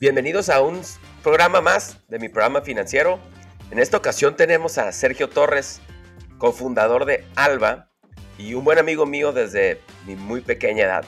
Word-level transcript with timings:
Bienvenidos 0.00 0.48
a 0.48 0.60
un 0.60 0.82
programa 1.22 1.60
más 1.60 2.00
de 2.08 2.18
mi 2.18 2.28
programa 2.28 2.62
financiero. 2.62 3.20
En 3.70 3.78
esta 3.78 3.96
ocasión 3.96 4.34
tenemos 4.34 4.76
a 4.76 4.90
Sergio 4.90 5.28
Torres, 5.28 5.80
cofundador 6.36 7.04
de 7.04 7.24
Alba 7.36 7.90
y 8.36 8.54
un 8.54 8.64
buen 8.64 8.80
amigo 8.80 9.06
mío 9.06 9.32
desde 9.32 9.80
mi 10.04 10.16
muy 10.16 10.40
pequeña 10.40 10.84
edad. 10.84 11.04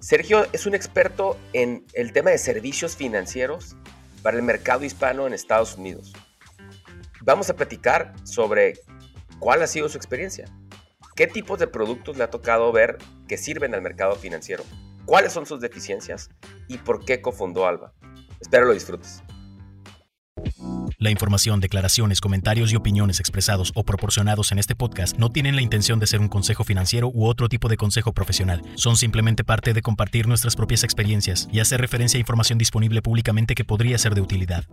Sergio 0.00 0.46
es 0.52 0.66
un 0.66 0.74
experto 0.74 1.38
en 1.54 1.86
el 1.94 2.12
tema 2.12 2.30
de 2.30 2.36
servicios 2.36 2.94
financieros 2.94 3.74
para 4.22 4.36
el 4.36 4.42
mercado 4.42 4.84
hispano 4.84 5.26
en 5.26 5.32
Estados 5.32 5.78
Unidos. 5.78 6.12
Vamos 7.22 7.48
a 7.48 7.56
platicar 7.56 8.12
sobre 8.24 8.74
cuál 9.38 9.62
ha 9.62 9.66
sido 9.66 9.88
su 9.88 9.96
experiencia, 9.96 10.44
qué 11.16 11.26
tipos 11.26 11.58
de 11.58 11.68
productos 11.68 12.18
le 12.18 12.24
ha 12.24 12.30
tocado 12.30 12.70
ver 12.70 12.98
que 13.26 13.38
sirven 13.38 13.74
al 13.74 13.80
mercado 13.80 14.14
financiero, 14.14 14.62
cuáles 15.10 15.32
son 15.32 15.44
sus 15.44 15.60
deficiencias 15.60 16.30
y 16.68 16.78
por 16.78 17.04
qué 17.04 17.20
cofundó 17.20 17.66
Alba. 17.66 17.92
Espero 18.40 18.66
lo 18.66 18.72
disfrutes. 18.72 19.24
La 20.98 21.10
información, 21.10 21.58
declaraciones, 21.58 22.20
comentarios 22.20 22.72
y 22.72 22.76
opiniones 22.76 23.18
expresados 23.18 23.72
o 23.74 23.82
proporcionados 23.82 24.52
en 24.52 24.60
este 24.60 24.76
podcast 24.76 25.18
no 25.18 25.30
tienen 25.30 25.56
la 25.56 25.62
intención 25.62 25.98
de 25.98 26.06
ser 26.06 26.20
un 26.20 26.28
consejo 26.28 26.62
financiero 26.62 27.10
u 27.12 27.26
otro 27.26 27.48
tipo 27.48 27.68
de 27.68 27.76
consejo 27.76 28.12
profesional. 28.12 28.62
Son 28.76 28.94
simplemente 28.94 29.42
parte 29.42 29.72
de 29.72 29.82
compartir 29.82 30.28
nuestras 30.28 30.54
propias 30.54 30.84
experiencias 30.84 31.48
y 31.50 31.58
hacer 31.58 31.80
referencia 31.80 32.18
a 32.18 32.20
información 32.20 32.58
disponible 32.58 33.02
públicamente 33.02 33.56
que 33.56 33.64
podría 33.64 33.98
ser 33.98 34.14
de 34.14 34.20
utilidad. 34.20 34.64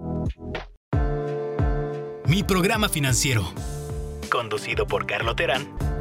Mi 2.27 2.43
programa 2.43 2.89
financiero. 2.89 3.51
Conducido 4.29 4.85
por 4.85 5.07
Carlo 5.07 5.35
Terán. 5.35 5.96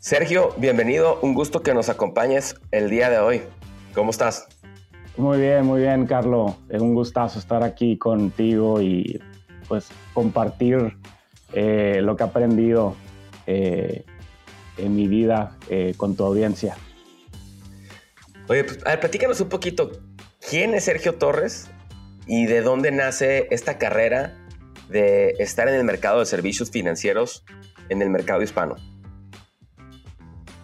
Sergio, 0.00 0.54
bienvenido. 0.56 1.18
Un 1.20 1.34
gusto 1.34 1.62
que 1.62 1.74
nos 1.74 1.90
acompañes 1.90 2.54
el 2.70 2.88
día 2.88 3.10
de 3.10 3.18
hoy. 3.18 3.42
¿Cómo 3.94 4.12
estás? 4.12 4.48
Muy 5.18 5.38
bien, 5.38 5.66
muy 5.66 5.82
bien, 5.82 6.06
Carlos. 6.06 6.54
Es 6.70 6.80
un 6.80 6.94
gustazo 6.94 7.38
estar 7.38 7.62
aquí 7.62 7.98
contigo 7.98 8.80
y 8.80 9.20
pues 9.68 9.90
compartir 10.14 10.96
eh, 11.52 11.98
lo 12.00 12.16
que 12.16 12.24
he 12.24 12.26
aprendido 12.26 12.96
eh, 13.46 14.06
en 14.78 14.96
mi 14.96 15.06
vida 15.06 15.58
eh, 15.68 15.92
con 15.98 16.16
tu 16.16 16.24
audiencia. 16.24 16.78
Oye, 18.48 18.64
pues, 18.64 18.78
a 18.86 18.90
ver, 18.92 19.00
platícanos 19.00 19.38
un 19.42 19.50
poquito. 19.50 19.90
¿Quién 20.48 20.72
es 20.72 20.84
Sergio 20.84 21.16
Torres 21.16 21.68
y 22.26 22.46
de 22.46 22.62
dónde 22.62 22.90
nace 22.90 23.48
esta 23.50 23.76
carrera 23.76 24.34
de 24.88 25.34
estar 25.40 25.68
en 25.68 25.74
el 25.74 25.84
mercado 25.84 26.20
de 26.20 26.24
servicios 26.24 26.70
financieros 26.70 27.44
en 27.90 28.00
el 28.00 28.08
mercado 28.08 28.40
hispano? 28.40 28.76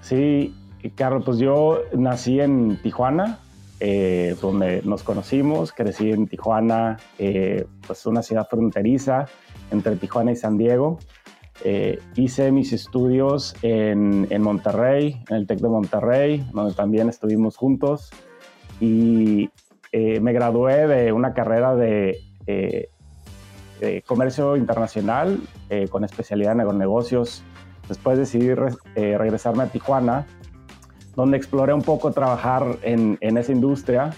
Sí, 0.09 0.55
Carlos, 0.95 1.25
pues 1.25 1.39
yo 1.39 1.83
nací 1.93 2.39
en 2.39 2.81
Tijuana, 2.81 3.41
eh, 3.81 4.37
donde 4.41 4.81
nos 4.85 5.03
conocimos, 5.03 5.73
crecí 5.73 6.13
en 6.13 6.29
Tijuana, 6.29 6.97
eh, 7.19 7.67
pues 7.85 8.07
una 8.07 8.23
ciudad 8.23 8.47
fronteriza 8.49 9.27
entre 9.73 9.97
Tijuana 9.97 10.31
y 10.31 10.37
San 10.37 10.59
Diego. 10.59 11.01
Eh, 11.65 11.99
hice 12.15 12.53
mis 12.53 12.73
estudios 12.73 13.57
en, 13.63 14.29
Monterrey, 14.41 15.25
en 15.29 15.37
el 15.39 15.47
TEC 15.49 15.59
de 15.59 15.69
Monterrey, 15.69 16.49
donde 16.53 16.75
también 16.75 17.09
estuvimos 17.09 17.57
juntos. 17.57 18.13
Y 18.81 19.51
me 19.93 20.33
gradué 20.33 20.87
de 20.87 21.11
una 21.11 21.35
carrera 21.35 21.75
de, 21.75 22.21
comercio 24.07 24.57
internacional 24.57 25.41
con 25.91 26.05
especialidad 26.05 26.53
en 26.61 26.79
negocios. 26.79 27.43
Después 27.89 28.19
decidí 28.19 28.53
regresarme 28.55 29.63
a 29.65 29.67
Tijuana 29.69 30.27
donde 31.17 31.39
exploré 31.39 31.73
un 31.73 31.83
poco 31.83 32.13
trabajar 32.13 32.79
en, 32.83 33.17
en 33.23 33.39
esa 33.39 33.51
industria, 33.51 34.11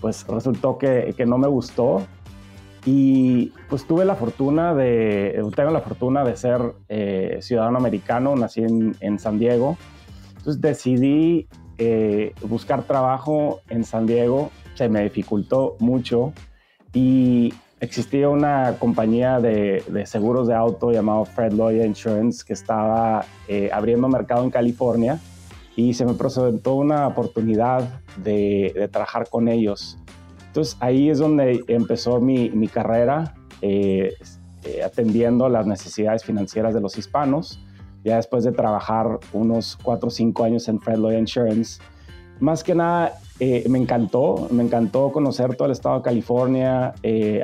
pues 0.00 0.26
resultó 0.28 0.78
que, 0.78 1.14
que, 1.16 1.24
no 1.24 1.38
me 1.38 1.48
gustó 1.48 2.02
y 2.84 3.46
pues 3.70 3.86
tuve 3.86 4.04
la 4.04 4.14
fortuna 4.14 4.74
de, 4.74 5.42
tengo 5.56 5.70
la 5.70 5.80
fortuna 5.80 6.22
de 6.22 6.36
ser 6.36 6.60
eh, 6.88 7.38
ciudadano 7.40 7.78
americano, 7.78 8.36
nací 8.36 8.62
en, 8.62 8.94
en, 9.00 9.18
San 9.18 9.38
Diego, 9.38 9.78
entonces 10.36 10.60
decidí 10.60 11.48
eh, 11.78 12.34
buscar 12.42 12.82
trabajo 12.82 13.60
en 13.70 13.82
San 13.84 14.06
Diego, 14.06 14.50
se 14.74 14.90
me 14.90 15.02
dificultó 15.02 15.76
mucho 15.78 16.34
y 16.92 17.54
existía 17.84 18.28
una 18.28 18.76
compañía 18.78 19.40
de, 19.40 19.82
seguros 20.06 20.48
de 20.48 20.54
auto 20.54 20.92
llamado 20.92 21.24
Fred 21.24 21.52
Lloyd 21.52 21.82
Insurance 21.82 22.44
que 22.44 22.52
estaba 22.52 23.24
eh, 23.48 23.70
abriendo 23.72 24.08
mercado 24.08 24.44
en 24.44 24.50
California 24.50 25.20
y 25.76 25.94
se 25.94 26.04
me 26.04 26.14
presentó 26.14 26.74
una 26.74 27.06
oportunidad 27.06 28.02
de, 28.16 28.88
trabajar 28.92 29.28
con 29.28 29.48
ellos. 29.48 29.98
Entonces 30.46 30.76
ahí 30.80 31.10
es 31.10 31.18
donde 31.18 31.64
empezó 31.68 32.20
mi, 32.20 32.50
mi 32.50 32.68
carrera 32.68 33.34
eh, 33.60 34.14
eh, 34.64 34.82
atendiendo 34.82 35.48
las 35.48 35.66
necesidades 35.66 36.24
financieras 36.24 36.74
de 36.74 36.80
los 36.80 36.96
hispanos. 36.96 37.60
Ya 38.04 38.16
después 38.16 38.44
de 38.44 38.52
trabajar 38.52 39.18
unos 39.32 39.78
4 39.82 40.08
o 40.08 40.10
5 40.10 40.44
años 40.44 40.68
en 40.68 40.80
Fred 40.80 40.98
Lloyd 40.98 41.18
Insurance, 41.18 41.80
más 42.40 42.64
que 42.64 42.74
nada 42.74 43.14
eh, 43.40 43.64
me 43.68 43.78
encantó, 43.78 44.48
me 44.50 44.62
encantó 44.62 45.10
conocer 45.12 45.56
todo 45.56 45.66
el 45.66 45.72
estado 45.72 45.96
de 45.96 46.02
California, 46.02 46.94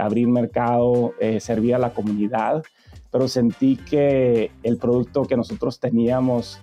abrir 0.01 0.29
mercado, 0.29 1.15
servir 1.41 1.75
a 1.75 1.79
la 1.79 1.91
comunidad, 1.91 2.63
pero 3.11 3.29
sentí 3.29 3.77
que 3.77 4.53
el 4.63 4.77
producto 4.77 5.25
que 5.25 5.37
nosotros 5.37 5.81
teníamos 5.81 6.61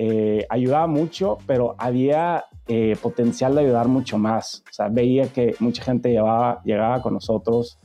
eh, 0.00 0.46
ayudaba 0.48 0.86
mucho, 0.86 1.38
pero 1.44 1.74
había 1.76 2.44
eh, 2.68 2.96
potencial 3.02 3.56
de 3.56 3.62
ayudar 3.62 3.88
mucho 3.88 4.16
más. 4.16 4.62
O 4.70 4.72
sea, 4.72 4.88
veía 4.88 5.26
que 5.28 5.56
mucha 5.58 5.82
gente 5.82 6.10
llevaba, 6.10 6.62
llegaba 6.64 7.02
con 7.02 7.14
nosotros, 7.14 7.80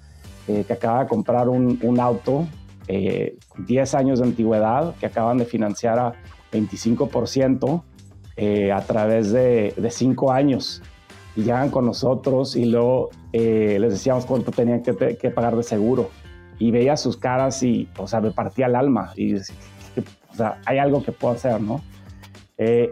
eh, 0.48 0.64
que 0.66 0.74
acaba 0.74 1.02
de 1.02 1.10
comprar 1.10 1.50
un, 1.50 1.80
un 1.82 2.00
auto, 2.00 2.48
10 2.86 3.96
años 3.96 4.20
de 4.20 4.26
antigüedad, 4.26 4.94
que 4.98 5.06
acaban 5.06 5.38
de 5.38 5.46
financiar 5.46 5.98
a 5.98 6.14
25% 6.52 7.82
a 8.38 8.82
través 8.82 9.32
de, 9.32 9.74
de 9.78 9.92
5 9.92 10.32
años. 10.32 10.82
Y 11.36 11.44
llegan 11.44 11.70
con 11.70 11.86
nosotros 11.86 12.56
y 12.56 12.66
luego 12.66 13.10
les 13.32 13.92
decíamos 13.92 14.26
cuánto 14.26 14.52
tenían 14.52 14.84
que, 14.84 15.18
que, 15.18 15.30
pagar 15.32 15.56
de 15.56 15.64
seguro. 15.64 16.10
Y 16.60 16.72
veía 16.72 16.96
sus 16.98 17.18
caras 17.18 17.64
y, 17.64 17.90
o 17.98 18.08
sea, 18.08 18.22
me 18.22 18.32
partía 18.32 18.68
el 18.68 18.76
alma. 18.76 19.14
Y 19.16 19.34
decía, 19.34 19.56
o 20.34 20.36
sea, 20.36 20.60
hay 20.66 20.80
algo 20.80 21.04
que 21.04 21.12
puedo 21.12 21.34
hacer, 21.36 21.62
¿no? 21.62 21.82
Eh, 22.58 22.92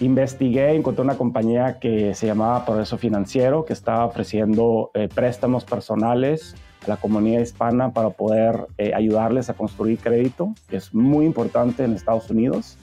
investigué, 0.00 0.74
encontré 0.74 1.02
una 1.02 1.16
compañía 1.16 1.78
que 1.78 2.14
se 2.14 2.26
llamaba 2.26 2.64
Progreso 2.64 2.96
Financiero, 2.96 3.64
que 3.66 3.74
estaba 3.74 4.06
ofreciendo 4.06 4.90
eh, 4.94 5.08
préstamos 5.14 5.64
personales 5.64 6.54
a 6.84 6.88
la 6.88 6.96
comunidad 6.96 7.40
hispana 7.40 7.92
para 7.92 8.10
poder 8.10 8.66
eh, 8.78 8.92
ayudarles 8.94 9.50
a 9.50 9.54
construir 9.54 9.98
crédito, 9.98 10.54
que 10.68 10.76
es 10.76 10.94
muy 10.94 11.26
importante 11.26 11.84
en 11.84 11.92
Estados 11.92 12.30
Unidos. 12.30 12.78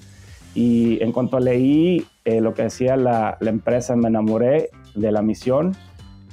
Y 0.58 1.04
en 1.04 1.12
cuanto 1.12 1.40
leí 1.40 2.04
lo 2.26 2.56
que 2.56 2.64
decía 2.64 2.98
la, 2.98 3.38
empresa, 3.42 3.96
me 3.96 4.08
enamoré 4.08 4.72
de 4.96 5.12
la 5.12 5.22
misión 5.22 5.76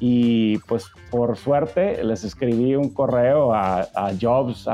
y 0.01 0.57
pues 0.61 0.87
por 1.11 1.37
suerte 1.37 2.03
les 2.03 2.25
escribí 2.25 2.75
un 2.75 2.89
correo 2.89 3.53
a, 3.53 3.81
a 3.95 4.13
jobs 4.19 4.67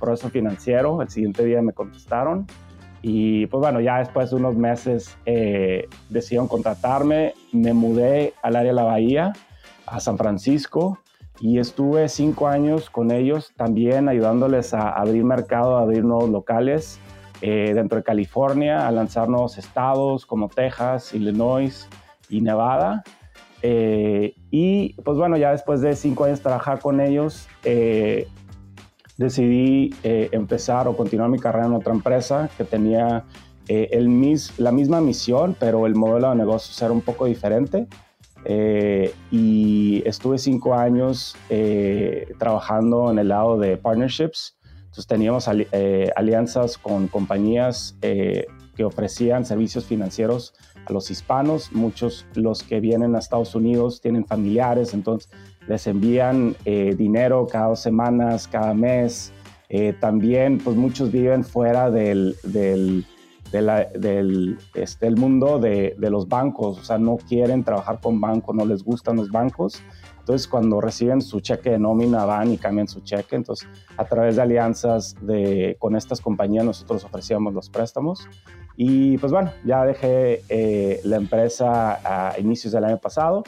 progreso 0.00 0.30
financiero. 0.30 1.00
El 1.00 1.08
siguiente 1.10 1.44
día 1.44 1.62
me 1.62 1.72
contestaron 1.72 2.48
y 3.02 3.46
pues 3.46 3.60
bueno, 3.60 3.80
ya 3.80 4.00
después 4.00 4.30
de 4.30 4.36
unos 4.36 4.56
meses 4.56 5.16
eh, 5.26 5.88
decidieron 6.08 6.48
contratarme, 6.48 7.34
me 7.52 7.72
mudé 7.72 8.34
al 8.42 8.56
área 8.56 8.72
de 8.72 8.76
la 8.76 8.82
Bahía, 8.82 9.32
a 9.86 10.00
San 10.00 10.18
Francisco, 10.18 10.98
y 11.40 11.60
estuve 11.60 12.08
cinco 12.08 12.48
años 12.48 12.90
con 12.90 13.12
ellos 13.12 13.52
también 13.56 14.08
ayudándoles 14.08 14.74
a 14.74 14.88
abrir 14.88 15.22
mercado, 15.22 15.78
a 15.78 15.82
abrir 15.82 16.04
nuevos 16.04 16.30
locales 16.30 16.98
eh, 17.40 17.72
dentro 17.74 17.98
de 17.98 18.04
California, 18.04 18.86
a 18.86 18.90
lanzar 18.90 19.28
nuevos 19.28 19.58
estados 19.58 20.26
como 20.26 20.48
Texas, 20.48 21.14
Illinois 21.14 21.88
y 22.28 22.40
Nevada. 22.40 23.02
Eh, 23.62 24.34
y 24.50 24.94
pues 25.02 25.18
bueno, 25.18 25.36
ya 25.36 25.52
después 25.52 25.80
de 25.80 25.94
cinco 25.96 26.24
años 26.24 26.40
trabajar 26.40 26.80
con 26.80 27.00
ellos, 27.00 27.48
decidí 29.20 29.94
eh, 30.02 30.30
empezar 30.32 30.88
o 30.88 30.96
continuar 30.96 31.28
mi 31.28 31.38
carrera 31.38 31.66
en 31.66 31.74
otra 31.74 31.92
empresa 31.92 32.48
que 32.56 32.64
tenía 32.64 33.24
eh, 33.68 33.90
el 33.92 34.08
mis, 34.08 34.58
la 34.58 34.72
misma 34.72 35.02
misión, 35.02 35.54
pero 35.60 35.86
el 35.86 35.94
modelo 35.94 36.30
de 36.30 36.36
negocios 36.36 36.80
era 36.80 36.90
un 36.90 37.02
poco 37.02 37.26
diferente. 37.26 37.86
Eh, 38.46 39.12
y 39.30 40.02
estuve 40.06 40.38
cinco 40.38 40.74
años 40.74 41.36
trabajando 42.38 43.10
en 43.10 43.18
el 43.18 43.28
lado 43.28 43.58
de 43.58 43.76
partnerships. 43.76 44.56
Entonces 44.90 45.06
teníamos 45.06 45.48
alianzas 45.48 46.76
con 46.76 47.06
compañías 47.06 47.96
que 48.00 48.84
ofrecían 48.84 49.44
servicios 49.44 49.84
financieros 49.84 50.54
a 50.86 50.92
los 50.92 51.10
hispanos. 51.10 51.72
Muchos 51.72 52.26
los 52.34 52.62
que 52.62 52.80
vienen 52.80 53.14
a 53.14 53.18
Estados 53.18 53.54
Unidos 53.54 54.00
tienen 54.00 54.24
familiares, 54.24 54.94
entonces 54.94 55.30
les 55.68 55.86
envían 55.86 56.56
eh, 56.64 56.94
dinero 56.96 57.46
cada 57.46 57.68
dos 57.68 57.80
semanas, 57.80 58.48
cada 58.48 58.74
mes. 58.74 59.32
Eh, 59.68 59.94
también, 60.00 60.58
pues 60.58 60.76
muchos 60.76 61.12
viven 61.12 61.44
fuera 61.44 61.90
del, 61.90 62.36
del, 62.42 63.04
del 63.52 64.58
este, 64.74 65.10
mundo 65.10 65.58
de, 65.58 65.94
de, 65.96 66.10
los 66.10 66.26
bancos, 66.26 66.78
o 66.78 66.82
sea, 66.82 66.98
no 66.98 67.18
quieren 67.18 67.62
trabajar 67.62 68.00
con 68.00 68.20
bancos, 68.20 68.56
no 68.56 68.64
les 68.64 68.82
gustan 68.82 69.16
los 69.16 69.30
bancos. 69.30 69.80
Entonces, 70.30 70.46
cuando 70.46 70.80
reciben 70.80 71.22
su 71.22 71.40
cheque 71.40 71.70
de 71.70 71.78
nómina, 71.80 72.24
van 72.24 72.52
y 72.52 72.56
cambian 72.56 72.86
su 72.86 73.00
cheque. 73.00 73.34
Entonces, 73.34 73.68
a 73.96 74.04
través 74.04 74.36
de 74.36 74.42
alianzas 74.42 75.16
de, 75.20 75.74
con 75.80 75.96
estas 75.96 76.20
compañías, 76.20 76.64
nosotros 76.64 77.04
ofrecíamos 77.04 77.52
los 77.52 77.68
préstamos. 77.68 78.28
Y 78.76 79.18
pues 79.18 79.32
bueno, 79.32 79.50
ya 79.64 79.84
dejé 79.84 80.44
eh, 80.48 81.00
la 81.02 81.16
empresa 81.16 81.98
a 82.04 82.38
inicios 82.38 82.72
del 82.72 82.84
año 82.84 82.98
pasado 82.98 83.42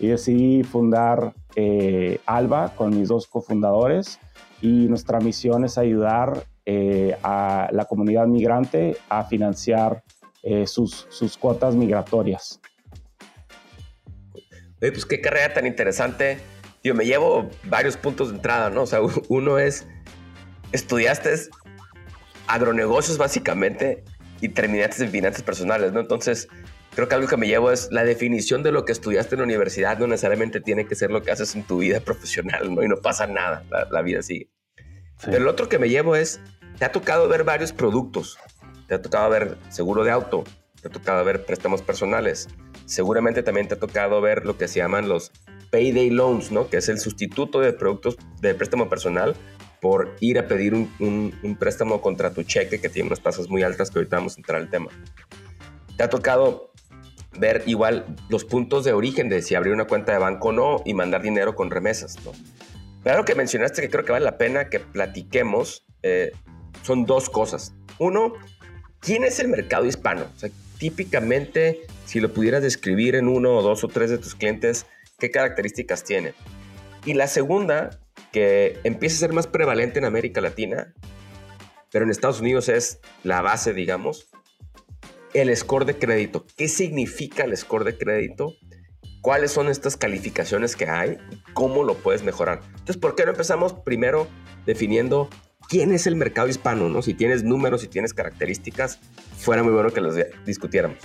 y 0.00 0.08
decidí 0.08 0.64
fundar 0.64 1.34
eh, 1.54 2.18
Alba 2.26 2.72
con 2.74 2.98
mis 2.98 3.06
dos 3.06 3.28
cofundadores. 3.28 4.18
Y 4.60 4.88
nuestra 4.88 5.20
misión 5.20 5.64
es 5.64 5.78
ayudar 5.78 6.46
eh, 6.66 7.16
a 7.22 7.68
la 7.70 7.84
comunidad 7.84 8.26
migrante 8.26 8.96
a 9.08 9.22
financiar 9.22 10.02
eh, 10.42 10.66
sus, 10.66 11.06
sus 11.10 11.38
cuotas 11.38 11.76
migratorias. 11.76 12.60
Pues 14.92 15.06
qué 15.06 15.20
carrera 15.20 15.54
tan 15.54 15.66
interesante. 15.66 16.38
Yo 16.82 16.94
me 16.94 17.06
llevo 17.06 17.50
varios 17.64 17.96
puntos 17.96 18.30
de 18.30 18.36
entrada, 18.36 18.70
¿no? 18.70 18.82
O 18.82 18.86
sea, 18.86 19.00
uno 19.28 19.58
es, 19.58 19.86
estudiaste 20.72 21.30
agronegocios 22.46 23.18
básicamente 23.18 24.04
y 24.40 24.50
terminaste 24.50 25.04
en 25.04 25.10
finanzas 25.10 25.42
personales, 25.42 25.92
¿no? 25.92 26.00
Entonces, 26.00 26.48
creo 26.94 27.08
que 27.08 27.14
algo 27.14 27.28
que 27.28 27.36
me 27.36 27.46
llevo 27.46 27.70
es 27.70 27.88
la 27.90 28.04
definición 28.04 28.62
de 28.62 28.72
lo 28.72 28.84
que 28.84 28.92
estudiaste 28.92 29.34
en 29.34 29.40
la 29.40 29.44
universidad 29.44 29.98
no 29.98 30.06
necesariamente 30.06 30.60
tiene 30.60 30.86
que 30.86 30.94
ser 30.94 31.10
lo 31.10 31.22
que 31.22 31.30
haces 31.30 31.54
en 31.54 31.64
tu 31.64 31.78
vida 31.78 32.00
profesional, 32.04 32.74
¿no? 32.74 32.82
Y 32.82 32.88
no 32.88 32.96
pasa 32.96 33.26
nada, 33.26 33.64
la, 33.90 34.02
vida 34.02 34.22
sigue. 34.22 34.50
Pero 35.24 35.38
el 35.38 35.48
otro 35.48 35.68
que 35.68 35.78
me 35.78 35.88
llevo 35.88 36.16
es 36.16 36.40
te 36.78 36.84
ha 36.84 36.92
tocado 36.92 37.28
ver 37.28 37.44
varios 37.44 37.72
productos. 37.72 38.38
Te 38.88 38.94
ha 38.94 39.00
tocado 39.00 39.30
ver 39.30 39.56
seguro 39.70 40.04
de 40.04 40.10
auto, 40.10 40.44
te 40.80 40.88
ha 40.88 40.90
tocado 40.90 41.24
ver 41.24 41.46
préstamos 41.46 41.80
personales. 41.80 42.48
Seguramente 42.86 43.42
también 43.42 43.68
te 43.68 43.74
ha 43.74 43.78
tocado 43.78 44.20
ver 44.20 44.44
lo 44.44 44.56
que 44.58 44.68
se 44.68 44.80
llaman 44.80 45.08
los 45.08 45.32
payday 45.70 46.10
loans, 46.10 46.52
¿no? 46.52 46.68
Que 46.68 46.76
es 46.76 46.88
el 46.88 46.98
sustituto 46.98 47.60
de 47.60 47.72
productos 47.72 48.16
de 48.40 48.54
préstamo 48.54 48.88
personal 48.88 49.34
por 49.80 50.16
ir 50.20 50.38
a 50.38 50.48
pedir 50.48 50.72
un, 50.72 51.56
préstamo 51.58 52.00
contra 52.00 52.32
tu 52.32 52.42
cheque 52.42 52.80
que 52.80 52.88
tiene 52.88 53.08
unas 53.08 53.20
tasas 53.20 53.48
muy 53.48 53.62
altas 53.62 53.90
que 53.90 53.98
ahorita 53.98 54.16
vamos 54.16 54.36
a 54.36 54.40
entrar 54.40 54.60
al 54.60 54.70
tema. 54.70 54.90
Te 55.96 56.04
ha 56.04 56.08
tocado 56.08 56.72
ver 57.38 57.62
igual 57.66 58.06
los 58.28 58.44
puntos 58.44 58.84
de 58.84 58.92
origen 58.92 59.28
de 59.28 59.42
si 59.42 59.54
abrir 59.54 59.72
una 59.74 59.86
cuenta 59.86 60.12
de 60.12 60.18
banco 60.18 60.48
o 60.48 60.52
no 60.52 60.82
y 60.84 60.94
mandar 60.94 61.22
dinero 61.22 61.54
con 61.54 61.70
remesas, 61.70 62.16
¿no? 62.24 62.32
Algo 63.10 63.24
que 63.24 63.34
mencionaste 63.34 63.82
que 63.82 63.90
creo 63.90 64.04
que 64.04 64.12
vale 64.12 64.24
la 64.24 64.38
pena 64.38 64.70
que 64.70 64.80
platiquemos 64.80 65.84
eh, 66.02 66.32
son 66.82 67.04
dos 67.04 67.28
cosas. 67.28 67.74
Uno, 67.98 68.32
¿quién 69.00 69.24
es 69.24 69.38
el 69.38 69.48
mercado 69.48 69.84
hispano? 69.84 70.26
O 70.34 70.38
sea, 70.38 70.50
típicamente, 70.78 71.86
si 72.04 72.20
lo 72.20 72.32
pudieras 72.32 72.62
describir 72.62 73.14
en 73.14 73.28
uno 73.28 73.56
o 73.56 73.62
dos 73.62 73.84
o 73.84 73.88
tres 73.88 74.10
de 74.10 74.18
tus 74.18 74.34
clientes, 74.34 74.86
¿qué 75.18 75.30
características 75.30 76.04
tiene? 76.04 76.34
Y 77.04 77.14
la 77.14 77.26
segunda, 77.26 77.98
que 78.32 78.78
empieza 78.84 79.16
a 79.16 79.20
ser 79.20 79.32
más 79.32 79.46
prevalente 79.46 79.98
en 79.98 80.04
América 80.04 80.40
Latina, 80.40 80.94
pero 81.90 82.04
en 82.04 82.10
Estados 82.10 82.40
Unidos 82.40 82.68
es 82.68 83.00
la 83.22 83.40
base, 83.40 83.72
digamos, 83.72 84.28
el 85.32 85.54
score 85.56 85.84
de 85.84 85.98
crédito. 85.98 86.46
¿Qué 86.56 86.68
significa 86.68 87.44
el 87.44 87.56
score 87.56 87.84
de 87.84 87.96
crédito? 87.96 88.54
¿Cuáles 89.20 89.52
son 89.52 89.68
estas 89.68 89.96
calificaciones 89.96 90.76
que 90.76 90.88
hay? 90.88 91.18
¿Cómo 91.54 91.82
lo 91.82 91.94
puedes 91.94 92.22
mejorar? 92.22 92.60
Entonces, 92.70 92.96
¿por 92.96 93.14
qué 93.14 93.24
no 93.24 93.30
empezamos 93.30 93.72
primero 93.72 94.28
definiendo 94.66 95.30
quién 95.68 95.92
es 95.92 96.06
el 96.06 96.16
mercado 96.16 96.48
hispano, 96.48 96.88
¿no? 96.88 97.02
Si 97.02 97.14
tienes 97.14 97.42
números, 97.42 97.80
si 97.80 97.88
tienes 97.88 98.12
características, 98.12 98.98
fuera 99.38 99.62
muy 99.62 99.72
bueno 99.72 99.90
que 99.90 100.00
los 100.00 100.14
discutiéramos. 100.44 100.98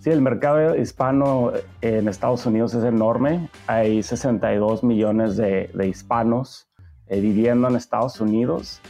Sí, 0.00 0.10
el 0.10 0.22
mercado 0.22 0.76
hispano 0.76 1.52
en 1.80 2.06
Estados 2.06 2.46
Unidos 2.46 2.72
es 2.74 2.84
enorme. 2.84 3.48
Hay 3.66 4.02
62 4.02 4.84
millones 4.84 5.36
de, 5.36 5.70
hispanos 5.88 6.68
eh, 7.08 7.20
viviendo 7.20 7.68
en 7.68 7.74
Estados 7.74 8.20
Unidos 8.20 8.80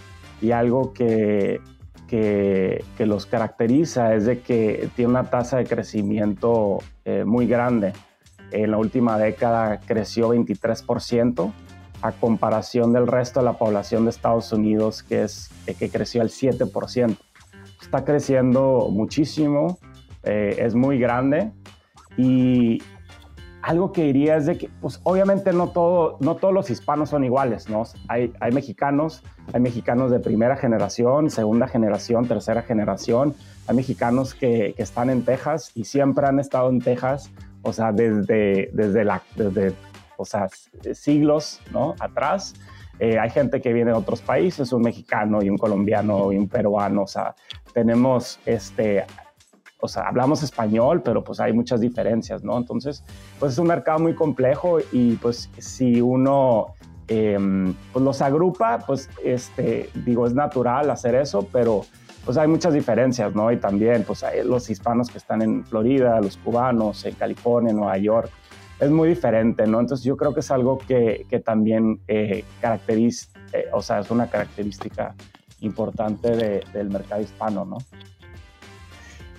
y 0.42 0.50
algo 0.50 0.92
que, 0.92 1.62
que, 2.06 2.84
los 2.98 3.24
caracteriza 3.24 4.14
es 4.14 4.26
de 4.26 4.40
que 4.40 4.90
tiene 4.96 5.12
una 5.12 5.30
tasa 5.30 5.56
de 5.56 5.64
crecimiento 5.64 6.78
eh, 7.06 7.24
muy 7.24 7.46
grande. 7.46 7.94
En 8.50 8.70
la 8.70 8.76
última 8.76 9.18
década 9.18 9.80
creció 9.80 10.34
23% 10.34 11.52
a 12.02 12.12
comparación 12.12 12.92
del 12.92 13.06
resto 13.06 13.40
de 13.40 13.46
la 13.46 13.54
población 13.54 14.04
de 14.04 14.10
Estados 14.10 14.52
Unidos, 14.52 15.02
que, 15.02 15.22
es, 15.22 15.50
eh, 15.66 15.74
que 15.74 15.88
creció 15.88 16.20
al 16.20 16.28
7%. 16.28 17.16
Está 17.80 18.04
creciendo 18.04 18.88
muchísimo, 18.90 19.78
eh, 20.28 20.56
es 20.58 20.74
muy 20.74 20.98
grande 20.98 21.50
y 22.16 22.82
algo 23.62 23.92
que 23.92 24.04
diría 24.04 24.36
es 24.36 24.46
de 24.46 24.56
que, 24.56 24.70
pues 24.80 25.00
obviamente 25.02 25.52
no, 25.52 25.68
todo, 25.70 26.16
no 26.20 26.36
todos 26.36 26.54
los 26.54 26.70
hispanos 26.70 27.10
son 27.10 27.24
iguales, 27.24 27.68
¿no? 27.68 27.82
Hay, 28.08 28.32
hay 28.40 28.52
mexicanos, 28.52 29.22
hay 29.52 29.60
mexicanos 29.60 30.10
de 30.10 30.20
primera 30.20 30.56
generación, 30.56 31.30
segunda 31.30 31.66
generación, 31.66 32.26
tercera 32.28 32.62
generación, 32.62 33.34
hay 33.66 33.76
mexicanos 33.76 34.34
que, 34.34 34.74
que 34.76 34.82
están 34.82 35.10
en 35.10 35.24
Texas 35.24 35.72
y 35.74 35.84
siempre 35.84 36.26
han 36.26 36.38
estado 36.38 36.70
en 36.70 36.80
Texas, 36.80 37.30
o 37.62 37.72
sea, 37.72 37.92
desde, 37.92 38.70
desde, 38.72 39.04
la, 39.04 39.22
desde 39.36 39.74
o 40.18 40.24
sea, 40.24 40.48
siglos 40.92 41.60
¿no? 41.72 41.94
atrás. 42.00 42.54
Eh, 42.98 43.18
hay 43.18 43.30
gente 43.30 43.60
que 43.60 43.72
viene 43.72 43.92
de 43.92 43.96
otros 43.96 44.20
países, 44.20 44.72
un 44.72 44.82
mexicano 44.82 45.42
y 45.42 45.48
un 45.48 45.56
colombiano 45.56 46.32
y 46.32 46.36
un 46.36 46.48
peruano, 46.48 47.02
o 47.02 47.06
sea, 47.06 47.36
tenemos 47.72 48.40
este, 48.44 49.04
o 49.80 49.88
sea, 49.88 50.04
hablamos 50.08 50.42
español, 50.42 51.02
pero 51.02 51.22
pues 51.22 51.40
hay 51.40 51.52
muchas 51.52 51.80
diferencias, 51.80 52.42
¿no? 52.42 52.56
Entonces, 52.58 53.04
pues 53.38 53.52
es 53.52 53.58
un 53.58 53.68
mercado 53.68 53.98
muy 54.00 54.14
complejo 54.14 54.78
y 54.92 55.16
pues 55.16 55.50
si 55.58 56.00
uno 56.00 56.74
em, 57.06 57.74
pues 57.92 58.04
los 58.04 58.20
agrupa, 58.20 58.78
pues 58.86 59.08
este, 59.22 59.88
digo, 59.94 60.26
es 60.26 60.34
natural 60.34 60.90
hacer 60.90 61.14
eso, 61.14 61.46
pero 61.52 61.84
pues 62.24 62.36
hay 62.36 62.48
muchas 62.48 62.74
diferencias, 62.74 63.34
¿no? 63.34 63.50
Y 63.52 63.56
también, 63.56 64.04
pues 64.04 64.22
hay 64.22 64.44
los 64.44 64.68
hispanos 64.68 65.08
que 65.08 65.18
están 65.18 65.40
en 65.42 65.64
Florida, 65.64 66.20
los 66.20 66.36
cubanos 66.36 67.04
en 67.06 67.14
California, 67.14 67.72
Nueva 67.72 67.96
York, 67.96 68.30
es 68.80 68.90
muy 68.90 69.08
diferente, 69.08 69.66
¿no? 69.66 69.80
Entonces 69.80 70.04
yo 70.04 70.16
creo 70.16 70.34
que 70.34 70.40
es 70.40 70.50
algo 70.50 70.78
que, 70.78 71.26
que 71.30 71.40
también 71.40 72.00
eh, 72.06 72.44
caracteriza, 72.60 73.28
eh, 73.52 73.66
o 73.72 73.80
sea, 73.80 74.00
es 74.00 74.10
una 74.10 74.28
característica 74.28 75.14
importante 75.60 76.36
de, 76.36 76.64
del 76.72 76.90
mercado 76.90 77.22
hispano, 77.22 77.64
¿no? 77.64 77.78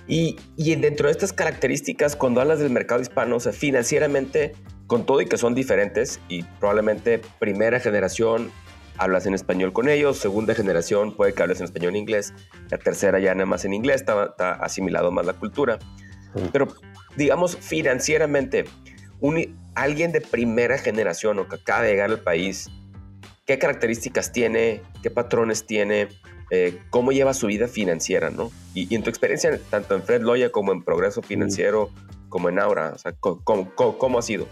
Y, 0.09 0.37
y, 0.57 0.75
dentro 0.75 1.05
de 1.05 1.11
estas 1.11 1.31
características, 1.31 2.15
cuando 2.15 2.41
hablas 2.41 2.59
del 2.59 2.71
mercado 2.71 2.99
hispano, 2.99 3.35
o 3.35 3.39
sea, 3.39 3.53
financieramente, 3.53 4.53
con 4.87 5.05
todo 5.05 5.21
y 5.21 5.27
que 5.27 5.37
son 5.37 5.53
diferentes, 5.53 6.19
y 6.27 6.41
probablemente 6.41 7.21
primera 7.39 7.79
generación 7.79 8.51
hablas 8.97 9.25
en 9.27 9.33
español 9.35 9.71
con 9.71 9.87
ellos, 9.87 10.17
segunda 10.17 10.53
generación 10.55 11.15
puede 11.15 11.33
que 11.33 11.43
hables 11.43 11.59
en 11.59 11.65
español 11.65 11.95
e 11.95 11.99
inglés, 11.99 12.33
la 12.69 12.77
tercera 12.79 13.19
ya 13.19 13.33
nada 13.33 13.45
más 13.45 13.65
en 13.65 13.73
inglés, 13.73 13.97
está, 13.97 14.25
está 14.25 14.53
asimilado 14.53 15.11
más 15.11 15.25
la 15.25 15.33
cultura. 15.33 15.79
Pero 16.51 16.67
digamos, 17.15 17.55
financieramente, 17.57 18.65
alguien 19.75 20.11
de 20.11 20.21
primera 20.21 20.77
generación 20.77 21.39
o 21.39 21.47
que 21.47 21.55
acaba 21.55 21.83
de 21.83 21.91
llegar 21.91 22.09
al 22.09 22.19
país, 22.19 22.69
qué 23.45 23.57
características 23.57 24.31
tiene, 24.31 24.81
qué 25.01 25.09
patrones 25.09 25.65
tiene, 25.65 26.09
eh, 26.51 26.79
cómo 26.89 27.11
lleva 27.11 27.33
su 27.33 27.47
vida 27.47 27.67
financiera, 27.67 28.29
¿no? 28.29 28.51
Y, 28.73 28.93
en 28.93 29.03
tu 29.03 29.09
experiencia, 29.09 29.59
tanto 29.69 29.95
en 29.95 30.03
Fred 30.03 30.21
Loya 30.21 30.51
como 30.51 30.71
en 30.71 30.83
Progreso 30.83 31.21
Financiero, 31.21 31.89
como 32.29 32.49
en 32.49 32.59
Aura, 32.59 32.93
o 32.95 32.97
sea, 32.97 33.13
¿cómo, 33.19 34.19
ha 34.19 34.21
sido? 34.21 34.45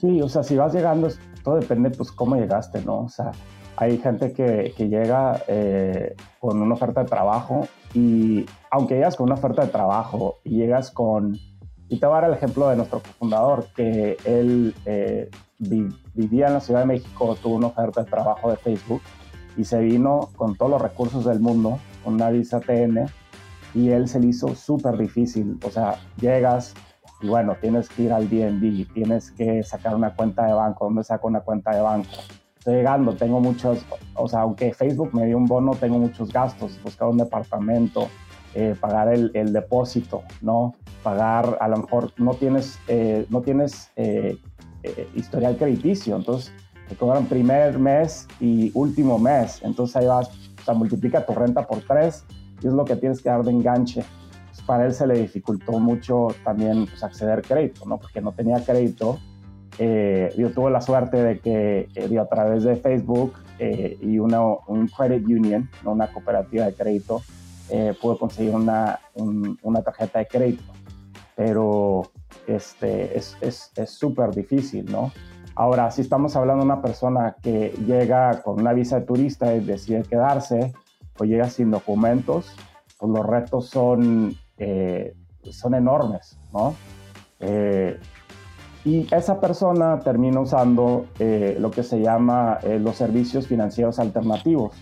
Sí, 0.00 0.20
o 0.20 0.28
sea, 0.28 0.42
si 0.42 0.56
vas 0.56 0.74
llegando, 0.74 1.10
todo 1.42 1.56
depende, 1.56 1.90
pues, 1.90 2.10
cómo 2.12 2.36
llegaste, 2.36 2.82
¿no? 2.82 3.00
O 3.00 3.08
sea, 3.08 3.32
hay 3.76 3.98
gente 3.98 4.32
que, 4.32 4.74
que 4.76 4.88
llega 4.88 5.42
eh, 5.48 6.14
con 6.40 6.60
una 6.60 6.74
oferta 6.74 7.02
de 7.02 7.08
trabajo 7.08 7.68
y 7.92 8.46
aunque 8.70 8.94
llegas 8.94 9.16
con 9.16 9.26
una 9.26 9.34
oferta 9.34 9.62
de 9.62 9.68
trabajo 9.68 10.38
y 10.44 10.56
llegas 10.56 10.90
con 10.90 11.38
y 11.88 11.98
te 11.98 12.06
voy 12.06 12.16
a 12.16 12.20
dar 12.20 12.30
el 12.30 12.36
ejemplo 12.36 12.68
de 12.68 12.76
nuestro 12.76 13.00
fundador, 13.00 13.66
que 13.76 14.16
él 14.24 14.74
eh, 14.86 15.30
vivía 15.58 16.48
en 16.48 16.54
la 16.54 16.60
Ciudad 16.60 16.80
de 16.80 16.86
México, 16.86 17.36
tuvo 17.40 17.56
una 17.56 17.68
oferta 17.68 18.02
de 18.02 18.10
trabajo 18.10 18.50
de 18.50 18.56
Facebook 18.56 19.02
y 19.56 19.64
se 19.64 19.80
vino 19.80 20.30
con 20.36 20.56
todos 20.56 20.70
los 20.70 20.82
recursos 20.82 21.24
del 21.24 21.40
mundo, 21.40 21.78
con 22.04 22.14
una 22.14 22.30
visa 22.30 22.60
TN, 22.60 23.06
y 23.74 23.90
él 23.90 24.08
se 24.08 24.20
le 24.20 24.28
hizo 24.28 24.54
súper 24.54 24.96
difícil. 24.96 25.58
O 25.64 25.70
sea, 25.70 25.98
llegas 26.20 26.74
y 27.20 27.28
bueno, 27.28 27.56
tienes 27.60 27.88
que 27.88 28.04
ir 28.04 28.12
al 28.12 28.28
DNB, 28.28 28.92
tienes 28.92 29.30
que 29.30 29.62
sacar 29.62 29.94
una 29.94 30.14
cuenta 30.14 30.46
de 30.46 30.52
banco. 30.52 30.84
¿Dónde 30.84 31.04
saco 31.04 31.28
una 31.28 31.40
cuenta 31.40 31.74
de 31.74 31.80
banco? 31.80 32.10
Estoy 32.58 32.74
llegando, 32.76 33.14
tengo 33.14 33.40
muchos, 33.40 33.84
o 34.14 34.28
sea, 34.28 34.40
aunque 34.40 34.74
Facebook 34.74 35.14
me 35.14 35.24
dio 35.26 35.36
un 35.36 35.46
bono, 35.46 35.74
tengo 35.74 35.98
muchos 35.98 36.32
gastos, 36.32 36.80
buscar 36.82 37.08
un 37.08 37.16
departamento, 37.16 38.08
eh, 38.54 38.74
pagar 38.78 39.14
el, 39.14 39.52
depósito, 39.52 40.22
¿no? 40.40 40.74
Pagar, 41.02 41.58
a 41.60 41.68
lo 41.68 41.76
mejor 41.76 42.12
no 42.16 42.34
tienes, 42.34 42.78
eh, 42.88 43.24
no 43.30 43.40
tienes 43.40 43.92
eh, 43.94 44.38
historial 45.14 45.56
crediticio, 45.56 46.16
entonces 46.16 46.52
te 46.88 46.94
cobran 46.96 47.26
primer 47.26 47.78
mes 47.78 48.26
y 48.40 48.70
último 48.74 49.18
mes, 49.18 49.60
entonces 49.62 49.96
ahí 49.96 50.06
vas, 50.06 50.28
o 50.28 50.64
sea, 50.64 50.74
multiplica 50.74 51.24
tu 51.24 51.34
renta 51.34 51.66
por 51.66 51.80
tres 51.80 52.24
y 52.62 52.66
es 52.66 52.72
lo 52.72 52.84
que 52.84 52.96
tienes 52.96 53.20
que 53.20 53.28
dar 53.28 53.42
de 53.42 53.50
enganche. 53.50 54.04
Pues 54.50 54.62
para 54.62 54.86
él 54.86 54.94
se 54.94 55.06
le 55.06 55.18
dificultó 55.18 55.78
mucho 55.78 56.28
también 56.44 56.86
pues, 56.86 57.02
acceder 57.02 57.42
crédito, 57.42 57.84
¿no? 57.86 57.98
Porque 57.98 58.20
no 58.20 58.32
tenía 58.32 58.64
crédito. 58.64 59.18
Eh, 59.78 60.32
yo 60.38 60.50
tuve 60.50 60.70
la 60.70 60.80
suerte 60.80 61.22
de 61.22 61.38
que 61.40 61.88
eh, 61.94 62.18
a 62.18 62.26
través 62.26 62.64
de 62.64 62.76
Facebook 62.76 63.34
eh, 63.58 63.98
y 64.00 64.18
una, 64.18 64.40
un 64.42 64.88
credit 64.88 65.26
union, 65.26 65.68
¿no? 65.84 65.92
una 65.92 66.10
cooperativa 66.12 66.64
de 66.66 66.74
crédito, 66.74 67.22
eh, 67.68 67.94
pude 68.00 68.18
conseguir 68.18 68.54
una, 68.54 69.00
una 69.62 69.82
tarjeta 69.82 70.20
de 70.20 70.26
crédito. 70.26 70.72
Pero 71.34 72.10
este, 72.46 73.18
es 73.18 73.36
súper 73.86 74.30
es, 74.30 74.36
difícil, 74.36 74.86
¿no? 74.90 75.12
Ahora, 75.58 75.90
si 75.90 76.02
estamos 76.02 76.36
hablando 76.36 76.64
de 76.64 76.70
una 76.70 76.82
persona 76.82 77.36
que 77.42 77.72
llega 77.86 78.42
con 78.42 78.60
una 78.60 78.74
visa 78.74 79.00
de 79.00 79.06
turista 79.06 79.54
y 79.54 79.60
decide 79.60 80.02
quedarse, 80.02 80.74
o 81.18 81.24
llega 81.24 81.48
sin 81.48 81.70
documentos, 81.70 82.54
pues 82.98 83.10
los 83.10 83.24
retos 83.24 83.70
son, 83.70 84.36
eh, 84.58 85.14
son 85.50 85.74
enormes, 85.74 86.38
¿no? 86.52 86.74
Eh, 87.40 87.98
y 88.84 89.06
esa 89.14 89.40
persona 89.40 89.98
termina 90.00 90.40
usando 90.40 91.06
eh, 91.18 91.56
lo 91.58 91.70
que 91.70 91.82
se 91.82 92.00
llama 92.00 92.58
los 92.78 92.96
servicios 92.96 93.48
financieros 93.48 93.98
alternativos, 93.98 94.76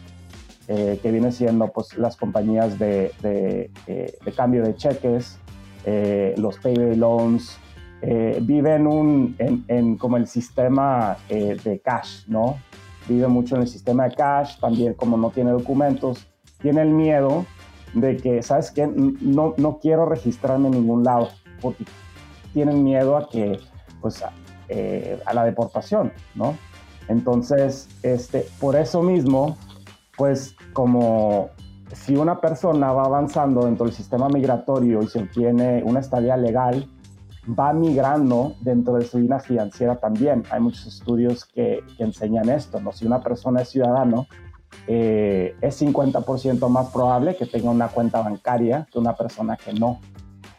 que 0.66 1.10
viene 1.10 1.30
siendo 1.30 1.68
pues, 1.68 1.96
las 1.98 2.16
compañías 2.16 2.78
de, 2.78 3.12
de, 3.22 3.70
de 3.86 4.32
cambio 4.32 4.62
de 4.62 4.74
cheques, 4.74 5.38
los 6.36 6.58
payday 6.58 6.96
loans, 6.96 7.58
eh, 8.06 8.38
vive 8.42 8.74
en 8.74 8.86
un, 8.86 9.96
como 9.98 10.18
el 10.18 10.26
sistema 10.26 11.16
eh, 11.30 11.56
de 11.64 11.80
cash, 11.80 12.26
¿no? 12.26 12.58
Vive 13.08 13.28
mucho 13.28 13.56
en 13.56 13.62
el 13.62 13.68
sistema 13.68 14.06
de 14.06 14.14
cash, 14.14 14.58
también 14.60 14.92
como 14.92 15.16
no 15.16 15.30
tiene 15.30 15.52
documentos, 15.52 16.26
tiene 16.60 16.82
el 16.82 16.90
miedo 16.90 17.46
de 17.94 18.18
que, 18.18 18.42
¿sabes 18.42 18.70
qué? 18.70 18.86
No, 18.86 19.54
no 19.56 19.78
quiero 19.78 20.04
registrarme 20.04 20.68
en 20.68 20.74
ningún 20.74 21.02
lado, 21.02 21.30
porque 21.62 21.86
tienen 22.52 22.84
miedo 22.84 23.16
a 23.16 23.26
que, 23.30 23.58
pues, 24.02 24.22
a, 24.22 24.32
eh, 24.68 25.18
a 25.24 25.32
la 25.32 25.44
deportación, 25.44 26.12
¿no? 26.34 26.58
Entonces, 27.08 27.88
este, 28.02 28.46
por 28.60 28.76
eso 28.76 29.02
mismo, 29.02 29.56
pues, 30.18 30.56
como 30.74 31.48
si 31.94 32.16
una 32.16 32.38
persona 32.38 32.92
va 32.92 33.04
avanzando 33.04 33.64
dentro 33.64 33.86
del 33.86 33.94
sistema 33.94 34.28
migratorio 34.28 35.02
y 35.02 35.06
se 35.06 35.20
obtiene 35.20 35.82
una 35.84 36.00
estadía 36.00 36.36
legal, 36.36 36.86
va 37.48 37.72
migrando 37.72 38.56
dentro 38.60 38.94
de 38.94 39.04
su 39.04 39.18
vida 39.18 39.38
financiera 39.40 39.96
también. 39.96 40.44
Hay 40.50 40.60
muchos 40.60 40.86
estudios 40.86 41.44
que, 41.44 41.80
enseñan 41.98 42.48
esto, 42.48 42.80
¿no? 42.80 42.92
Si 42.92 43.06
una 43.06 43.20
persona 43.20 43.62
es 43.62 43.68
ciudadano, 43.68 44.26
eh, 44.86 45.54
es 45.60 45.80
50% 45.80 46.68
más 46.68 46.90
probable 46.90 47.36
que 47.36 47.46
tenga 47.46 47.70
una 47.70 47.88
cuenta 47.88 48.20
bancaria 48.20 48.86
que 48.90 48.98
una 48.98 49.14
persona 49.14 49.56
que 49.56 49.72
no. 49.72 50.00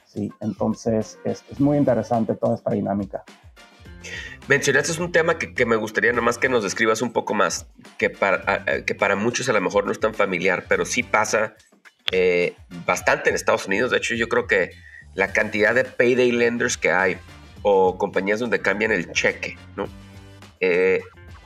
Sí, 0.05 0.31
entonces 0.39 1.19
es, 1.25 1.43
muy 1.59 1.77
interesante 1.77 2.35
toda 2.35 2.55
esta 2.55 2.71
dinámica. 2.71 3.23
Mencionaste 4.47 5.01
un 5.01 5.11
tema 5.11 5.37
que, 5.37 5.65
me 5.65 5.75
gustaría 5.75 6.13
nomás 6.13 6.37
que 6.37 6.47
nos 6.47 6.63
describas 6.63 7.01
un 7.01 7.11
poco 7.11 7.33
más, 7.33 7.67
que 7.97 8.09
para, 8.09 8.63
que 8.85 8.95
para 8.95 9.15
muchos 9.15 9.49
a 9.49 9.53
lo 9.53 9.59
mejor 9.59 9.85
no 9.85 9.91
es 9.91 9.99
tan 9.99 10.13
familiar, 10.13 10.65
pero 10.69 10.85
sí 10.85 11.01
pasa 11.01 11.55
eh, 12.11 12.55
bastante 12.85 13.29
en 13.29 13.35
Estados 13.35 13.65
Unidos. 13.67 13.91
De 13.91 13.97
hecho, 13.97 14.13
yo 14.13 14.29
creo 14.29 14.45
que 14.45 14.71
la 15.15 15.33
cantidad 15.33 15.73
de 15.73 15.85
payday 15.85 16.31
lenders 16.31 16.77
que 16.77 16.91
hay 16.91 17.17
o 17.63 17.97
compañías 17.97 18.39
donde 18.39 18.59
cambian 18.59 18.91
el 18.91 19.11
cheque, 19.11 19.57
¿no? 19.75 19.87
Eh, 20.59 21.01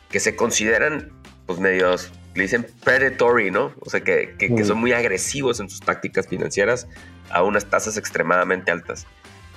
que 0.10 0.20
se 0.20 0.36
consideran, 0.36 1.14
pues, 1.46 1.60
medios, 1.60 2.12
le 2.36 2.44
dicen 2.44 2.68
predatory, 2.84 3.52
¿no? 3.52 3.74
O 3.80 3.90
sea, 3.90 4.02
que, 4.02 4.36
que, 4.38 4.66
son 4.66 4.80
muy 4.80 4.92
agresivos 4.92 5.60
en 5.60 5.70
sus 5.70 5.80
tácticas 5.80 6.28
financieras 6.28 6.88
a 7.30 7.44
unas 7.44 7.66
tasas 7.70 7.96
extremadamente 7.96 8.72
altas. 8.72 9.08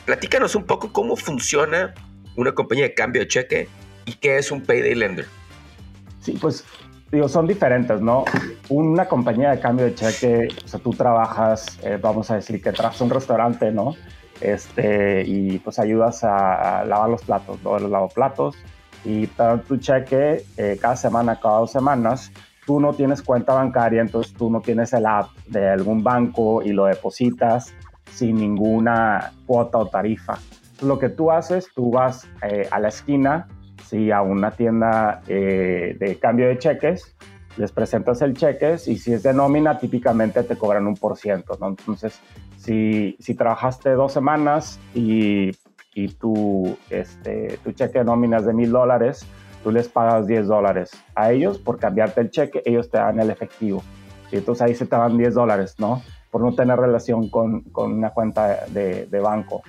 Platícanos 0.05 0.55
un 0.55 0.65
poco 0.65 0.93
cómo 0.93 1.17
funciona 1.17 1.95
una 2.37 2.53
compañía 2.53 2.85
de 2.85 2.95
cambio 2.95 3.23
de 3.23 3.29
cheque 3.29 3.69
y 4.05 4.15
qué 4.15 4.37
es 4.37 4.51
un 4.51 4.63
payday 4.63 4.95
lender. 4.95 5.27
Sí, 6.21 6.39
pues 6.41 6.65
digo, 7.13 7.29
son 7.29 7.47
diferentes, 7.47 8.01
¿no? 8.01 8.25
Una 8.71 9.07
compañía 9.07 9.51
de 9.51 9.61
cambio 9.61 9.85
de 9.85 9.95
cheque, 9.95 10.49
o 10.65 10.69
sea, 10.69 10.81
tú 10.81 10.91
trabajas, 10.91 11.79
eh, 11.83 11.99
vamos 12.01 12.31
a 12.31 12.37
decir 12.37 12.61
que 12.63 12.71
en 12.71 12.75
un 13.01 13.11
restaurante, 13.11 13.71
¿no? 13.71 13.95
Este, 14.41 15.23
y 15.27 15.59
pues 15.59 15.79
ayudas 15.79 16.25
a, 16.25 16.85
lavar 16.87 17.11
los 17.11 17.23
platos, 17.23 17.63
¿no? 17.63 17.79
Los 17.79 17.91
lavaplatos 17.91 18.57
y 19.05 19.29
tu 19.69 19.77
cheque 19.77 20.45
eh, 20.57 20.79
cada 20.81 20.97
semana, 20.97 21.39
cada 21.39 21.59
dos 21.59 21.71
semanas. 21.71 22.33
Tú 22.67 22.81
no 22.81 22.95
tienes 22.95 23.23
cuenta 23.23 23.55
bancaria, 23.55 24.01
entonces 24.01 24.33
tú 24.33 24.49
no 24.49 24.61
tienes 24.61 24.93
el 24.93 25.05
app 25.05 25.31
de 25.49 25.69
algún 25.69 26.03
banco 26.03 26.63
y 26.63 26.73
lo 26.73 26.87
depositas 26.87 27.75
sin 28.11 28.37
ninguna 28.37 29.33
cuota 29.47 29.79
o 29.79 29.87
tarifa. 29.87 30.39
lo 30.81 30.99
que 30.99 31.09
tú 31.09 31.31
haces, 31.31 31.69
tú 31.75 31.91
vas 31.91 32.27
eh, 32.43 32.69
a 32.71 32.81
la 32.81 32.89
esquina 32.89 33.49
si 33.93 34.11
a 34.11 34.23
una 34.23 34.53
tienda 34.53 35.21
eh, 35.29 35.95
de 36.01 36.19
cambio 36.19 36.49
de 36.49 36.57
cheques, 36.57 37.15
les 37.59 37.73
presentas 37.73 38.23
el 38.23 38.33
cheque 38.33 38.77
y 38.87 38.97
si 38.97 39.13
es 39.13 39.23
de 39.23 39.35
nómina, 39.35 39.79
típicamente 39.79 40.43
te 40.45 40.57
cobran 40.57 40.87
un 40.87 40.95
por 40.95 41.19
ciento, 41.19 41.59
¿no? 41.61 41.69
Entonces, 41.69 42.19
si, 42.57 43.19
si 43.21 43.35
trabajaste 43.35 43.91
dos 43.91 44.15
semanas 44.15 44.81
y, 44.95 45.51
y 45.95 46.09
tu, 46.09 46.75
este, 46.89 47.59
tu 47.63 47.73
cheque 47.73 47.99
de 47.99 48.07
nómina 48.07 48.39
es 48.39 48.47
de 48.47 48.55
mil 48.55 48.71
dólares, 48.71 49.27
tú 49.63 49.71
les 49.71 49.89
pagas 49.89 50.27
10 50.27 50.47
dólares 50.47 50.93
a 51.15 51.31
ellos 51.31 51.59
por 51.59 51.79
cambiarte 51.79 52.23
el 52.23 52.31
cheque, 52.31 52.63
ellos 52.65 52.91
te 52.91 52.97
dan 52.97 53.21
el 53.21 53.29
efectivo. 53.29 53.83
Y 54.31 54.37
entonces 54.37 54.63
ahí 54.63 54.75
se 54.75 54.87
te 54.87 54.97
dan 54.97 55.19
10 55.19 55.35
dólares, 55.35 55.75
¿no? 55.77 56.03
Por 56.31 56.41
no 56.41 56.55
tener 56.55 56.79
relación 56.79 57.29
con, 57.29 57.61
con 57.65 57.93
una 57.93 58.09
cuenta 58.09 58.65
de, 58.69 59.05
de 59.05 59.21
banco 59.21 59.63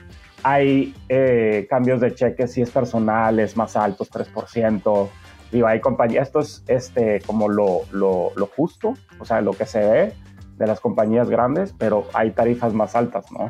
hay 0.44 0.94
eh, 1.08 1.66
cambios 1.70 2.02
de 2.02 2.14
cheques 2.14 2.52
si 2.52 2.62
es 2.62 2.70
personal, 2.70 3.40
es 3.40 3.56
más 3.56 3.76
altos, 3.76 4.12
3%. 4.12 5.10
Digo, 5.52 5.68
hay 5.68 5.80
compañías, 5.80 6.28
esto 6.28 6.42
es 6.42 6.64
este, 6.68 7.22
como 7.22 7.48
lo, 7.48 7.82
lo, 7.92 8.32
lo, 8.36 8.48
justo, 8.48 8.94
o 9.20 9.26
sea, 9.26 9.42
lo 9.42 9.54
que 9.54 9.66
se 9.66 9.80
ve 9.80 10.14
de 10.58 10.68
las 10.68 10.80
compañías 10.80 11.30
grandes, 11.30 11.74
pero 11.78 12.08
hay 12.14 12.32
tarifas 12.32 12.74
más 12.74 12.96
altas, 12.96 13.32
¿no? 13.32 13.50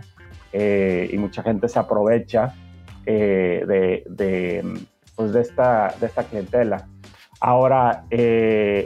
Eh, 0.51 1.09
y 1.11 1.17
mucha 1.17 1.41
gente 1.41 1.67
se 1.67 1.79
aprovecha 1.79 2.53
eh, 3.05 3.63
de, 3.67 4.03
de, 4.07 4.85
pues 5.15 5.33
de, 5.33 5.41
esta, 5.41 5.95
de 5.99 6.05
esta 6.05 6.23
clientela. 6.23 6.87
Ahora, 7.39 8.05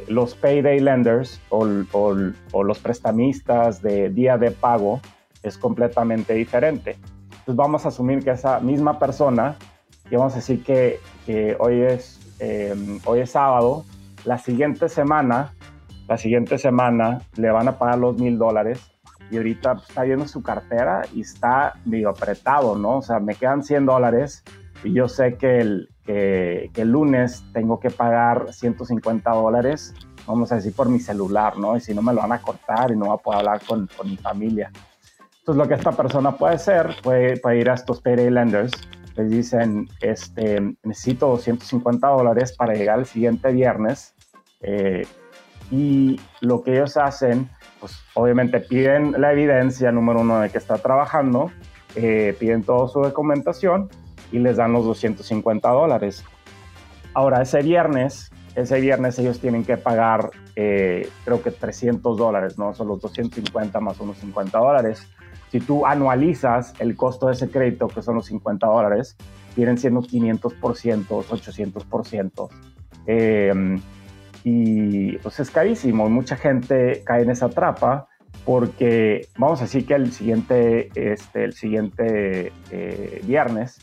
los 0.07 0.33
payday 0.33 0.79
lenders 0.79 1.39
o, 1.49 1.67
o, 1.91 2.15
o 2.53 2.63
los 2.63 2.79
prestamistas 2.79 3.81
de 3.81 4.09
día 4.09 4.37
de 4.37 4.49
pago 4.49 4.99
es 5.43 5.57
completamente 5.59 6.33
diferente 6.33 6.97
pues 7.47 7.55
vamos 7.55 7.85
a 7.85 7.87
asumir 7.87 8.25
que 8.25 8.31
esa 8.31 8.59
misma 8.59 8.99
persona, 8.99 9.55
y 10.11 10.17
vamos 10.17 10.33
a 10.33 10.35
decir 10.35 10.65
que, 10.65 10.99
hoy, 11.59 11.81
es, 11.81 12.19
em, 12.39 12.99
hoy 13.05 13.21
es 13.21 13.31
sábado, 13.31 13.85
la 14.25 14.37
siguiente 14.37 14.89
semana, 14.89 15.53
la 16.09 16.17
siguiente 16.17 16.57
semana 16.57 17.21
le 17.37 17.49
van 17.49 17.69
a 17.69 17.77
pagar 17.77 17.99
los 17.99 18.17
mil 18.17 18.37
dólares 18.37 18.91
y 19.31 19.37
ahorita 19.37 19.77
está 19.87 20.03
viendo 20.03 20.27
su 20.27 20.43
cartera 20.43 21.03
y 21.13 21.21
está 21.21 21.75
medio 21.85 22.09
apretado, 22.09 22.77
¿no? 22.77 22.97
O 22.97 23.01
sea, 23.01 23.21
me 23.21 23.33
quedan 23.33 23.63
100 23.63 23.85
dólares 23.85 24.43
y 24.83 24.91
yo 24.91 25.07
sé 25.07 25.35
que 25.35 25.59
el, 25.59 25.89
que, 26.05 26.69
el 26.75 26.91
lunes 26.91 27.45
tengo 27.53 27.79
que 27.79 27.91
pagar 27.91 28.51
150 28.51 29.31
dólares, 29.31 29.93
vamos 30.25 30.51
a 30.51 30.55
decir, 30.55 30.73
por 30.75 30.89
mi 30.89 30.99
celular, 30.99 31.57
¿no? 31.57 31.77
Y 31.77 31.79
si 31.79 31.93
no 31.93 32.01
me 32.01 32.13
lo 32.13 32.19
van 32.19 32.33
a 32.33 32.41
cortar 32.41 32.91
y 32.91 32.97
no 32.97 33.05
voy 33.05 33.15
a 33.15 33.23
poder 33.23 33.39
hablar 33.39 33.61
con, 33.65 33.87
con 33.95 34.09
mi 34.09 34.17
familia. 34.17 34.69
Entonces, 35.47 35.63
lo 35.63 35.69
que 35.69 35.75
esta 35.75 35.93
persona 35.93 36.35
puede 36.35 36.55
hacer, 36.55 36.93
puede, 37.01 37.57
ir 37.57 37.69
a 37.69 37.75
estos 37.75 38.01
payday 38.01 38.29
lenders, 38.29 38.73
les 39.15 39.29
dicen, 39.29 39.87
este, 40.01 40.75
necesito 40.83 41.27
250 41.27 42.05
dólares 42.05 42.51
para 42.51 42.73
llegar 42.73 42.99
el 42.99 43.05
siguiente 43.05 43.53
viernes. 43.53 44.13
Eh, 44.59 45.07
y 45.71 46.19
lo 46.41 46.63
que 46.63 46.73
ellos 46.73 46.97
hacen, 46.97 47.49
pues 47.79 47.97
obviamente 48.13 48.59
piden 48.59 49.13
la 49.21 49.31
evidencia 49.31 49.89
número 49.89 50.19
uno 50.19 50.41
de 50.41 50.49
que 50.49 50.57
está 50.57 50.79
trabajando, 50.79 51.49
eh, 51.95 52.35
piden 52.37 52.63
toda 52.63 52.89
su 52.89 52.99
documentación 52.99 53.87
y 54.33 54.39
les 54.39 54.57
dan 54.57 54.73
los 54.73 54.83
250 54.83 55.69
dólares. 55.69 56.25
Ahora, 57.13 57.41
ese 57.41 57.61
viernes, 57.61 58.31
ese 58.55 58.81
viernes 58.81 59.17
ellos 59.17 59.39
tienen 59.39 59.63
que 59.63 59.77
pagar, 59.77 60.29
eh, 60.57 61.09
creo 61.23 61.41
que 61.41 61.51
300 61.51 62.17
dólares, 62.17 62.59
¿no? 62.59 62.73
Son 62.73 62.89
los 62.89 62.99
250 62.99 63.79
más 63.79 63.97
unos 64.01 64.17
50 64.17 64.59
dólares. 64.59 65.07
Si 65.51 65.59
tú 65.59 65.85
anualizas 65.85 66.73
el 66.79 66.95
costo 66.95 67.27
de 67.27 67.33
ese 67.33 67.49
crédito, 67.49 67.87
que 67.87 68.01
son 68.01 68.15
los 68.15 68.25
50 68.27 68.67
dólares, 68.67 69.15
vienen 69.55 69.77
siendo 69.77 70.01
500%, 70.01 71.07
800%. 71.07 72.49
Eh, 73.07 73.79
y 74.43 75.17
pues 75.17 75.39
es 75.39 75.49
carísimo. 75.49 76.09
Mucha 76.09 76.35
gente 76.35 77.01
cae 77.05 77.23
en 77.23 77.31
esa 77.31 77.49
trampa 77.49 78.07
porque 78.45 79.27
vamos 79.37 79.59
a 79.59 79.65
decir 79.65 79.85
que 79.85 79.93
el 79.93 80.11
siguiente, 80.13 80.89
este, 80.95 81.43
el 81.43 81.53
siguiente 81.53 82.53
eh, 82.71 83.21
viernes, 83.25 83.79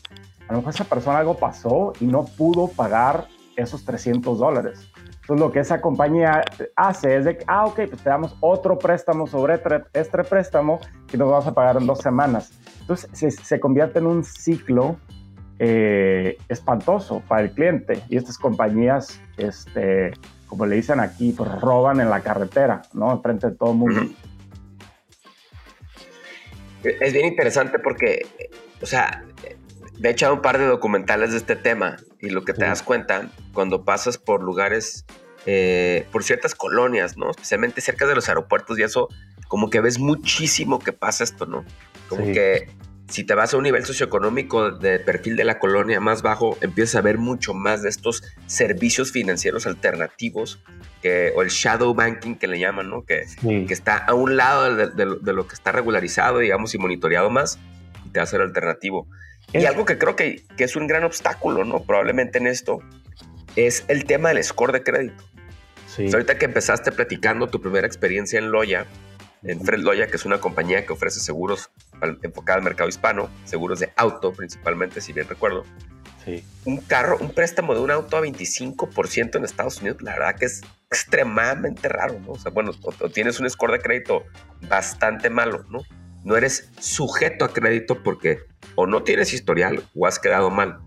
a 0.47 0.53
lo 0.53 0.59
mejor 0.59 0.73
esa 0.73 0.85
persona 0.85 1.19
algo 1.19 1.37
pasó 1.37 1.93
y 1.99 2.05
no 2.05 2.25
pudo 2.25 2.67
pagar 2.67 3.27
esos 3.55 3.85
300 3.85 4.39
dólares. 4.39 4.91
Entonces 5.25 5.43
lo 5.43 5.51
que 5.51 5.59
esa 5.59 5.81
compañía 5.81 6.43
hace 6.75 7.17
es 7.17 7.25
de, 7.25 7.39
ah, 7.47 7.65
ok, 7.65 7.81
pues 7.89 8.03
te 8.03 8.09
damos 8.09 8.37
otro 8.41 8.77
préstamo 8.77 9.25
sobre 9.25 9.59
este 9.93 10.23
préstamo 10.23 10.79
que 11.07 11.17
nos 11.17 11.31
vamos 11.31 11.47
a 11.47 11.53
pagar 11.55 11.77
en 11.77 11.87
dos 11.87 11.97
semanas. 11.97 12.51
Entonces 12.81 13.09
se, 13.11 13.31
se 13.31 13.59
convierte 13.59 13.97
en 13.97 14.05
un 14.05 14.23
ciclo 14.23 14.97
eh, 15.57 16.37
espantoso 16.47 17.23
para 17.27 17.41
el 17.41 17.51
cliente. 17.51 18.03
Y 18.07 18.17
estas 18.17 18.37
compañías, 18.37 19.19
este, 19.37 20.11
como 20.45 20.67
le 20.67 20.75
dicen 20.75 20.99
aquí, 20.99 21.31
pues 21.31 21.49
roban 21.59 21.99
en 21.99 22.11
la 22.11 22.19
carretera, 22.19 22.83
¿no? 22.93 23.11
Enfrente 23.11 23.49
de 23.49 23.55
todo 23.55 23.71
el 23.71 23.77
mundo. 23.77 24.01
Es 26.83 27.13
bien 27.13 27.25
interesante 27.25 27.79
porque, 27.79 28.27
o 28.79 28.85
sea, 28.85 29.23
me 29.99 30.09
he 30.09 30.11
echado 30.11 30.35
un 30.35 30.41
par 30.43 30.59
de 30.59 30.65
documentales 30.65 31.31
de 31.31 31.37
este 31.37 31.55
tema 31.55 31.97
y 32.19 32.29
lo 32.29 32.43
que 32.43 32.53
te 32.53 32.65
das 32.65 32.83
cuenta 32.83 33.31
cuando 33.55 33.83
pasas 33.83 34.19
por 34.19 34.43
lugares, 34.43 35.05
eh, 35.47 36.05
por 36.11 36.23
ciertas 36.23 36.53
colonias, 36.53 37.17
¿no? 37.17 37.31
Especialmente 37.31 37.81
cerca 37.81 38.05
de 38.05 38.13
los 38.13 38.29
aeropuertos 38.29 38.77
y 38.77 38.83
eso, 38.83 39.09
como 39.47 39.71
que 39.71 39.81
ves 39.81 39.97
muchísimo 39.97 40.77
que 40.77 40.93
pasa 40.93 41.23
esto, 41.23 41.47
¿no? 41.47 41.65
Como 42.07 42.25
que 42.25 42.69
si 43.09 43.23
te 43.23 43.35
vas 43.35 43.53
a 43.53 43.57
un 43.57 43.63
nivel 43.63 43.85
socioeconómico 43.85 44.71
de 44.71 44.99
perfil 44.99 45.35
de 45.35 45.43
la 45.43 45.59
colonia 45.59 45.99
más 45.99 46.21
bajo, 46.21 46.57
empiezas 46.61 46.95
a 46.95 47.01
ver 47.01 47.17
mucho 47.17 47.53
más 47.53 47.83
de 47.83 47.89
estos 47.89 48.23
servicios 48.47 49.11
financieros 49.11 49.67
alternativos 49.67 50.59
que, 51.01 51.31
o 51.35 51.43
el 51.43 51.49
shadow 51.49 51.93
banking 51.93 52.35
que 52.35 52.47
le 52.47 52.59
llaman, 52.59 52.89
¿no? 52.89 53.05
Que, 53.05 53.25
que 53.41 53.73
está 53.73 53.97
a 53.97 54.13
un 54.13 54.37
lado 54.37 54.75
de, 54.75 55.05
lo 55.05 55.47
que 55.47 55.53
está 55.53 55.71
regularizado, 55.71 56.39
digamos, 56.39 56.73
y 56.73 56.77
monitoreado 56.77 57.29
más, 57.29 57.59
y 58.05 58.09
te 58.09 58.19
va 58.19 58.23
a 58.23 58.27
ser 58.27 58.41
alternativo. 58.41 59.07
Y 59.53 59.65
algo 59.65 59.85
que 59.85 59.97
creo 59.99 60.15
que, 60.15 60.43
que, 60.57 60.63
es 60.63 60.75
un 60.75 60.87
gran 60.87 61.03
obstáculo, 61.03 61.63
¿no? 61.63 61.83
Probablemente 61.83 62.39
en 62.39 62.47
esto, 62.47 62.79
es 63.55 63.85
el 63.87 64.05
tema 64.05 64.29
del 64.29 64.43
score 64.43 64.71
de 64.71 64.83
crédito. 64.83 65.23
Sí. 65.87 66.09
ahorita 66.11 66.37
que 66.37 66.43
empezaste 66.43 66.91
platicando 66.91 67.47
tu 67.47 67.61
primera 67.61 67.87
experiencia 67.87 68.37
en 68.37 68.51
Loya, 68.51 68.85
en 69.43 69.61
Fred 69.61 69.79
Loya, 69.79 70.07
que 70.07 70.17
es 70.17 70.25
una 70.25 70.39
compañía 70.39 70.85
que 70.85 70.91
ofrece 70.91 71.19
seguros 71.19 71.69
enfocada 72.21 72.57
al 72.57 72.63
mercado 72.63 72.89
hispano, 72.89 73.29
seguros 73.45 73.79
de 73.79 73.93
auto 73.95 74.33
principalmente, 74.33 74.99
si 74.99 75.13
bien 75.13 75.29
recuerdo. 75.29 75.63
Sí. 76.25 76.43
Un 76.65 76.77
carro, 76.77 77.17
un 77.19 77.29
préstamo 77.31 77.75
de 77.75 77.81
un 77.81 77.91
auto 77.91 78.17
a 78.17 78.21
25% 78.21 79.37
en 79.37 79.45
Estados 79.45 79.79
Unidos, 79.79 80.01
la 80.01 80.13
verdad 80.13 80.35
que 80.35 80.45
es 80.45 80.61
extremadamente 80.89 81.87
raro, 81.87 82.19
¿no? 82.19 82.31
O 82.31 82.39
sea, 82.39 82.51
bueno, 82.51 82.71
o, 82.81 83.09
tienes 83.09 83.39
un 83.39 83.49
score 83.49 83.73
de 83.73 83.79
crédito 83.79 84.23
bastante 84.61 85.29
malo, 85.29 85.65
¿no? 85.69 85.83
No 86.23 86.35
eres 86.35 86.71
sujeto 86.79 87.45
a 87.45 87.53
crédito 87.53 88.01
porque 88.01 88.39
o 88.73 88.87
no 88.87 89.03
tienes 89.03 89.33
historial 89.33 89.83
o 89.93 90.07
has 90.07 90.17
quedado 90.17 90.49
mal. 90.49 90.79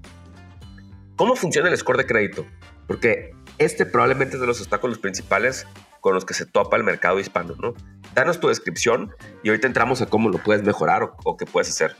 ¿Cómo 1.14 1.36
funciona 1.36 1.68
el 1.68 1.76
score 1.76 1.98
de 1.98 2.06
crédito? 2.06 2.44
Porque 2.88 3.30
este 3.58 3.86
probablemente 3.86 4.34
es 4.34 4.40
de 4.40 4.48
los 4.48 4.60
obstáculos 4.60 4.98
principales 4.98 5.68
con 6.00 6.14
los 6.14 6.24
que 6.24 6.34
se 6.34 6.46
topa 6.46 6.76
el 6.76 6.82
mercado 6.82 7.20
hispano, 7.20 7.54
¿no? 7.60 7.74
Danos 8.14 8.40
tu 8.40 8.48
descripción 8.48 9.10
y 9.44 9.50
ahorita 9.50 9.68
entramos 9.68 10.02
a 10.02 10.06
cómo 10.06 10.30
lo 10.30 10.38
puedes 10.38 10.64
mejorar 10.64 11.10
o, 11.24 11.36
qué 11.36 11.44
puedes 11.44 11.68
hacer. 11.68 11.94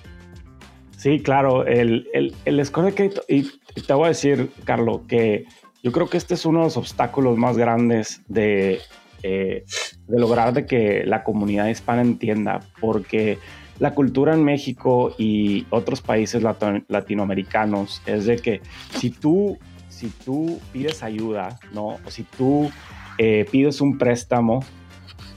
Sí, 0.97 1.21
claro, 1.21 1.65
el, 1.65 2.09
el, 2.45 2.67
score 2.67 2.87
de 2.87 2.95
crédito, 2.95 3.23
y 3.29 3.43
te 3.87 3.93
voy 3.93 4.07
a 4.07 4.09
decir, 4.09 4.51
Carlos, 4.65 5.03
que 5.07 5.45
yo 5.83 5.93
creo 5.93 6.09
que 6.09 6.17
este 6.17 6.35
es 6.35 6.45
uno 6.45 6.61
de 6.61 6.65
los 6.65 6.77
obstáculos 6.77 7.37
más 7.37 7.57
grandes 7.57 8.23
de, 8.27 8.81
eh, 9.23 9.65
de 10.09 10.19
lograr 10.19 10.53
de 10.53 10.67
que 10.67 11.05
la 11.05 11.23
comunidad 11.23 11.69
hispana 11.69 12.03
entienda, 12.03 12.61
porque 12.81 13.39
la 13.79 13.95
cultura 13.95 14.35
en 14.35 14.45
México 14.45 15.15
y 15.19 15.67
otros 15.71 16.01
países 16.01 16.43
latinoamericanos 16.89 18.03
es 18.07 18.27
de 18.27 18.37
que 18.37 18.61
si 18.97 19.11
tú, 19.11 19.59
si 19.99 20.11
tú 20.11 20.61
pides 20.73 21.03
ayuda, 21.03 21.59
¿no? 21.73 21.97
O 22.05 22.11
si 22.11 22.23
tú 22.23 22.71
eh, 23.19 23.45
pides 23.51 23.81
un 23.81 23.99
préstamo, 23.99 24.61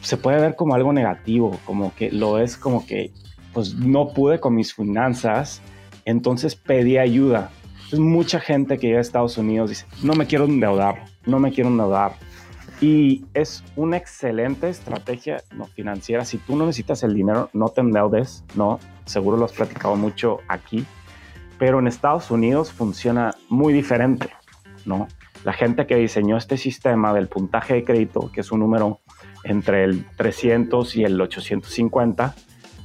se 0.01 0.17
puede 0.17 0.39
ver 0.39 0.55
como 0.55 0.75
algo 0.75 0.93
negativo, 0.93 1.57
como 1.65 1.95
que 1.95 2.11
lo 2.11 2.37
es 2.37 2.57
como 2.57 2.85
que, 2.85 3.11
pues 3.53 3.73
no 3.73 4.09
pude 4.09 4.39
con 4.39 4.53
mis 4.53 4.75
finanzas, 4.75 5.61
entonces 6.05 6.55
pedí 6.55 6.99
ayuda. 6.99 7.49
Mucha 7.93 8.39
gente 8.39 8.77
que 8.77 8.87
llega 8.87 8.99
a 8.99 9.01
Estados 9.01 9.37
Unidos 9.39 9.69
dice, 9.69 9.85
no 10.03 10.13
me 10.13 10.27
quiero 10.27 10.45
endeudar, 10.45 11.05
no 11.25 11.39
me 11.39 11.51
quiero 11.51 11.71
endeudar. 11.71 12.13
Y 12.79 13.25
es 13.33 13.63
una 13.75 13.97
excelente 13.97 14.69
estrategia 14.69 15.43
financiera. 15.73 16.23
Si 16.23 16.37
tú 16.37 16.55
no 16.55 16.67
necesitas 16.67 17.01
el 17.03 17.15
dinero, 17.15 17.49
no 17.53 17.69
te 17.69 17.81
endeudes, 17.81 18.43
¿no? 18.55 18.79
Seguro 19.05 19.37
lo 19.37 19.45
has 19.45 19.53
platicado 19.53 19.95
mucho 19.95 20.39
aquí. 20.47 20.85
Pero 21.57 21.79
en 21.79 21.87
Estados 21.87 22.31
Unidos 22.31 22.71
funciona 22.71 23.35
muy 23.49 23.73
diferente, 23.73 24.29
¿no? 24.85 25.07
la 25.43 25.53
gente 25.53 25.87
que 25.87 25.95
diseñó 25.95 26.37
este 26.37 26.57
sistema 26.57 27.13
del 27.13 27.27
puntaje 27.27 27.75
de 27.75 27.83
crédito, 27.83 28.31
que 28.31 28.41
es 28.41 28.51
un 28.51 28.59
número 28.59 28.99
entre 29.43 29.83
el 29.83 30.05
300 30.15 30.95
y 30.95 31.03
el 31.03 31.19
850, 31.19 32.35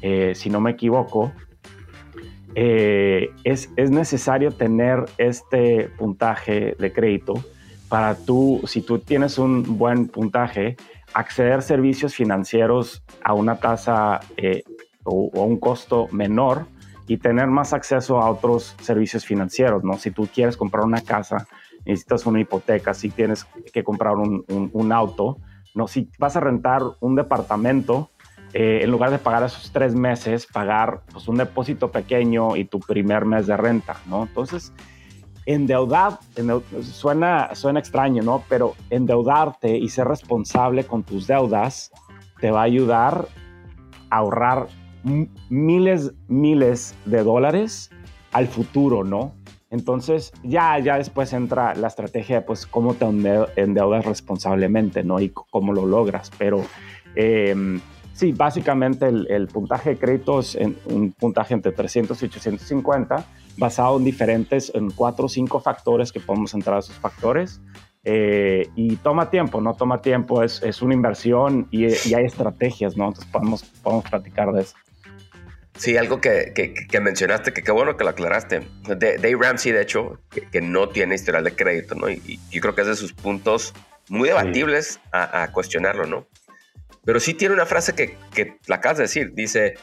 eh, 0.02 0.32
si 0.34 0.50
no 0.50 0.60
me 0.60 0.70
equivoco, 0.70 1.32
eh, 2.54 3.30
es, 3.44 3.70
es, 3.76 3.90
necesario 3.90 4.50
tener 4.50 5.04
este 5.18 5.90
puntaje 5.98 6.74
de 6.78 6.92
crédito 6.92 7.34
para 7.88 8.14
tú, 8.14 8.62
si 8.66 8.80
tú 8.80 8.98
tienes 8.98 9.38
un 9.38 9.76
buen 9.76 10.08
puntaje, 10.08 10.76
acceder 11.12 11.54
a 11.54 11.60
servicios 11.60 12.14
financieros 12.14 13.02
a 13.22 13.34
una 13.34 13.56
tasa 13.56 14.20
eh, 14.38 14.62
o, 15.04 15.30
o, 15.34 15.44
un 15.44 15.58
costo 15.58 16.08
menor 16.12 16.66
y 17.06 17.18
tener 17.18 17.46
más 17.46 17.74
acceso 17.74 18.20
a 18.20 18.30
otros 18.30 18.74
servicios 18.80 19.26
financieros, 19.26 19.84
¿no? 19.84 19.98
Si 19.98 20.10
tú 20.10 20.26
quieres 20.32 20.56
comprar 20.56 20.84
una 20.84 21.02
casa, 21.02 21.46
necesitas 21.86 22.26
una 22.26 22.40
hipoteca, 22.40 22.94
si 22.94 23.10
tienes 23.10 23.44
que 23.72 23.84
comprar 23.84 24.16
un, 24.16 24.92
auto, 24.92 25.38
no, 25.74 25.86
si 25.86 26.10
vas 26.18 26.36
a 26.36 26.40
rentar 26.40 26.82
un 27.00 27.14
departamento, 27.14 28.10
eh, 28.52 28.80
en 28.82 28.90
lugar 28.90 29.10
de 29.10 29.18
pagar 29.18 29.44
esos 29.44 29.70
tres 29.72 29.94
meses, 29.94 30.46
pagar 30.46 31.02
pues, 31.12 31.28
un 31.28 31.36
depósito 31.36 31.90
pequeño 31.90 32.56
y 32.56 32.64
tu 32.64 32.80
primer 32.80 33.24
mes 33.24 33.46
de 33.46 33.56
renta, 33.56 33.96
¿no? 34.06 34.24
Entonces, 34.24 34.72
endeudar, 35.44 36.18
suena, 36.82 37.54
suena 37.54 37.78
extraño, 37.78 38.22
¿no? 38.22 38.42
Pero 38.48 38.74
endeudarte 38.90 39.76
y 39.76 39.88
ser 39.88 40.08
responsable 40.08 40.84
con 40.84 41.04
tus 41.04 41.26
deudas 41.26 41.92
te 42.40 42.50
va 42.50 42.60
a 42.60 42.64
ayudar 42.64 43.28
a 44.10 44.16
ahorrar 44.18 44.68
miles, 45.48 46.12
miles 46.28 46.94
de 47.04 47.22
dólares 47.22 47.90
al 48.32 48.48
futuro, 48.48 49.04
¿no? 49.04 49.35
Entonces, 49.70 50.32
ya, 50.42 50.78
ya 50.78 50.96
después 50.96 51.32
entra 51.32 51.74
la 51.74 51.88
estrategia 51.88 52.36
de 52.36 52.42
pues 52.42 52.66
cómo 52.66 52.94
te 52.94 53.04
endeudas 53.56 54.04
responsablemente, 54.04 55.02
¿no? 55.02 55.20
Y 55.20 55.30
cómo 55.30 55.72
lo 55.72 55.86
logras. 55.86 56.30
Pero 56.38 56.62
em, 57.16 57.80
sí, 58.12 58.32
básicamente 58.32 59.06
el, 59.08 59.48
puntaje 59.48 59.90
de 59.90 59.98
crédito 59.98 60.38
es 60.38 60.56
un 60.86 61.12
puntaje 61.12 61.54
entre 61.54 61.72
300 61.72 62.22
y 62.22 62.26
850, 62.26 63.24
basado 63.56 63.96
en 63.98 64.04
diferentes, 64.04 64.72
en 64.74 64.90
cuatro 64.90 65.26
o 65.26 65.28
cinco 65.28 65.58
factores 65.58 66.12
que 66.12 66.20
podemos 66.20 66.54
entrar 66.54 66.76
a 66.76 66.80
esos 66.80 66.96
factores. 66.96 67.60
Eh, 68.08 68.68
y 68.76 68.94
toma 68.96 69.30
tiempo, 69.30 69.60
no 69.60 69.74
toma 69.74 70.00
tiempo, 70.00 70.44
es, 70.44 70.62
es 70.62 70.80
una 70.80 70.94
inversión 70.94 71.66
y, 71.72 71.86
y, 71.86 72.14
hay 72.14 72.24
estrategias, 72.24 72.96
¿no? 72.96 73.08
Entonces 73.08 73.32
podemos, 73.32 73.64
podemos 73.82 74.08
platicar 74.08 74.52
de 74.52 74.60
eso. 74.60 74.76
Sí, 75.78 75.96
algo 75.96 76.20
que, 76.20 76.52
que, 76.54 77.00
mencionaste, 77.00 77.52
que 77.52 77.62
qué 77.62 77.70
bueno 77.70 77.96
que 77.96 78.04
lo 78.04 78.10
aclaraste. 78.10 78.62
Dave 78.86 79.36
Ramsey, 79.38 79.72
de 79.72 79.82
hecho, 79.82 80.18
que, 80.50 80.60
no 80.60 80.88
tiene 80.88 81.14
historial 81.14 81.44
de 81.44 81.54
crédito, 81.54 81.94
¿no? 81.94 82.08
Y, 82.08 82.40
yo 82.50 82.60
creo 82.60 82.74
que 82.74 82.80
es 82.82 82.86
de 82.86 82.96
sus 82.96 83.12
puntos 83.12 83.74
muy 84.08 84.28
debatibles 84.28 85.00
a, 85.12 85.50
cuestionarlo, 85.52 86.06
¿no? 86.06 86.26
Pero 87.04 87.20
sí 87.20 87.34
tiene 87.34 87.54
una 87.54 87.66
frase 87.66 87.94
que, 87.94 88.16
que 88.34 88.56
la 88.66 88.76
acabas 88.76 88.98
de 88.98 89.04
decir. 89.04 89.32
Dice, 89.34 89.74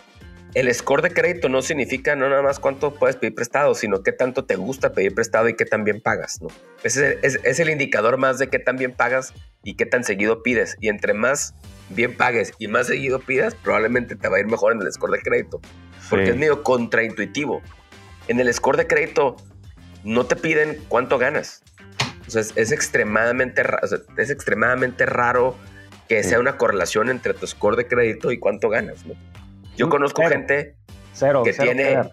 el 0.56 0.74
score 0.74 1.02
de 1.02 1.12
crédito 1.12 1.48
no 1.48 1.62
significa 1.62 2.16
no 2.16 2.28
nada 2.28 2.42
más 2.42 2.60
cuánto 2.60 2.96
puedes 2.96 3.16
pedir 3.16 3.36
prestado, 3.36 3.76
sino 3.76 4.04
qué 4.04 4.12
tanto 4.12 4.46
te 4.46 4.56
gusta 4.56 4.94
pedir 4.94 5.14
prestado 5.14 5.48
y 5.48 5.56
qué 5.56 5.66
tan 5.66 5.84
bien 5.84 6.02
pagas, 6.02 6.42
¿no? 6.42 6.50
Ese 6.84 7.20
es, 7.22 7.40
es 7.44 7.60
el 7.60 7.70
indicador 7.70 8.18
más 8.18 8.40
de 8.40 8.48
qué 8.48 8.60
tan 8.60 8.78
bien 8.78 8.94
pagas 8.94 9.34
y 9.64 9.76
qué 9.76 9.86
tan 9.86 10.04
seguido 10.04 10.44
pides. 10.44 10.76
Y 10.82 10.90
entre 10.90 11.14
más 11.14 11.54
bien 11.90 12.16
pagues 12.16 12.54
y 12.60 12.68
más 12.68 12.88
seguido 12.88 13.20
pidas, 13.20 13.56
probablemente 13.56 14.16
te 14.16 14.28
va 14.28 14.38
a 14.38 14.40
ir 14.40 14.48
mejor 14.48 14.74
en 14.74 14.82
el 14.82 14.92
score 14.92 15.12
de 15.12 15.22
crédito. 15.22 15.62
Porque 16.10 16.32
es 16.32 16.36
medio 16.36 16.64
contraintuitivo. 16.64 17.62
En 18.28 18.40
el 18.40 18.54
score 18.54 18.78
de 18.78 18.88
crédito 18.88 19.38
no 20.04 20.26
te 20.26 20.36
piden 20.36 20.84
cuánto 20.88 21.18
ganas. 21.18 21.64
O 22.28 22.32
sea, 22.32 22.42
es, 22.42 22.72
extremadamente, 22.72 23.64
es 24.18 24.30
extremadamente 24.30 25.06
raro 25.06 25.56
que 26.08 26.24
sea 26.24 26.40
una 26.40 26.58
correlación 26.58 27.10
entre 27.10 27.34
tu 27.34 27.48
score 27.48 27.76
de 27.76 27.88
crédito 27.88 28.32
y 28.32 28.40
cuánto 28.40 28.70
ganas. 28.70 29.04
Yo 29.76 29.88
mm, 29.88 29.90
conozco 29.90 30.24
gente 30.24 30.76
que 31.44 31.54
tiene... 31.54 32.12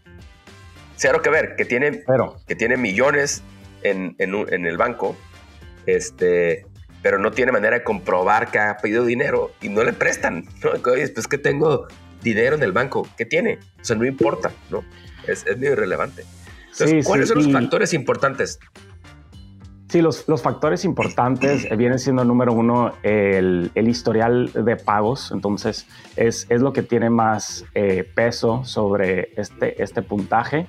Cero 0.96 1.22
que 1.22 1.30
ver, 1.30 1.56
que 1.56 1.64
tiene, 1.64 2.04
que 2.46 2.54
tiene 2.54 2.76
millones 2.76 3.42
en, 3.82 4.16
en, 4.18 4.66
el 4.66 4.76
banco, 4.76 5.16
este, 5.86 6.66
pero 7.02 7.18
no 7.18 7.30
tiene 7.30 7.52
manera 7.52 7.78
de 7.78 7.84
comprobar 7.84 8.50
que 8.50 8.58
ha 8.58 8.76
pedido 8.76 9.04
dinero 9.04 9.52
y 9.60 9.68
no 9.68 9.82
le 9.84 9.92
prestan. 9.92 10.46
¿no? 10.62 10.70
Oye, 10.92 11.08
pues 11.08 11.26
que 11.26 11.38
tengo 11.38 11.86
dinero 12.22 12.56
en 12.56 12.62
el 12.62 12.72
banco. 12.72 13.08
¿Qué 13.16 13.24
tiene? 13.24 13.58
O 13.80 13.84
sea, 13.84 13.96
no 13.96 14.04
importa, 14.04 14.50
¿no? 14.70 14.84
Es, 15.26 15.46
es 15.46 15.56
medio 15.58 15.72
irrelevante. 15.72 16.24
Entonces, 16.72 17.04
¿cuáles 17.04 17.28
son 17.28 17.38
los 17.38 17.52
factores 17.52 17.92
importantes? 17.94 18.58
Sí, 19.90 20.00
los, 20.02 20.28
los 20.28 20.40
factores 20.40 20.84
importantes 20.84 21.68
vienen 21.76 21.98
siendo 21.98 22.24
número 22.24 22.52
uno 22.52 22.92
el, 23.02 23.72
el, 23.74 23.88
historial 23.88 24.52
de 24.52 24.76
pagos, 24.76 25.32
entonces 25.32 25.88
es, 26.14 26.46
es 26.48 26.60
lo 26.60 26.72
que 26.72 26.84
tiene 26.84 27.10
más 27.10 27.64
eh, 27.74 28.08
peso 28.14 28.64
sobre 28.64 29.32
este, 29.36 29.82
este 29.82 30.02
puntaje. 30.02 30.68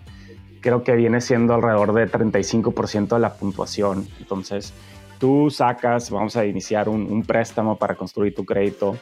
Creo 0.60 0.84
que 0.84 0.96
viene 0.96 1.22
siendo 1.22 1.54
alrededor 1.54 1.94
de 1.94 2.10
35% 2.10 3.10
de 3.10 3.20
la 3.20 3.36
puntuación. 3.36 4.08
Entonces, 4.17 4.74
tú 5.21 5.51
sacas, 5.51 6.10
vamos 6.10 6.36
a 6.36 6.45
iniciar 6.47 6.89
un, 6.89 7.03
un 7.03 7.21
préstamo 7.21 7.77
para 7.77 7.93
construir 7.93 8.34
tu 8.34 8.43
crédito, 8.43 8.97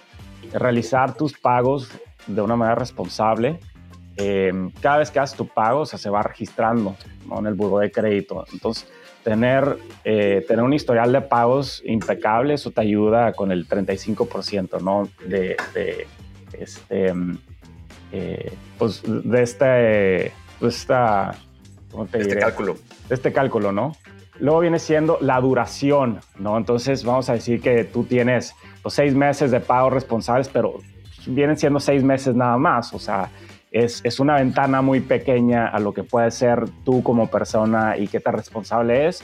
realizar 0.53 1.15
tus 1.15 1.33
pagos 1.33 1.89
de 2.27 2.41
una 2.41 2.57
manera 2.57 2.75
responsable. 2.75 3.57
Eh, 4.17 4.51
cada 4.81 4.97
vez 4.97 5.11
que 5.11 5.19
haces 5.19 5.37
tu 5.37 5.47
pago, 5.47 5.79
o 5.79 5.85
sea, 5.85 5.97
se 5.97 6.09
va 6.09 6.21
registrando 6.21 6.97
¿no? 7.25 7.39
en 7.39 7.47
el 7.47 7.53
buro 7.53 7.79
de 7.79 7.89
crédito. 7.89 8.45
Entonces, 8.51 8.85
tener, 9.23 9.77
eh, 10.03 10.43
tener 10.45 10.61
un 10.61 10.73
historial 10.73 11.13
de 11.13 11.21
pagos 11.21 11.81
impecable, 11.85 12.55
eso 12.55 12.71
te 12.71 12.81
ayuda 12.81 13.31
con 13.31 13.53
el 13.53 13.65
35%, 13.65 14.81
¿no? 14.81 15.07
De, 15.25 15.55
de 15.73 16.05
este, 16.51 17.13
eh, 18.11 18.51
pues, 18.77 19.03
de 19.05 19.41
este, 19.41 20.33
esta, 20.59 21.33
¿cómo 21.89 22.07
te 22.07 22.19
este 22.19 22.39
cálculo. 22.39 22.75
De 23.07 23.15
este 23.15 23.31
cálculo, 23.31 23.71
¿no? 23.71 23.93
Luego 24.39 24.59
viene 24.61 24.79
siendo 24.79 25.17
la 25.21 25.39
duración, 25.41 26.19
¿no? 26.37 26.57
Entonces 26.57 27.03
vamos 27.03 27.29
a 27.29 27.33
decir 27.33 27.61
que 27.61 27.83
tú 27.83 28.03
tienes 28.05 28.53
los 28.61 28.81
pues, 28.83 28.93
seis 28.93 29.13
meses 29.13 29.51
de 29.51 29.59
pagos 29.59 29.93
responsables, 29.93 30.47
pero 30.47 30.79
vienen 31.25 31.57
siendo 31.57 31.79
seis 31.79 32.03
meses 32.03 32.35
nada 32.35 32.57
más, 32.57 32.93
o 32.93 32.99
sea, 32.99 33.29
es, 33.71 34.01
es, 34.03 34.19
una 34.19 34.35
ventana 34.35 34.81
muy 34.81 34.99
pequeña 34.99 35.67
a 35.67 35.79
lo 35.79 35.93
que 35.93 36.03
puedes 36.03 36.33
ser 36.33 36.65
tú 36.85 37.03
como 37.03 37.27
persona 37.27 37.97
y 37.97 38.07
qué 38.07 38.19
tan 38.19 38.33
responsable 38.33 39.07
es, 39.07 39.21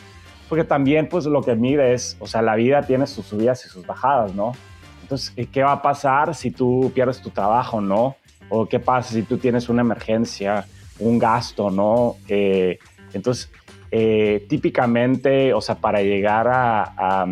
porque 0.49 0.63
también 0.63 1.09
pues 1.09 1.25
lo 1.25 1.41
que 1.41 1.55
mide 1.55 1.93
es, 1.93 2.17
o 2.19 2.27
sea, 2.27 2.41
la 2.41 2.55
vida 2.55 2.83
tiene 2.83 3.07
sus 3.07 3.25
subidas 3.25 3.65
y 3.65 3.69
sus 3.69 3.85
bajadas, 3.87 4.35
¿no? 4.35 4.51
Entonces, 5.01 5.33
¿qué 5.51 5.63
va 5.63 5.71
a 5.71 5.81
pasar 5.81 6.35
si 6.35 6.51
tú 6.51 6.91
pierdes 6.93 7.21
tu 7.21 7.29
trabajo, 7.29 7.81
¿no? 7.81 8.15
O 8.49 8.67
qué 8.67 8.79
pasa 8.79 9.13
si 9.13 9.23
tú 9.23 9.37
tienes 9.37 9.69
una 9.69 9.81
emergencia, 9.81 10.65
un 10.99 11.19
gasto, 11.19 11.69
¿no? 11.69 12.15
Eh, 12.27 12.79
entonces, 13.13 13.51
eh, 13.97 14.45
típicamente, 14.49 15.53
o 15.53 15.61
sea, 15.61 15.75
para 15.75 16.01
llegar 16.01 16.49
a, 16.49 16.83
a, 16.83 17.25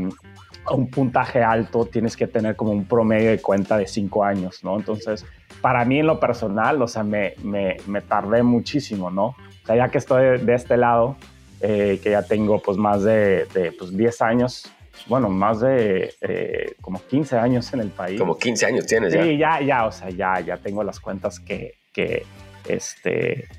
a, 0.65 0.73
un 0.73 0.89
puntaje 0.89 1.43
alto 1.43 1.85
tienes 1.87 2.15
que 2.15 2.25
tener 2.25 2.55
como 2.55 2.71
un 2.71 2.85
promedio 2.85 3.31
de 3.31 3.41
cuenta 3.41 3.75
de 3.75 3.85
cinco 3.85 4.23
años, 4.23 4.63
¿no? 4.63 4.77
Entonces, 4.77 5.25
para 5.59 5.83
mí 5.83 5.99
en 5.99 6.07
lo 6.07 6.21
personal, 6.21 6.81
o 6.81 6.87
sea, 6.87 7.03
me, 7.03 7.33
me, 7.43 7.75
me 7.87 7.99
tardé 7.99 8.43
muchísimo, 8.43 9.11
¿no? 9.11 9.25
O 9.25 9.65
sea, 9.65 9.75
ya 9.75 9.89
que 9.89 9.97
estoy 9.97 10.39
de 10.39 10.55
este 10.55 10.77
lado, 10.77 11.17
eh, 11.59 11.99
que 12.01 12.11
ya 12.11 12.23
tengo 12.23 12.61
pues 12.61 12.77
más 12.77 13.03
de, 13.03 13.45
de 13.53 13.73
pues, 13.73 13.97
10 13.97 14.21
años, 14.21 14.71
bueno, 15.07 15.27
más 15.27 15.59
de 15.59 16.13
eh, 16.21 16.75
como 16.79 17.01
15 17.05 17.39
años 17.39 17.73
en 17.73 17.81
el 17.81 17.89
país. 17.89 18.17
Como 18.17 18.37
15 18.37 18.65
años 18.65 18.85
tienes 18.85 19.11
ya. 19.11 19.21
Sí, 19.21 19.37
ya, 19.37 19.59
ya, 19.59 19.85
o 19.85 19.91
sea, 19.91 20.09
ya, 20.11 20.39
ya 20.39 20.55
tengo 20.55 20.81
las 20.81 21.01
cuentas 21.01 21.41
que, 21.41 21.73
que, 21.91 22.23
este, 22.69 23.49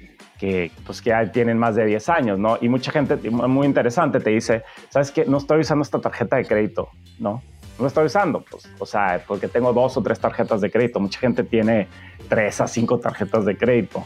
que, 0.44 0.70
pues, 0.84 1.00
que 1.00 1.10
ya 1.10 1.32
tienen 1.32 1.58
más 1.58 1.74
de 1.74 1.86
10 1.86 2.08
años, 2.10 2.38
¿no? 2.38 2.58
Y 2.60 2.68
mucha 2.68 2.92
gente, 2.92 3.16
muy 3.30 3.66
interesante, 3.66 4.20
te 4.20 4.30
dice, 4.30 4.62
¿sabes 4.90 5.10
qué? 5.10 5.24
No 5.24 5.38
estoy 5.38 5.60
usando 5.60 5.82
esta 5.82 6.00
tarjeta 6.00 6.36
de 6.36 6.44
crédito, 6.44 6.90
¿no? 7.18 7.42
no 7.76 7.88
estoy 7.88 8.06
usando, 8.06 8.44
pues, 8.48 8.70
o 8.78 8.86
sea, 8.86 9.20
porque 9.26 9.48
tengo 9.48 9.72
dos 9.72 9.96
o 9.96 10.02
tres 10.02 10.20
tarjetas 10.20 10.60
de 10.60 10.70
crédito. 10.70 11.00
Mucha 11.00 11.18
gente 11.18 11.42
tiene 11.42 11.88
tres 12.28 12.60
a 12.60 12.68
cinco 12.68 13.00
tarjetas 13.00 13.44
de 13.44 13.56
crédito. 13.56 14.04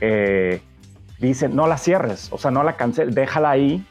Eh, 0.00 0.62
dice, 1.18 1.48
no 1.48 1.66
la 1.66 1.76
cierres, 1.76 2.32
o 2.32 2.38
sea, 2.38 2.50
no 2.50 2.62
la 2.62 2.76
canceles, 2.76 3.14
déjala 3.14 3.50
ahí 3.50 3.84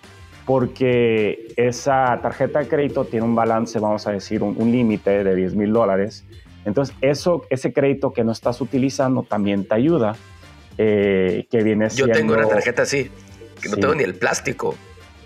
porque 0.45 1.53
esa 1.57 2.17
tarjeta 2.23 2.57
de 2.57 2.67
crédito 2.67 3.05
tiene 3.05 3.23
un 3.23 3.35
balance, 3.35 3.77
vamos 3.77 4.07
a 4.07 4.11
decir, 4.11 4.41
un, 4.41 4.71
límite 4.71 5.23
de 5.23 5.35
10 5.35 5.53
mil 5.53 5.71
dólares. 5.71 6.25
Entonces, 6.65 6.95
eso, 7.01 7.43
ese 7.51 7.71
crédito 7.71 8.13
que 8.13 8.23
no 8.23 8.31
estás 8.31 8.59
utilizando 8.61 9.21
también 9.21 9.67
te 9.67 9.75
ayuda, 9.75 10.15
eh, 10.81 11.45
que 11.51 11.61
viene 11.61 11.89
Yo 11.89 12.07
tengo 12.07 12.33
una 12.35 12.47
tarjeta 12.47 12.83
así, 12.83 13.11
que 13.61 13.67
no 13.67 13.75
tengo 13.75 13.95
ni 13.95 14.03
el 14.03 14.15
plástico 14.15 14.75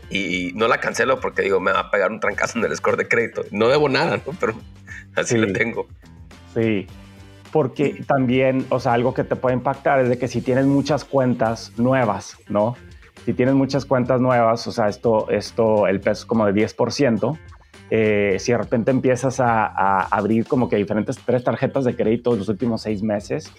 y 0.10 0.52
no 0.56 0.68
la 0.68 0.80
cancelo 0.80 1.20
porque 1.20 1.44
digo, 1.44 1.60
me 1.60 1.72
va 1.72 1.80
a 1.82 1.92
pegar 1.92 2.10
un 2.12 2.20
trancazo 2.20 2.58
en 2.58 2.66
el 2.66 2.76
score 2.76 2.98
de 2.98 3.08
crédito. 3.08 3.46
No 3.52 3.68
debo 3.68 3.88
nada, 3.88 4.18
¿no? 4.18 4.34
Pero 4.40 4.56
así 5.16 5.38
lo 5.38 5.54
tengo. 5.54 5.86
Sí, 6.56 6.88
porque 7.52 8.04
también, 8.08 8.66
o 8.70 8.80
sea, 8.80 8.94
algo 8.94 9.14
que 9.14 9.24
te 9.24 9.36
puede 9.36 9.56
impactar 9.56 10.00
es 10.00 10.10
de 10.10 10.18
que 10.18 10.28
si 10.28 10.42
tienes 10.42 10.66
muchas 10.66 11.06
cuentas 11.06 11.72
nuevas, 11.78 12.36
¿no? 12.50 12.76
Si 13.24 13.34
tienes 13.34 13.54
muchas 13.54 13.86
cuentas 13.86 14.20
nuevas, 14.20 14.66
o 14.66 14.72
sea, 14.72 14.90
esto, 14.90 15.30
esto 15.30 15.86
el 15.86 16.00
peso 16.00 16.22
es 16.22 16.26
como 16.26 16.48
de 16.48 16.54
10%, 16.54 17.38
eh, 17.92 18.38
si 18.40 18.52
de 18.52 18.58
repente 18.58 18.90
empiezas 18.90 19.40
a, 19.40 19.68
a, 19.68 20.06
abrir 20.06 20.48
como 20.48 20.68
que 20.68 20.78
diferentes 20.78 21.20
tres 21.24 21.44
tarjetas 21.44 21.86
de 21.86 21.96
crédito 21.96 22.34
en 22.34 22.40
los 22.40 22.50
últimos 22.50 22.82
seis 22.82 23.04
meses, 23.04 23.52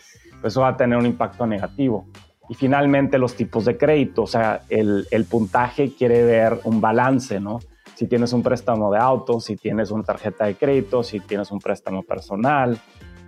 eso 0.49 0.61
va 0.61 0.69
a 0.69 0.77
tener 0.77 0.99
un 0.99 1.07
impacto 1.07 1.47
negativo. 1.47 2.07
Y 2.49 2.55
finalmente 2.55 3.19
los 3.19 3.35
tipos 3.35 3.65
de 3.65 3.77
crédito, 3.79 4.23
o 4.23 4.27
sea, 4.27 4.63
el, 4.69 5.07
el, 5.11 5.25
puntaje 5.25 5.95
quiere 5.95 6.23
ver 6.25 6.61
un 6.65 6.81
balance, 6.81 7.41
¿no? 7.41 7.61
Si 7.95 8.07
tienes 8.07 8.33
un 8.35 8.43
préstamo 8.43 8.93
de 8.93 8.99
auto, 8.99 9.41
si 9.41 9.57
tienes 9.57 9.91
una 9.91 10.03
tarjeta 10.03 10.45
de 10.45 10.55
crédito, 10.55 11.03
si 11.03 11.21
tienes 11.21 11.51
un 11.51 11.59
préstamo 11.59 12.03
personal, 12.03 12.79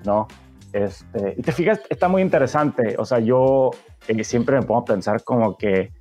¿no? 0.05 0.29
Este, 0.73 1.35
y 1.39 1.43
te 1.43 1.53
fijas, 1.53 1.81
está 1.89 2.09
muy 2.09 2.21
interesante, 2.21 2.97
o 2.99 3.07
sea, 3.07 3.19
yo 3.19 3.71
eh, 4.09 4.25
siempre 4.25 4.61
me 4.61 4.67
pongo 4.67 4.81
a 4.81 4.85
pensar 4.85 5.25
como 5.25 5.57
que, 5.57 5.93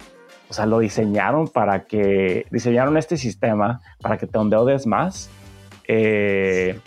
o 0.49 0.53
sea, 0.53 0.65
lo 0.65 0.79
diseñaron 0.79 1.47
para 1.47 1.85
que, 1.85 2.45
diseñaron 2.51 2.97
este 2.97 3.15
sistema 3.15 3.79
para 4.01 4.17
que 4.17 4.27
te 4.27 4.37
endeudes 4.37 4.85
más. 4.85 5.29
Eh, 5.87 6.79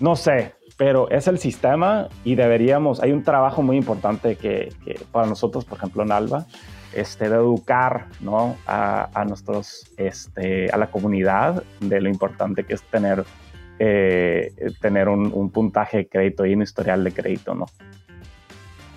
no 0.00 0.16
sé, 0.16 0.54
pero 0.76 1.08
es 1.10 1.28
el 1.28 1.38
sistema 1.38 2.08
y 2.24 2.34
deberíamos, 2.34 3.00
hay 3.00 3.12
un 3.12 3.22
trabajo 3.22 3.62
muy 3.62 3.76
importante 3.76 4.36
que, 4.36 4.72
que 4.84 5.00
para 5.12 5.26
nosotros, 5.26 5.64
por 5.64 5.78
ejemplo, 5.78 6.02
en 6.02 6.12
Alba, 6.12 6.46
este, 6.94 7.28
de 7.28 7.36
educar 7.36 8.06
¿no? 8.20 8.56
a, 8.66 9.08
a, 9.14 9.24
nuestros, 9.24 9.92
este, 9.96 10.70
a 10.70 10.76
la 10.76 10.90
comunidad 10.90 11.62
de 11.80 12.00
lo 12.00 12.08
importante 12.08 12.64
que 12.64 12.74
es 12.74 12.82
tener, 12.82 13.24
eh, 13.78 14.52
tener 14.80 15.08
un, 15.08 15.30
un, 15.32 15.50
puntaje 15.50 15.98
de 15.98 16.08
crédito 16.08 16.46
y 16.46 16.54
un 16.54 16.62
historial 16.62 17.04
de 17.04 17.12
crédito. 17.12 17.54
¿no? 17.54 17.66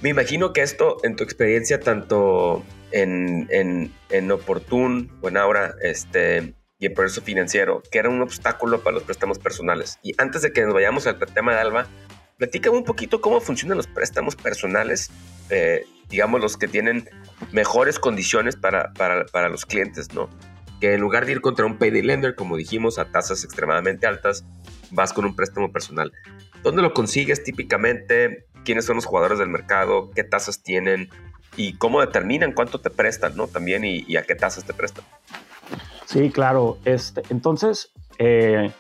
Me 0.02 0.10
imagino 0.10 0.54
que 0.54 0.62
esto, 0.62 0.98
en 1.04 1.16
tu 1.16 1.24
experiencia, 1.24 1.80
tanto 1.80 2.64
en, 2.92 3.48
en, 3.50 3.92
en 4.10 4.32
Oportun 4.32 5.12
o 5.22 5.30
en 5.30 5.38
Aura, 5.38 5.74
este, 5.82 6.54
y 6.80 6.86
el 6.86 6.94
progreso 6.94 7.22
financiero, 7.22 7.82
que 7.92 8.00
era 8.00 8.10
un 8.10 8.22
obstáculo 8.22 8.82
para 8.82 8.96
los 8.96 9.04
préstamos 9.04 9.40
personales. 9.40 9.98
Y 10.04 10.14
antes 10.18 10.42
de 10.42 10.54
que 10.54 10.62
nos 10.62 10.74
vayamos 10.74 11.08
al 11.08 11.18
tema 11.18 11.54
de 11.54 11.60
Alba, 11.60 11.88
platícame 12.38 12.78
un 12.78 12.84
poquito 12.84 13.20
cómo 13.20 13.42
funcionan 13.42 13.78
los 13.78 13.88
préstamos 13.88 14.36
personales, 14.36 15.10
eh, 15.50 15.86
digamos 16.10 16.40
los 16.40 16.58
que 16.58 16.68
tienen 16.68 17.10
mejores 17.52 18.00
condiciones 18.00 18.56
para, 18.56 18.94
para, 18.94 19.26
para, 19.26 19.50
los 19.50 19.66
clientes, 19.66 20.14
¿no? 20.14 20.30
Que 20.80 20.94
en 20.94 21.02
lugar 21.02 21.26
de 21.26 21.34
ir 21.34 21.42
contra 21.42 21.66
un 21.66 21.78
payday 21.78 22.04
lender, 22.04 22.36
como 22.36 22.56
dijimos, 22.56 23.00
a 23.00 23.12
tasas 23.12 23.44
extremadamente 23.44 24.06
altas, 24.06 24.46
vas 24.92 25.14
con 25.14 25.26
un 25.26 25.36
préstamo 25.36 25.72
personal. 25.72 26.12
¿Dónde 26.64 26.84
lo 26.84 26.94
consigues 26.94 27.44
típicamente? 27.44 28.46
¿Quiénes 28.64 28.86
son 28.86 28.98
los 28.98 29.06
jugadores 29.06 29.40
del 29.40 29.50
mercado? 29.50 30.12
¿Qué 30.12 30.24
tasas 30.24 30.62
tienen? 30.62 31.10
¿Y 31.56 31.78
cómo 31.78 32.02
determinan 32.02 32.52
cuánto 32.52 32.80
te 32.80 32.92
prestan, 32.92 33.36
¿no? 33.36 33.48
También 33.48 33.84
y 33.84 34.16
a 34.16 34.24
qué 34.24 34.36
tasas 34.36 34.66
te 34.66 34.74
prestan. 34.74 35.04
Sí, 36.08 36.30
claro. 36.30 36.78
Este, 36.86 37.22
entonces, 37.30 37.92
eh, 38.18 38.72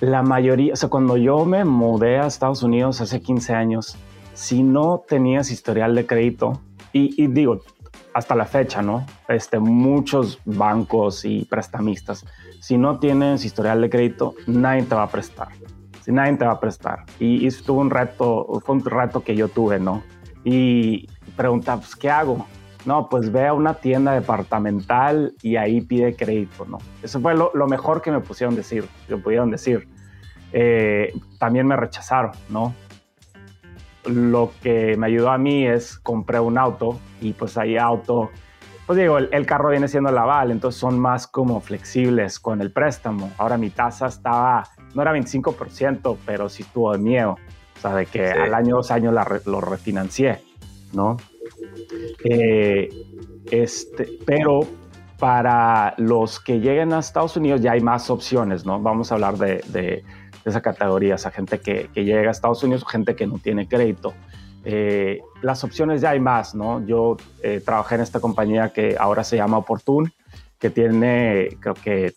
la 0.00 0.22
mayoría, 0.22 0.72
o 0.72 0.76
sea, 0.76 0.88
cuando 0.88 1.18
yo 1.18 1.44
me 1.44 1.62
mudé 1.66 2.18
a 2.18 2.26
Estados 2.26 2.62
Unidos 2.62 3.02
hace 3.02 3.20
15 3.20 3.52
años, 3.52 3.98
si 4.32 4.62
no 4.62 5.04
tenías 5.06 5.50
historial 5.50 5.94
de 5.94 6.06
crédito, 6.06 6.62
y, 6.94 7.26
digo, 7.26 7.60
hasta 8.14 8.34
la 8.34 8.46
fecha, 8.46 8.80
¿no? 8.80 9.04
Este, 9.28 9.58
muchos 9.58 10.40
bancos 10.46 11.26
y 11.26 11.44
prestamistas, 11.44 12.24
si 12.60 12.78
no 12.78 12.98
tienes 12.98 13.44
historial 13.44 13.82
de 13.82 13.90
crédito, 13.90 14.34
nadie 14.46 14.84
te 14.84 14.94
va 14.94 15.02
a 15.02 15.10
prestar. 15.10 15.48
Si 16.00 16.12
nadie 16.12 16.34
te 16.38 16.46
va 16.46 16.52
a 16.52 16.60
prestar. 16.60 17.04
Y, 17.20 17.44
y 17.44 17.46
estuvo 17.46 17.78
un 17.82 17.90
reto, 17.90 18.46
fue 18.64 18.74
un 18.74 18.84
reto 18.84 19.22
que 19.22 19.36
yo 19.36 19.48
tuve, 19.48 19.78
¿no? 19.78 20.02
Y 20.44 21.08
preguntaba, 21.36 21.82
pues, 21.82 21.94
¿qué 21.94 22.08
hago? 22.08 22.46
No, 22.88 23.10
pues 23.10 23.30
ve 23.30 23.46
a 23.46 23.52
una 23.52 23.74
tienda 23.74 24.12
departamental 24.12 25.34
y 25.42 25.56
ahí 25.56 25.82
pide 25.82 26.16
crédito, 26.16 26.64
¿no? 26.64 26.78
Eso 27.02 27.20
fue 27.20 27.34
lo, 27.34 27.50
lo 27.52 27.66
mejor 27.66 28.00
que 28.00 28.10
me 28.10 28.20
pusieron 28.20 28.56
decir, 28.56 28.88
que 29.06 29.18
pudieron 29.18 29.50
decir. 29.50 29.86
Eh, 30.54 31.12
también 31.38 31.66
me 31.66 31.76
rechazaron, 31.76 32.32
¿no? 32.48 32.72
Lo 34.06 34.52
que 34.62 34.96
me 34.96 35.08
ayudó 35.08 35.30
a 35.30 35.36
mí 35.36 35.66
es 35.66 35.98
compré 35.98 36.40
un 36.40 36.56
auto 36.56 36.98
y 37.20 37.34
pues 37.34 37.58
ahí 37.58 37.76
auto, 37.76 38.30
pues 38.86 38.98
digo, 38.98 39.18
el, 39.18 39.28
el 39.32 39.44
carro 39.44 39.68
viene 39.68 39.86
siendo 39.86 40.10
la 40.10 40.22
aval, 40.22 40.50
entonces 40.50 40.80
son 40.80 40.98
más 40.98 41.26
como 41.26 41.60
flexibles 41.60 42.40
con 42.40 42.62
el 42.62 42.72
préstamo. 42.72 43.30
Ahora 43.36 43.58
mi 43.58 43.68
tasa 43.68 44.06
estaba, 44.06 44.66
no 44.94 45.02
era 45.02 45.12
25%, 45.12 46.16
pero 46.24 46.48
sí 46.48 46.62
estuvo 46.62 46.90
de 46.90 46.98
miedo, 47.00 47.32
o 47.76 47.80
sea, 47.82 47.94
de 47.94 48.06
que 48.06 48.32
sí. 48.32 48.38
al 48.38 48.54
año, 48.54 48.76
dos 48.76 48.90
años 48.90 49.12
la, 49.12 49.26
lo 49.44 49.60
refinancié, 49.60 50.40
¿no? 50.94 51.18
Eh, 52.24 52.88
este, 53.50 54.18
pero 54.26 54.60
para 55.18 55.94
los 55.98 56.38
que 56.38 56.60
lleguen 56.60 56.92
a 56.92 57.00
Estados 57.00 57.36
Unidos 57.36 57.60
ya 57.60 57.72
hay 57.72 57.80
más 57.80 58.08
opciones, 58.10 58.64
¿no? 58.64 58.80
Vamos 58.80 59.10
a 59.10 59.16
hablar 59.16 59.36
de, 59.36 60.04
esa 60.44 60.60
categoría, 60.62 61.16
esa 61.16 61.30
gente 61.30 61.58
que, 61.58 61.90
llega 61.94 62.28
a 62.28 62.30
Estados 62.30 62.62
Unidos 62.62 62.84
gente 62.88 63.16
que 63.16 63.26
no 63.26 63.38
tiene 63.38 63.68
crédito. 63.68 64.14
Eh, 64.64 65.20
las 65.42 65.64
opciones 65.64 66.00
ya 66.00 66.10
hay 66.10 66.20
más, 66.20 66.54
¿no? 66.54 66.84
Yo 66.86 67.16
eh, 67.42 67.60
trabajé 67.64 67.96
en 67.96 68.02
esta 68.02 68.20
compañía 68.20 68.70
que 68.70 68.96
ahora 68.98 69.24
se 69.24 69.36
llama 69.36 69.58
Opportune, 69.58 70.10
que 70.58 70.70
tiene 70.70 71.56
creo 71.60 71.74
que 71.74 72.14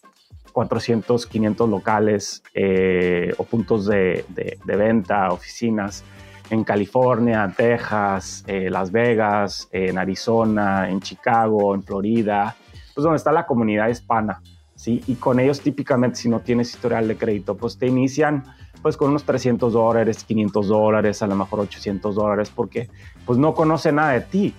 400, 0.51 1.25
500 1.25 1.69
locales 1.69 2.43
eh, 2.53 3.33
o 3.37 3.43
puntos 3.43 3.85
de, 3.85 4.25
venta, 4.65 5.31
oficinas 5.31 6.03
en 6.51 6.63
California, 6.63 7.51
Texas, 7.55 8.43
Las 8.47 8.91
Vegas, 8.91 9.67
en 9.71 9.97
Arizona, 9.97 10.89
en 10.89 10.99
Chicago, 10.99 11.73
en 11.73 11.81
Florida, 11.81 12.55
pues 12.93 13.03
donde 13.03 13.17
está 13.17 13.31
la 13.31 13.45
comunidad 13.45 13.87
hispana, 13.87 14.41
¿sí? 14.75 15.01
Y 15.07 15.15
con 15.15 15.39
ellos 15.39 15.61
típicamente 15.61 16.17
si 16.17 16.29
no 16.29 16.41
tienes 16.41 16.69
historial 16.71 17.07
de 17.07 17.15
crédito, 17.15 17.55
pues 17.55 17.77
te 17.77 17.87
inician 17.87 18.43
pues 18.81 18.97
con 18.97 19.09
unos 19.09 19.23
300 19.23 19.73
dólares, 19.73 20.23
500 20.23 20.67
dólares, 20.67 21.21
a 21.21 21.27
lo 21.27 21.35
mejor 21.35 21.61
800 21.61 22.15
dólares, 22.15 22.51
porque 22.53 22.89
pues 23.25 23.37
no 23.37 23.53
conocen 23.53 23.95
nada 23.95 24.13
de 24.13 24.21
ti, 24.21 24.53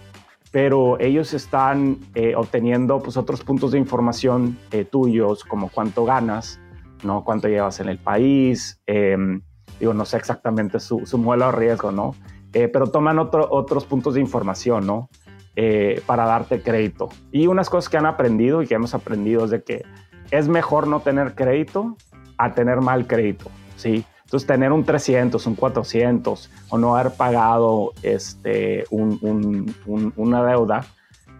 pero 0.53 0.99
ellos 1.01 1.35
están 1.35 1.99
eh, 2.15 2.35
obteniendo 2.37 3.01
pues 3.01 3.17
otros 3.17 3.43
puntos 3.43 3.73
de 3.73 3.79
información 3.79 4.59
eh, 4.71 4.85
tuyos, 4.85 5.45
como 5.45 5.71
cuánto 5.71 6.05
ganas, 6.05 6.61
¿no? 7.03 7.25
Cuánto 7.25 7.49
llevas 7.49 7.81
en 7.81 7.89
el 7.89 7.99
país, 7.99 8.81
em, 8.87 9.43
digo, 9.81 9.95
no 9.95 10.05
sé 10.05 10.17
exactamente 10.17 10.81
su, 10.81 11.07
su 11.07 11.19
modelo 11.19 11.47
de 11.47 11.53
riesgo, 11.53 11.93
¿no? 11.93 12.15
Eh, 12.53 12.69
pero 12.69 12.87
toman 12.87 13.19
otro, 13.19 13.49
otros 13.51 13.85
puntos 13.85 14.15
de 14.15 14.21
información, 14.21 14.87
¿no? 14.87 15.09
para 16.07 16.25
darte 16.25 16.63
crédito. 16.63 17.11
Y 17.31 17.47
unas 17.47 17.69
cosas 17.69 17.91
que 17.91 17.99
han 17.99 18.07
aprendido 18.07 18.63
y 18.63 18.67
que 18.67 18.75
hemos 18.75 18.95
aprendido 18.95 19.45
es 19.45 19.51
de 19.51 19.63
que 19.63 19.85
es 20.31 20.49
mejor 20.49 20.87
no 20.87 21.01
tener 21.01 21.35
crédito 21.35 21.95
a 22.39 22.55
tener 22.55 22.81
mal 22.81 23.07
crédito, 23.07 23.51
¿sí? 23.77 24.05
Entonces, 24.25 24.47
tener 24.47 24.73
un 24.73 24.83
300, 24.83 25.47
un 25.47 25.55
400 25.55 26.51
o 26.71 26.79
no 26.79 26.97
haber 26.97 27.13
pagado 27.13 27.93
este, 28.03 28.85
una 28.91 30.43
deuda, 30.43 30.87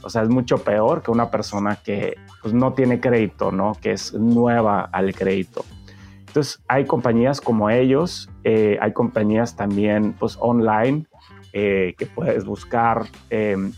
o 0.03 0.11
sea, 0.11 0.23
es 0.23 0.29
mucho 0.29 0.59
peor 0.59 1.03
que 1.03 1.11
una 1.11 1.31
persona 1.31 1.77
que 1.77 2.17
pues, 2.43 2.53
no 2.53 2.75
tiene 2.75 3.01
crédito, 3.01 3.51
¿no? 3.51 3.73
Que 3.81 3.93
es 3.93 4.13
nueva 4.13 4.83
al 4.93 5.15
crédito. 5.15 5.65
Entonces, 6.33 6.63
hay 6.67 6.87
compañías 6.87 7.41
como 7.41 7.69
ellos, 7.69 8.31
eh, 8.43 8.79
hay 8.81 8.93
compañías 8.93 9.55
también, 9.55 10.15
pues, 10.15 10.37
online, 10.41 11.07
eh, 11.53 11.95
que 11.99 12.07
puedes 12.07 12.45
buscar, 12.45 13.05
em, 13.29 13.73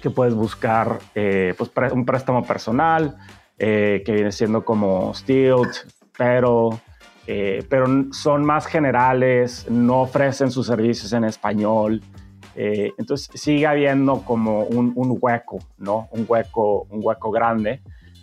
que 0.00 0.10
puedes 0.10 0.34
buscar, 0.34 1.00
eh, 1.14 1.54
pues, 1.58 1.70
un 1.92 2.06
préstamo 2.06 2.44
personal, 2.44 3.16
que 3.58 4.02
viene 4.06 4.32
siendo 4.32 4.64
como 4.64 5.12
Stilt, 5.12 5.68
pero 6.16 6.80
eh, 7.32 7.64
pero 7.68 7.86
son 8.12 8.44
más 8.44 8.66
generales, 8.66 9.66
no 9.70 10.02
ofrecen 10.02 10.50
sus 10.50 10.66
servicios 10.66 11.12
en 11.12 11.22
español. 11.22 12.02
Eh, 12.56 12.92
entonces 12.98 13.30
sigue 13.40 13.68
habiendo 13.68 14.22
como 14.22 14.64
un, 14.64 15.18
hueco, 15.20 15.60
¿no? 15.78 16.08
Un 16.10 16.24
hueco, 16.26 16.88
un 16.90 17.00
hueco 17.02 17.30
grande. 17.30 17.82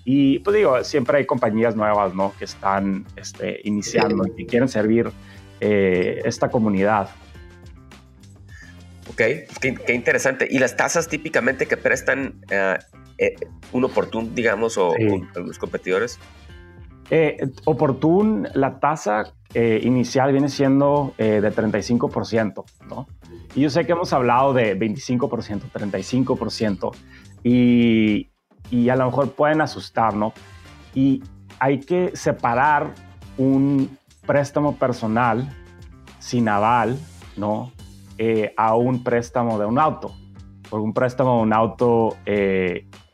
Y 0.09 0.39
pues 0.39 0.55
digo, 0.55 0.81
siempre 0.85 1.17
hay 1.17 1.25
compañías 1.25 1.75
nuevas, 1.75 2.15
¿no? 2.15 2.33
Que 2.39 2.45
están 2.45 3.05
este, 3.17 3.59
iniciando 3.65 4.23
y 4.37 4.45
quieren 4.45 4.69
servir 4.69 5.11
eh, 5.59 6.21
esta 6.23 6.49
comunidad. 6.49 7.09
Ok, 9.09 9.21
qué, 9.59 9.93
interesante. 9.93 10.47
¿Y 10.49 10.59
las 10.59 10.77
tasas 10.77 11.09
típicamente 11.09 11.65
que 11.65 11.75
prestan 11.75 12.39
un 13.73 13.83
oportuno, 13.83 14.29
digamos, 14.33 14.77
o, 14.77 14.91
o 14.91 15.39
los 15.41 15.59
competidores? 15.59 16.17
Eh, 17.09 17.37
Oportun, 17.65 18.47
la 18.53 18.79
tasa 18.79 19.33
eh, 19.53 19.79
inicial 19.83 20.31
viene 20.31 20.49
siendo 20.49 21.13
eh, 21.17 21.39
de 21.41 21.51
35%, 21.51 22.65
¿no? 22.89 23.07
Y 23.55 23.61
yo 23.61 23.69
sé 23.69 23.85
que 23.85 23.93
hemos 23.93 24.11
hablado 24.13 24.53
de 24.53 24.77
25%, 24.77 25.71
35%, 25.71 26.91
y, 27.43 28.29
y 28.69 28.89
a 28.89 28.95
lo 28.95 29.05
mejor 29.05 29.31
pueden 29.31 29.61
asustar, 29.61 30.13
¿no? 30.15 30.33
Y 30.93 31.23
hay 31.59 31.79
que 31.79 32.15
separar 32.15 32.93
un 33.37 33.97
préstamo 34.25 34.75
personal 34.75 35.47
sin 36.19 36.49
aval, 36.49 36.97
¿no? 37.35 37.71
Eh, 38.17 38.53
a 38.57 38.75
un 38.75 39.03
préstamo 39.03 39.59
de 39.59 39.65
un 39.65 39.79
auto. 39.79 40.13
Por 40.69 40.81
un 40.81 40.93
préstamo 40.93 41.37
de 41.37 41.41
un 41.43 41.53
auto, 41.53 42.17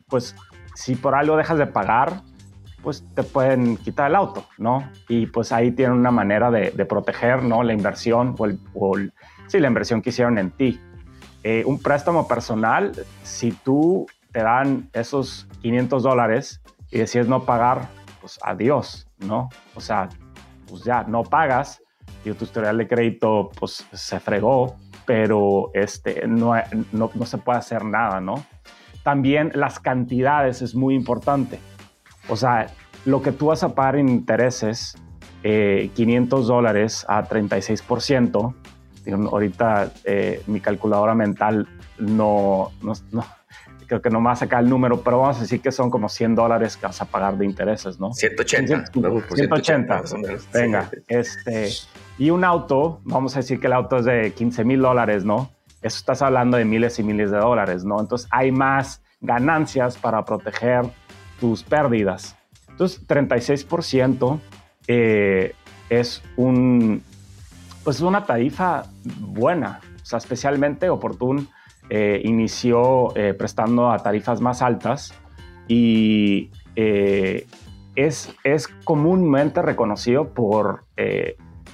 pues 0.10 0.36
si 0.74 0.96
por 0.96 1.14
algo 1.14 1.38
dejas 1.38 1.58
de 1.58 1.68
pagar, 1.68 2.24
pues 2.84 3.06
te 3.16 3.24
pueden 3.24 3.78
quitar 3.78 4.10
el 4.10 4.16
auto, 4.16 4.46
¿no? 4.58 4.90
Y 5.08 5.26
pues 5.28 5.52
ahí 5.52 5.72
tienen 5.72 5.98
una 5.98 6.12
manera 6.12 6.52
de, 6.52 6.72
proteger, 6.86 7.42
¿no? 7.42 7.64
La 7.64 7.74
inversión 7.74 8.36
o, 8.38 8.46
el, 8.98 9.14
sí, 9.48 9.60
la 9.60 9.68
inversión 9.68 10.02
que 10.02 10.10
hicieron 10.10 10.38
en 10.38 10.52
ti. 10.52 10.80
Eh, 11.44 11.64
un 11.66 11.82
préstamo 11.82 12.28
personal, 12.28 12.92
si 13.24 13.52
tú 13.52 14.06
te 14.34 14.44
dan 14.44 14.90
esos 14.92 15.48
500 15.62 16.04
dólares 16.04 16.62
y 16.92 16.98
decides 16.98 17.30
no 17.30 17.46
pagar, 17.46 17.88
pues 18.20 18.38
adiós, 18.44 19.08
¿no? 19.20 19.50
O 19.76 19.80
sea, 19.80 20.10
pues 20.68 20.84
ya 20.84 21.04
no 21.04 21.24
pagas 21.24 21.82
y 22.26 22.32
tu 22.34 22.44
historial 22.44 22.78
de 22.78 22.88
crédito 22.88 23.50
pues 23.58 23.88
se 23.94 24.20
fregó, 24.20 24.76
pero 25.06 25.72
este, 25.74 26.28
no, 26.28 26.54
no, 26.92 27.10
no 27.14 27.26
se 27.26 27.38
puede 27.38 27.60
hacer 27.60 27.86
nada, 27.86 28.20
¿no? 28.20 28.44
También 29.04 29.52
las 29.56 29.80
cantidades 29.80 30.62
es 30.62 30.76
muy 30.76 30.96
importante 30.96 31.60
o 32.30 32.36
sea, 32.36 32.68
lo 33.06 33.22
que 33.22 33.32
tú 33.32 33.48
vas 33.48 33.64
a 33.64 33.76
pagar 33.76 33.98
en 33.98 34.10
intereses, 34.10 34.96
500 35.42 35.44
eh, 35.44 36.48
dólares 36.48 37.06
a 37.08 37.24
36%, 37.24 38.56
ahorita 39.30 39.92
eh, 40.06 40.42
mi 40.48 40.62
calculadora 40.62 41.14
mental 41.14 41.68
no, 41.98 42.72
creo 43.94 44.02
que 44.02 44.10
no 44.10 44.20
me 44.20 44.28
va 44.28 44.32
a 44.32 44.38
sacar 44.38 44.64
el 44.64 44.70
número, 44.70 45.02
pero 45.02 45.20
vamos 45.20 45.38
a 45.38 45.42
decir 45.42 45.62
que 45.62 45.72
son 45.72 45.92
como 45.92 46.10
100 46.10 46.34
dólares 46.34 46.78
que 46.78 46.88
vas 46.88 47.00
a 47.00 47.06
pagar 47.06 47.38
de 47.38 47.46
intereses, 47.46 48.00
¿no? 48.00 48.12
180. 48.12 48.88
180. 48.92 50.02
Venga, 50.52 50.90
este, 51.08 51.70
y 52.18 52.32
un 52.32 52.44
auto, 52.44 53.02
vamos 53.04 53.36
a 53.36 53.40
decir 53.40 53.60
que 53.60 53.68
el 53.68 53.74
auto 53.74 53.98
es 53.98 54.06
de 54.06 54.34
15 54.34 54.64
mil 54.64 54.82
dólares, 54.82 55.26
¿no? 55.26 55.52
Eso 55.84 55.98
estás 55.98 56.24
hablando 56.24 56.58
de 56.58 56.66
miles 56.66 56.98
y 56.98 57.04
miles 57.04 57.30
de 57.30 57.38
dólares, 57.38 57.86
¿no? 57.86 58.00
Entonces 58.00 58.28
hay 58.32 58.52
más 58.52 59.04
ganancias 59.22 59.96
para 59.98 60.26
proteger 60.26 60.86
tus 61.40 61.62
pérdidas. 61.62 62.36
Entonces, 62.70 63.06
36% 63.08 64.40
eh, 64.88 65.54
es 65.90 66.24
un, 66.36 67.04
pues 67.84 68.02
una 68.02 68.26
tarifa 68.26 68.86
buena, 69.20 69.82
o 70.02 70.06
sea, 70.06 70.18
especialmente 70.18 70.90
Oportun 70.90 71.48
eh, 71.96 72.22
inició 72.24 73.16
eh, 73.16 73.34
prestando 73.34 73.92
a 73.92 74.00
tarifas 74.00 74.42
más 74.42 74.62
altas 74.64 75.14
y 75.68 76.50
es, 76.76 78.36
es 78.44 78.68
comúnmente 78.84 79.62
reconocido 79.62 80.34
por, 80.34 80.86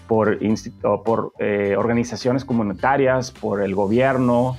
por, 0.08 0.38
por 1.06 1.34
organizaciones 1.78 2.44
comunitarias, 2.44 3.32
por 3.32 3.62
el 3.62 3.74
gobierno, 3.74 4.58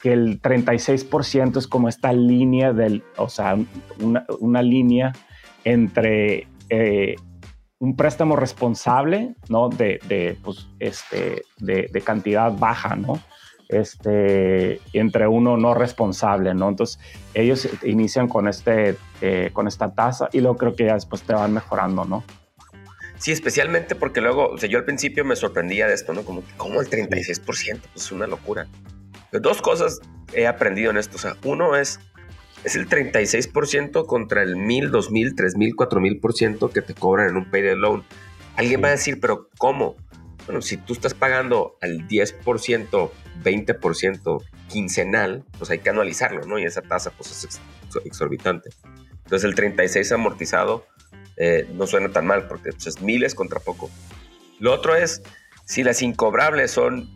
que 0.00 0.12
el 0.12 0.40
36% 0.40 1.56
es 1.56 1.66
como 1.66 1.88
esta 1.88 2.12
línea 2.12 2.72
del, 2.72 3.02
o 3.16 3.28
sea, 3.28 3.56
una, 4.40 4.62
línea 4.62 5.12
entre 5.64 6.46
eh, 6.70 7.16
un 7.78 7.96
préstamo 7.96 8.36
responsable, 8.36 9.34
¿no? 9.48 9.68
De, 9.68 10.00
de 10.08 10.36
pues, 10.42 10.68
este, 10.78 11.42
de, 11.58 12.02
cantidad 12.04 12.52
baja, 12.56 12.94
¿no? 12.94 13.20
Este, 13.68 14.80
entre 14.94 15.28
uno 15.28 15.58
no 15.58 15.74
responsable, 15.74 16.54
¿no? 16.54 16.70
Entonces, 16.70 16.98
ellos 17.34 17.68
inician 17.82 18.26
con, 18.26 18.48
este, 18.48 18.96
eh, 19.20 19.50
con 19.52 19.68
esta 19.68 19.92
tasa 19.92 20.28
y 20.32 20.40
luego 20.40 20.56
creo 20.56 20.74
que 20.74 20.86
ya 20.86 20.94
después 20.94 21.22
te 21.22 21.34
van 21.34 21.52
mejorando, 21.52 22.04
¿no? 22.04 22.24
Sí, 23.18 23.32
especialmente 23.32 23.94
porque 23.94 24.20
luego, 24.20 24.48
o 24.50 24.58
sea, 24.58 24.68
yo 24.68 24.78
al 24.78 24.84
principio 24.84 25.24
me 25.24 25.34
sorprendía 25.36 25.86
de 25.88 25.94
esto, 25.94 26.12
¿no? 26.12 26.22
Como, 26.22 26.42
¿cómo 26.56 26.80
el 26.80 26.88
36%? 26.88 27.42
Pues 27.44 28.04
es 28.04 28.12
una 28.12 28.26
locura. 28.26 28.66
Dos 29.32 29.60
cosas 29.60 30.00
he 30.32 30.46
aprendido 30.46 30.90
en 30.90 30.96
esto. 30.96 31.16
O 31.16 31.18
sea, 31.18 31.36
uno 31.44 31.76
es, 31.76 32.00
es 32.64 32.76
el 32.76 32.88
36% 32.88 34.06
contra 34.06 34.42
el 34.42 34.56
1000, 34.56 34.90
2000, 34.90 35.34
3000, 35.34 35.76
4000% 35.76 36.72
que 36.72 36.80
te 36.80 36.94
cobran 36.94 37.30
en 37.30 37.36
un 37.36 37.50
payday 37.50 37.76
loan. 37.76 38.04
Alguien 38.56 38.82
va 38.82 38.88
a 38.88 38.92
decir, 38.92 39.20
pero 39.20 39.48
¿cómo? 39.58 39.96
Bueno, 40.48 40.62
si 40.62 40.78
tú 40.78 40.94
estás 40.94 41.12
pagando 41.12 41.76
al 41.82 42.08
10%, 42.08 43.10
20% 43.44 44.44
quincenal, 44.68 45.44
pues 45.58 45.68
hay 45.68 45.80
que 45.80 45.90
anualizarlo, 45.90 46.46
¿no? 46.46 46.58
Y 46.58 46.64
esa 46.64 46.80
tasa 46.80 47.10
pues 47.10 47.44
es 47.44 47.60
exorbitante. 48.02 48.70
Entonces 49.24 49.44
el 49.44 49.54
36 49.54 50.10
amortizado 50.12 50.86
eh, 51.36 51.68
no 51.74 51.86
suena 51.86 52.08
tan 52.08 52.26
mal 52.26 52.48
porque 52.48 52.72
pues, 52.72 52.86
es 52.86 53.02
miles 53.02 53.34
contra 53.34 53.60
poco. 53.60 53.90
Lo 54.58 54.72
otro 54.72 54.96
es, 54.96 55.22
si 55.66 55.84
las 55.84 56.00
incobrables 56.00 56.70
son 56.70 57.10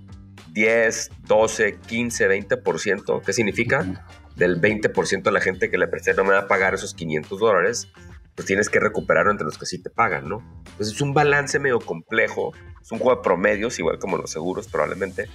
10, 0.52 1.10
12, 1.26 1.78
15, 1.86 2.28
20%. 2.28 3.22
¿Qué 3.24 3.32
significa? 3.32 4.06
Del 4.36 4.60
20% 4.60 5.22
de 5.22 5.32
la 5.32 5.40
gente 5.40 5.70
que 5.70 5.78
le 5.78 5.88
presté 5.88 6.12
no 6.12 6.24
me 6.24 6.32
va 6.32 6.40
a 6.40 6.48
pagar 6.48 6.74
esos 6.74 6.92
500 6.92 7.40
dólares, 7.40 7.88
pues 8.34 8.44
tienes 8.44 8.68
que 8.68 8.78
recuperarlo 8.78 9.30
entre 9.30 9.46
los 9.46 9.56
que 9.56 9.64
sí 9.64 9.82
te 9.82 9.88
pagan, 9.88 10.28
¿no? 10.28 10.42
Entonces 10.58 10.96
es 10.96 11.00
un 11.00 11.14
balance 11.14 11.58
medio 11.58 11.80
complejo, 11.80 12.52
es 12.82 12.92
un 12.92 12.98
juego 12.98 13.16
de 13.16 13.22
promedios, 13.22 13.78
igual 13.78 13.98
como 13.98 14.16
los 14.16 14.30
seguros 14.30 14.68
probablemente, 14.68 15.28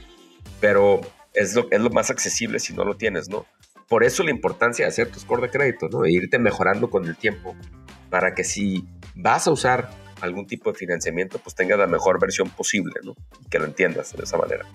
pero 0.59 1.01
es 1.33 1.55
lo, 1.55 1.67
es 1.71 1.79
lo 1.79 1.89
más 1.89 2.09
accesible 2.09 2.59
si 2.59 2.73
no 2.73 2.83
lo 2.83 2.95
tienes, 2.95 3.29
¿no? 3.29 3.45
Por 3.87 4.03
eso 4.03 4.23
la 4.23 4.31
importancia 4.31 4.85
de 4.85 4.89
hacer 4.89 5.09
tu 5.09 5.19
score 5.19 5.41
de 5.41 5.49
crédito, 5.49 5.87
¿no? 5.89 6.05
E 6.05 6.11
irte 6.11 6.39
mejorando 6.39 6.89
con 6.89 7.05
el 7.05 7.15
tiempo 7.15 7.55
para 8.09 8.33
que 8.33 8.43
si 8.43 8.85
vas 9.15 9.47
a 9.47 9.51
usar 9.51 9.89
algún 10.21 10.47
tipo 10.47 10.71
de 10.71 10.77
financiamiento, 10.77 11.39
pues 11.39 11.55
tengas 11.55 11.79
la 11.79 11.87
mejor 11.87 12.19
versión 12.19 12.49
posible, 12.49 12.93
¿no? 13.03 13.13
Y 13.41 13.49
que 13.49 13.59
lo 13.59 13.65
entiendas 13.65 14.15
de 14.15 14.23
esa 14.23 14.37
manera. 14.37 14.65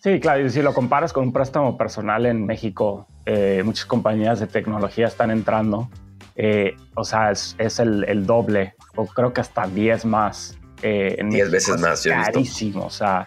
Sí, 0.00 0.20
claro, 0.20 0.46
y 0.46 0.50
si 0.50 0.62
lo 0.62 0.72
comparas 0.72 1.12
con 1.12 1.24
un 1.24 1.32
préstamo 1.32 1.76
personal 1.76 2.26
en 2.26 2.46
México, 2.46 3.08
eh, 3.26 3.62
muchas 3.64 3.84
compañías 3.86 4.38
de 4.38 4.46
tecnología 4.46 5.06
están 5.08 5.30
entrando, 5.30 5.90
eh, 6.36 6.76
o 6.94 7.02
sea, 7.04 7.32
es, 7.32 7.56
el, 7.80 8.24
doble, 8.24 8.74
o 8.94 9.06
creo 9.06 9.32
que 9.32 9.40
hasta 9.40 9.66
10 9.66 10.04
más. 10.04 10.57
Eh, 10.82 11.16
en 11.18 11.30
10 11.30 11.50
veces 11.50 11.80
más, 11.80 12.02
carísimo, 12.04 12.86
o 12.86 12.90
sea, 12.90 13.26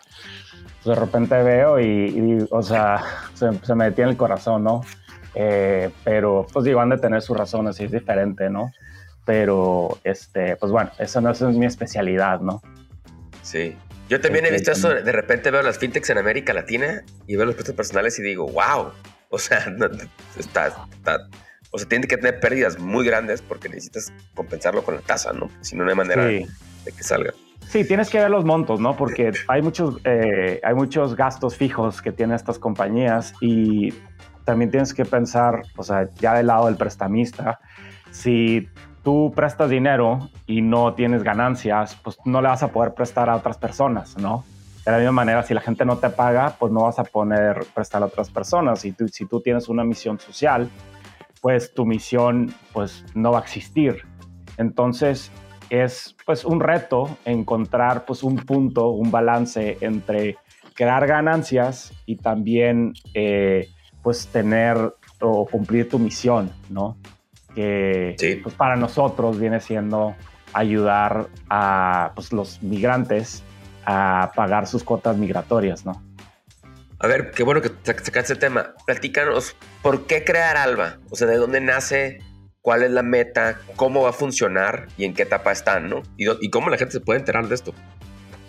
de 0.86 0.96
repente 0.96 1.36
veo 1.44 1.80
y, 1.80 2.48
o 2.50 2.62
sea, 2.62 3.04
se, 3.34 3.76
me 3.76 3.86
detiene 3.86 4.12
el 4.12 4.18
corazón, 4.18 4.64
¿no? 4.64 4.82
pero, 6.04 6.46
pues 6.52 6.66
digo, 6.66 6.82
han 6.82 6.90
de 6.90 6.98
tener 6.98 7.22
sus 7.22 7.38
razones 7.38 7.80
y 7.80 7.86
es 7.86 7.92
diferente, 7.92 8.50
¿no? 8.50 8.72
pero 9.26 10.00
este, 10.04 10.56
pues 10.56 10.72
bueno, 10.72 10.92
eso 11.00 11.22
no 11.22 11.32
es 11.32 11.42
mi 11.42 11.66
especialidad, 11.66 12.42
¿no? 12.42 12.62
Sí. 13.44 13.78
Yo 14.10 14.20
también 14.20 14.46
he 14.46 14.52
visto 14.52 14.72
eso, 14.72 14.90
de 14.90 15.12
repente 15.12 15.52
veo 15.52 15.62
las 15.62 15.78
fintechs 15.78 16.10
en 16.10 16.18
América 16.18 16.54
Latina 16.54 17.04
y 17.28 17.38
veo 17.38 17.46
los 17.46 17.56
precios 17.56 17.78
personales 17.78 18.20
y 18.20 18.24
digo, 18.24 18.46
wow, 18.48 18.92
o 19.30 19.40
sea, 19.40 19.74
está, 20.38 20.76
o 21.72 21.78
sea, 21.78 21.88
tiene 21.88 22.08
que 22.08 22.18
tener 22.18 22.40
pérdidas 22.40 22.80
muy 22.80 23.06
grandes 23.06 23.42
porque 23.42 23.70
necesitas 23.70 24.12
compensarlo 24.36 24.84
con 24.84 24.96
la 24.96 25.02
tasa, 25.02 25.34
¿no? 25.34 25.50
Si 25.62 25.76
no, 25.76 25.84
no 25.84 25.90
hay 25.90 25.96
manera 25.96 26.26
de 26.26 26.48
que 26.86 27.04
salga. 27.04 27.34
Sí, 27.72 27.86
tienes 27.86 28.10
que 28.10 28.20
ver 28.20 28.30
los 28.30 28.44
montos, 28.44 28.82
¿no? 28.82 28.98
Porque 28.98 29.32
hay 29.48 29.62
muchos, 29.62 30.02
eh, 30.04 30.60
hay 30.62 30.74
muchos 30.74 31.16
gastos 31.16 31.56
fijos 31.56 32.02
que 32.02 32.12
tienen 32.12 32.36
estas 32.36 32.60
compañías 32.60 33.34
y 33.40 33.94
también 34.44 34.70
tienes 34.72 34.94
que 34.94 35.06
pensar, 35.06 35.62
o 35.78 35.84
sea, 35.84 36.10
ya 36.20 36.34
del 36.34 36.48
lado 36.48 36.66
del 36.66 36.76
prestamista, 36.76 37.62
si 38.12 38.68
tú 39.04 39.32
prestas 39.34 39.70
dinero 39.70 40.30
y 40.48 40.62
no 40.62 40.94
tienes 40.96 41.24
ganancias, 41.24 41.96
pues 42.04 42.18
no 42.26 42.42
le 42.42 42.50
vas 42.50 42.62
a 42.62 42.68
poder 42.68 42.94
prestar 42.94 43.30
a 43.30 43.38
otras 43.38 43.58
personas, 43.58 44.18
¿no? 44.18 44.44
De 44.86 44.92
la 44.92 44.98
misma 44.98 45.14
manera, 45.14 45.44
si 45.44 45.54
la 45.54 45.62
gente 45.62 45.86
no 45.86 45.98
te 45.98 46.10
paga, 46.10 46.56
pues 46.60 46.74
no 46.74 46.82
vas 46.82 47.00
a 47.00 47.06
poner 47.06 47.66
prestar 47.74 48.02
a 48.04 48.08
otras 48.08 48.30
personas. 48.30 48.84
Y 48.84 48.92
tú, 48.92 49.08
si 49.08 49.26
tú 49.26 49.40
tienes 49.40 49.70
una 49.70 49.84
misión 49.84 50.20
social, 50.20 50.70
pues 51.42 51.74
tu 51.74 51.86
misión 51.86 52.54
pues 52.74 53.04
no 53.14 53.32
va 53.32 53.40
a 53.40 53.42
existir. 53.42 54.04
Entonces 54.58 55.32
es 55.70 56.16
pues 56.26 56.46
un 56.46 56.60
reto 56.60 57.18
encontrar 57.26 58.06
pues 58.06 58.24
un 58.24 58.38
punto, 58.38 58.90
un 58.90 59.12
balance 59.12 59.78
entre 59.82 60.38
crear 60.74 61.08
ganancias 61.08 61.94
y 62.06 62.18
también 62.18 62.94
eh, 63.14 63.68
pues 64.02 64.28
tener 64.28 64.96
o 65.20 65.46
cumplir 65.46 65.90
tu 65.90 66.00
misión, 66.00 66.52
¿no? 66.70 66.98
que 67.54 68.40
pues, 68.42 68.56
para 68.56 68.76
nosotros 68.76 69.40
viene 69.40 69.60
siendo 69.60 70.16
ayudar 70.54 71.28
a 71.50 72.12
pues, 72.16 72.32
los 72.34 72.62
migrantes 72.64 73.44
a 73.86 74.32
pagar 74.36 74.68
sus 74.68 74.84
cuotas 74.84 75.18
migratorias, 75.18 75.86
¿no? 75.86 76.02
A 77.04 77.08
ver, 77.08 77.32
qué 77.32 77.42
bueno 77.42 77.64
que 77.64 77.72
sacaste 77.82 78.34
el 78.34 78.38
tema. 78.38 78.76
Platícanos, 78.86 79.56
¿por 79.82 80.06
qué 80.06 80.24
crear 80.24 80.56
Alba? 80.56 80.98
O 81.10 81.16
sea, 81.16 81.26
¿de 81.26 81.38
dónde 81.38 81.60
nace? 81.60 82.20
¿Cuál 82.62 82.84
es 82.84 82.92
la 82.92 83.02
meta? 83.02 83.60
¿Cómo 83.76 84.04
va 84.04 84.12
a 84.12 84.14
funcionar? 84.14 84.88
¿Y 85.00 85.06
en 85.06 85.16
qué 85.16 85.24
etapa 85.24 85.52
están, 85.52 85.90
no? 85.90 86.04
¿Y, 86.16 86.52
cómo 86.52 86.70
la 86.70 86.78
gente 86.78 86.92
se 86.92 87.00
puede 87.00 87.20
enterar 87.20 87.48
de 87.48 87.56
esto? 87.56 87.74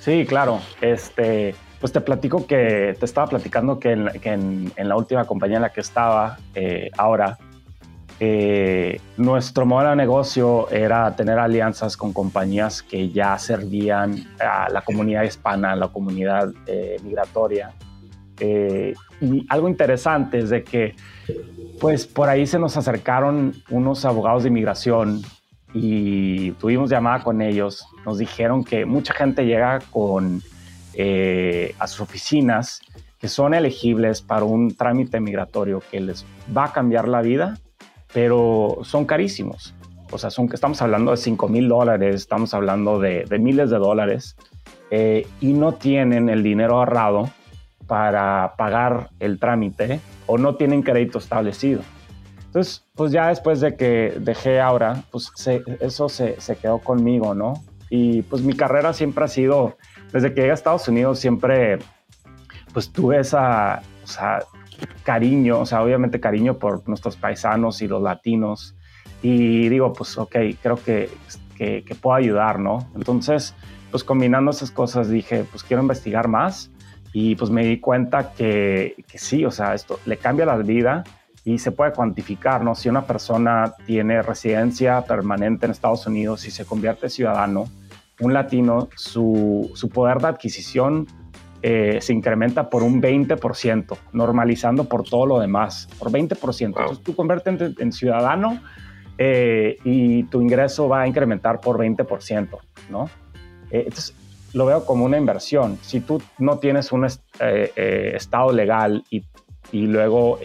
Sí, 0.01 0.27
claro. 0.29 0.61
Este, 0.83 1.55
pues 1.81 1.93
te 1.95 2.03
platico 2.03 2.47
que 2.47 2.95
te 3.01 3.07
estaba 3.07 3.27
platicando 3.27 3.81
que 3.81 3.93
en, 3.93 4.71
la 4.77 4.97
última 4.97 5.25
compañía 5.25 5.57
en 5.57 5.63
la 5.63 5.73
que 5.73 5.81
estaba 5.81 6.37
eh, 6.55 6.91
ahora, 6.99 7.39
eh, 8.21 9.01
nuestro 9.17 9.65
modelo 9.65 9.91
de 9.91 9.97
negocio 9.97 10.69
era 10.71 11.17
tener 11.17 11.39
alianzas 11.39 11.97
con 11.97 12.13
compañías 12.13 12.83
que 12.83 13.09
ya 13.09 13.39
servían 13.39 14.27
a 14.39 14.69
la 14.69 14.83
comunidad 14.83 15.23
hispana, 15.23 15.73
a 15.73 15.77
la 15.77 15.89
comunidad 15.89 16.53
eh, 16.67 16.99
migratoria. 17.03 17.73
Eh, 18.45 18.95
y 19.21 19.47
algo 19.49 19.69
interesante 19.69 20.41
es 20.41 20.51
de 20.51 20.65
que, 20.65 20.97
pues 21.81 22.07
por 22.07 22.29
ahí 22.29 22.47
se 22.47 22.59
nos 22.59 22.77
acercaron 22.77 23.55
unos 23.71 24.05
abogados 24.05 24.43
de 24.43 24.49
inmigración 24.49 25.23
y 25.73 26.51
tuvimos 26.53 26.91
llamada 26.91 27.23
con 27.23 27.41
ellos. 27.41 27.87
Nos 28.05 28.19
dijeron 28.19 28.65
que 28.65 28.85
mucha 28.85 29.15
gente 29.15 29.47
llega 29.47 29.79
con, 29.91 30.43
a 31.79 31.87
sus 31.87 32.01
oficinas 32.01 32.81
que 33.21 33.29
son 33.29 33.55
elegibles 33.55 34.21
para 34.21 34.45
un 34.45 34.75
trámite 34.75 35.21
migratorio 35.21 35.81
que 35.91 36.01
les 36.01 36.27
va 36.55 36.65
a 36.65 36.73
cambiar 36.73 37.07
la 37.07 37.23
vida 37.23 37.55
pero 38.13 38.79
son 38.83 39.05
carísimos. 39.05 39.75
O 40.11 40.19
sea, 40.19 40.31
son, 40.31 40.49
estamos 40.53 40.83
hablando 40.83 41.11
de 41.11 41.17
5 41.17 41.49
mil 41.49 41.69
dólares, 41.69 42.15
estamos 42.17 42.53
hablando 42.53 43.01
de, 43.01 43.27
miles 43.41 43.71
de 43.71 43.79
dólares 43.79 44.37
eh, 44.91 45.27
y 45.41 45.55
no 45.55 45.73
tienen 45.73 46.29
el 46.29 46.43
dinero 46.43 46.77
ahorrado 46.77 47.31
para 47.93 48.55
pagar 48.57 49.11
el 49.21 49.39
trámite 49.39 50.01
o 50.25 50.39
no 50.39 50.55
tienen 50.55 50.81
crédito 50.81 51.19
establecido. 51.19 51.83
Entonces, 52.47 52.87
pues 52.95 53.13
ya 53.13 53.29
después 53.29 53.61
de 53.61 53.77
que 53.77 54.15
dejé 54.19 54.63
ahora, 54.63 55.05
pues 55.11 55.31
eso 55.79 56.09
se, 56.09 56.41
se, 56.41 56.57
quedó 56.57 56.79
conmigo, 56.79 57.35
¿no? 57.35 57.63
Y 57.91 58.23
pues 58.23 58.41
mi 58.41 58.55
carrera 58.55 58.95
siempre 58.95 59.27
ha 59.27 59.29
sido, 59.29 59.77
desde 60.11 60.33
que 60.33 60.41
llegué 60.41 60.53
a 60.53 60.55
Estados 60.55 60.89
Unidos, 60.89 61.19
siempre, 61.19 61.81
pues 62.73 62.91
tuve 62.91 63.19
esa, 63.19 63.83
cariño, 65.03 65.61
o 65.61 65.67
sea, 65.67 65.83
obviamente 65.83 66.19
cariño 66.19 66.55
por 66.59 66.89
nuestros 66.89 67.17
paisanos 67.17 67.83
y 67.83 67.89
los 67.89 68.01
latinos. 68.01 68.75
Y 69.21 69.69
digo, 69.69 69.93
pues, 69.93 70.17
ok, 70.17 70.37
creo 70.63 70.77
que, 70.83 71.11
que, 71.59 71.95
puedo 72.01 72.17
ayudar, 72.17 72.59
¿no? 72.59 72.91
Entonces, 72.97 73.55
pues 73.91 74.03
combinando 74.03 74.51
esas 74.51 74.71
cosas 74.71 75.11
dije, 75.11 75.45
pues 75.51 75.63
quiero 75.63 75.83
investigar 75.83 76.27
más 76.27 76.72
y 77.13 77.35
pues 77.35 77.51
me 77.51 77.65
di 77.65 77.79
cuenta 77.79 78.33
que, 78.33 79.05
que 79.07 79.19
sí, 79.19 79.45
o 79.45 79.51
sea, 79.51 79.75
esto 79.75 80.01
le 80.07 80.17
cambia 80.17 80.47
la 80.47 80.57
vida 80.57 81.05
y 81.45 81.59
se 81.59 81.73
puede 81.73 81.93
cuantificar, 81.93 82.63
¿no? 82.63 82.75
Si 82.75 82.89
una 82.89 83.07
persona 83.07 83.75
tiene 83.87 84.23
residencia 84.23 85.03
permanente 85.03 85.67
en 85.67 85.73
Estados 85.73 86.07
Unidos 86.07 86.47
y 86.47 86.51
se 86.51 86.65
convierte 86.65 87.07
en 87.07 87.11
ciudadano, 87.11 87.65
un 88.21 88.33
latino, 88.33 88.89
su, 88.97 89.71
su 89.75 89.89
poder 89.89 90.19
de 90.19 90.29
adquisición 90.29 91.07
eh, 91.65 91.99
se 92.01 92.13
incrementa 92.13 92.69
por 92.69 92.83
un 92.83 93.01
20%, 93.01 93.97
normalizando 94.13 94.85
por 94.85 95.05
todo 95.05 95.27
lo 95.27 95.39
demás, 95.39 95.89
por 95.99 96.11
20%. 96.11 96.65
Entonces 96.67 97.01
tú 97.05 97.15
conviertes 97.15 97.79
en, 97.79 97.93
ciudadano 97.93 98.61
eh, 99.17 99.79
y 99.85 100.25
tu 100.25 100.41
ingreso 100.41 100.89
va 100.89 101.03
a 101.03 101.07
incrementar 101.07 101.61
por 101.61 101.79
20%, 101.79 102.59
¿no? 102.91 103.05
Eh, 103.71 103.85
entonces 103.87 104.15
lo 104.53 104.67
veo 104.67 104.85
como 104.85 105.05
una 105.05 105.19
inversión. 105.19 105.79
Si 105.83 106.01
tú 106.01 106.23
no 106.39 106.59
tienes 106.59 106.93
un 106.93 107.05
estado 107.05 108.53
legal 108.53 109.05
y, 109.11 109.25
y 109.71 109.87
luego 109.87 110.39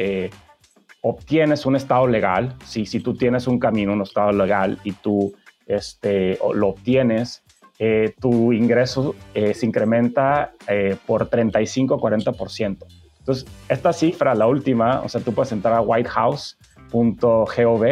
obtienes 1.02 1.66
un 1.66 1.76
estado 1.76 2.08
legal, 2.08 2.56
si, 2.66 2.86
si 2.86 3.00
tú 3.00 3.14
tienes 3.14 3.48
un 3.48 3.60
camino, 3.60 3.94
un 3.94 4.02
estado 4.02 4.32
legal 4.32 4.80
y 4.84 4.94
tú 4.94 5.34
este, 5.66 6.40
lo 6.54 6.70
obtienes, 6.70 7.44
eh, 7.80 8.16
tu 8.20 8.52
ingreso 8.54 9.14
eh, 9.36 9.54
se 9.54 9.68
incrementa 9.68 10.52
eh, 10.68 10.96
por 11.06 11.30
35-40%. 11.30 12.78
Entonces, 13.20 13.46
esta 13.70 13.94
cifra, 13.94 14.34
la 14.34 14.48
última, 14.48 15.02
o 15.02 15.10
sea, 15.10 15.22
tú 15.22 15.32
puedes 15.34 15.52
entrar 15.52 15.76
a 15.76 15.82
whitehouse.gov 15.82 17.86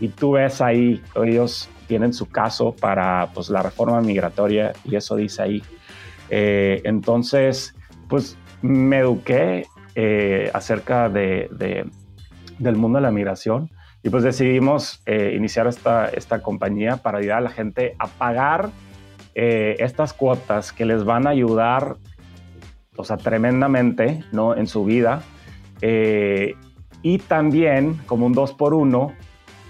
y 0.00 0.08
tú 0.08 0.32
ves 0.32 0.60
ahí, 0.60 1.00
ellos 1.24 1.70
tienen 1.86 2.12
su 2.12 2.28
caso 2.28 2.74
para 2.74 3.30
pues, 3.34 3.50
la 3.50 3.62
reforma 3.62 4.00
migratoria 4.00 4.72
y 4.84 4.96
eso 4.96 5.16
dice 5.16 5.42
ahí. 5.42 5.62
entonces, 6.30 7.74
pues 8.08 8.36
me 8.62 8.98
eduqué 8.98 9.66
acerca 10.52 11.08
de, 11.08 11.48
del 12.58 12.76
mundo 12.76 12.98
de 12.98 13.02
la 13.02 13.10
migración 13.10 13.70
y 14.02 14.10
pues 14.10 14.22
decidimos 14.24 15.02
iniciar 15.06 15.66
esta, 15.66 16.08
esta 16.08 16.42
compañía 16.42 16.96
para 16.96 17.18
ayudar 17.18 17.38
a 17.38 17.42
la 17.42 17.50
gente 17.50 17.94
a 17.98 18.06
pagar 18.08 18.70
eh, 19.34 19.76
estas 19.80 20.12
cuotas 20.12 20.72
que 20.72 20.84
les 20.84 21.04
van 21.04 21.26
a 21.26 21.30
ayudar, 21.30 21.96
o 22.96 23.04
sea, 23.04 23.16
tremendamente, 23.16 24.22
¿no? 24.30 24.56
En 24.56 24.68
su 24.68 24.84
vida. 24.84 25.22
Eh, 25.80 26.54
y 27.02 27.18
también, 27.18 28.00
como 28.06 28.26
un 28.26 28.32
dos 28.32 28.52
por 28.52 28.74
uno, 28.74 29.12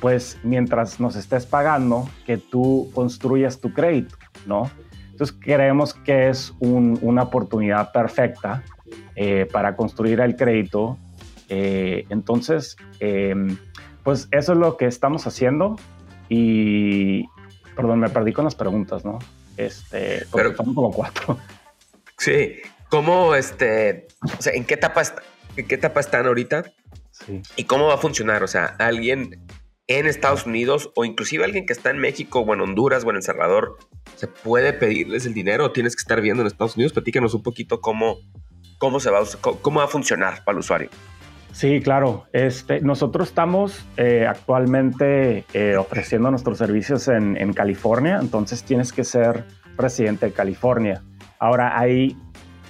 pues 0.05 0.37
mientras 0.43 1.01
nos 1.01 1.17
estés 1.17 1.47
pagando, 1.47 2.07
que 2.27 2.37
tú 2.37 2.91
construyas 2.93 3.59
tu 3.59 3.73
crédito, 3.73 4.15
¿no? 4.45 4.71
Entonces 5.11 5.35
creemos 5.41 5.95
que 5.95 6.29
es 6.29 6.53
una 6.61 7.23
oportunidad 7.23 7.91
perfecta 7.91 8.63
eh, 9.17 9.49
para 9.51 9.75
construir 9.75 10.21
el 10.21 10.37
crédito. 10.37 10.99
Eh, 11.49 12.05
entonces, 12.11 12.77
em, 13.01 13.57
pues 14.03 14.29
eso 14.31 14.53
es 14.53 14.59
lo 14.59 14.77
que 14.77 14.85
estamos 14.85 15.27
haciendo 15.27 15.77
y, 16.29 17.25
perdón, 17.75 18.01
me 18.01 18.11
perdí 18.11 18.35
con 18.35 18.45
las 18.45 18.55
preguntas, 18.55 19.07
¿no? 19.07 19.21
Este, 19.57 20.27
Pero, 20.35 20.55
son 20.55 20.75
como 20.75 20.93
cuatro. 20.93 21.39
Sí, 22.19 22.57
¿cómo, 22.91 23.35
este, 23.35 24.09
o 24.23 24.43
sea, 24.43 24.53
en 24.53 24.67
qué 24.67 24.75
etapa, 24.75 25.03
en 25.57 25.67
qué 25.67 25.77
etapa 25.77 26.01
están 26.01 26.27
ahorita? 26.27 26.65
Sí. 27.11 27.41
¿Y 27.57 27.65
cómo 27.65 27.87
va 27.87 27.95
a 27.95 27.99
funcionar? 27.99 28.43
O 28.43 28.49
sea, 28.49 28.77
alguien 28.79 29.41
en 29.87 30.07
Estados 30.07 30.47
Unidos 30.47 30.91
o 30.95 31.05
inclusive 31.05 31.45
alguien 31.45 31.67
que 31.67 31.73
está 31.73 31.91
en 31.91 31.99
México 31.99 32.41
o 32.41 32.55
en 32.55 32.61
Honduras 32.61 33.05
o 33.05 33.11
en 33.11 33.17
El 33.17 33.23
Salvador, 33.23 33.77
¿se 34.17 34.29
puede 34.29 34.73
pedirles 34.73 35.27
el 35.27 35.35
dinero 35.35 35.67
o 35.67 35.73
tienes 35.73 35.95
que 35.95 36.01
estar 36.01 36.21
viendo 36.21 36.43
en 36.43 36.47
Estados 36.47 36.77
Unidos? 36.77 36.93
Platícanos 36.93 37.35
un 37.35 37.43
poquito 37.43 37.81
cómo, 37.81 38.17
cómo, 38.79 39.01
se 39.01 39.11
va, 39.11 39.21
cómo 39.41 39.81
va 39.81 39.85
a 39.85 39.89
funcionar 39.89 40.43
para 40.45 40.57
el 40.57 40.61
usuario. 40.61 40.89
Sí, 41.53 41.81
claro. 41.81 42.25
Este, 42.33 42.81
nosotros 42.81 43.29
estamos 43.29 43.85
eh, 43.97 44.27
actualmente 44.29 45.45
eh, 45.53 45.77
ofreciendo 45.77 46.31
nuestros 46.31 46.59
servicios 46.59 47.07
en, 47.07 47.53
California, 47.53 48.19
entonces 48.21 48.65
tienes 48.65 48.93
que 48.93 49.05
ser 49.05 49.45
residente 49.77 50.27
de 50.27 50.33
California. 50.33 51.05
Ahora 51.39 51.79
hay, 51.79 52.17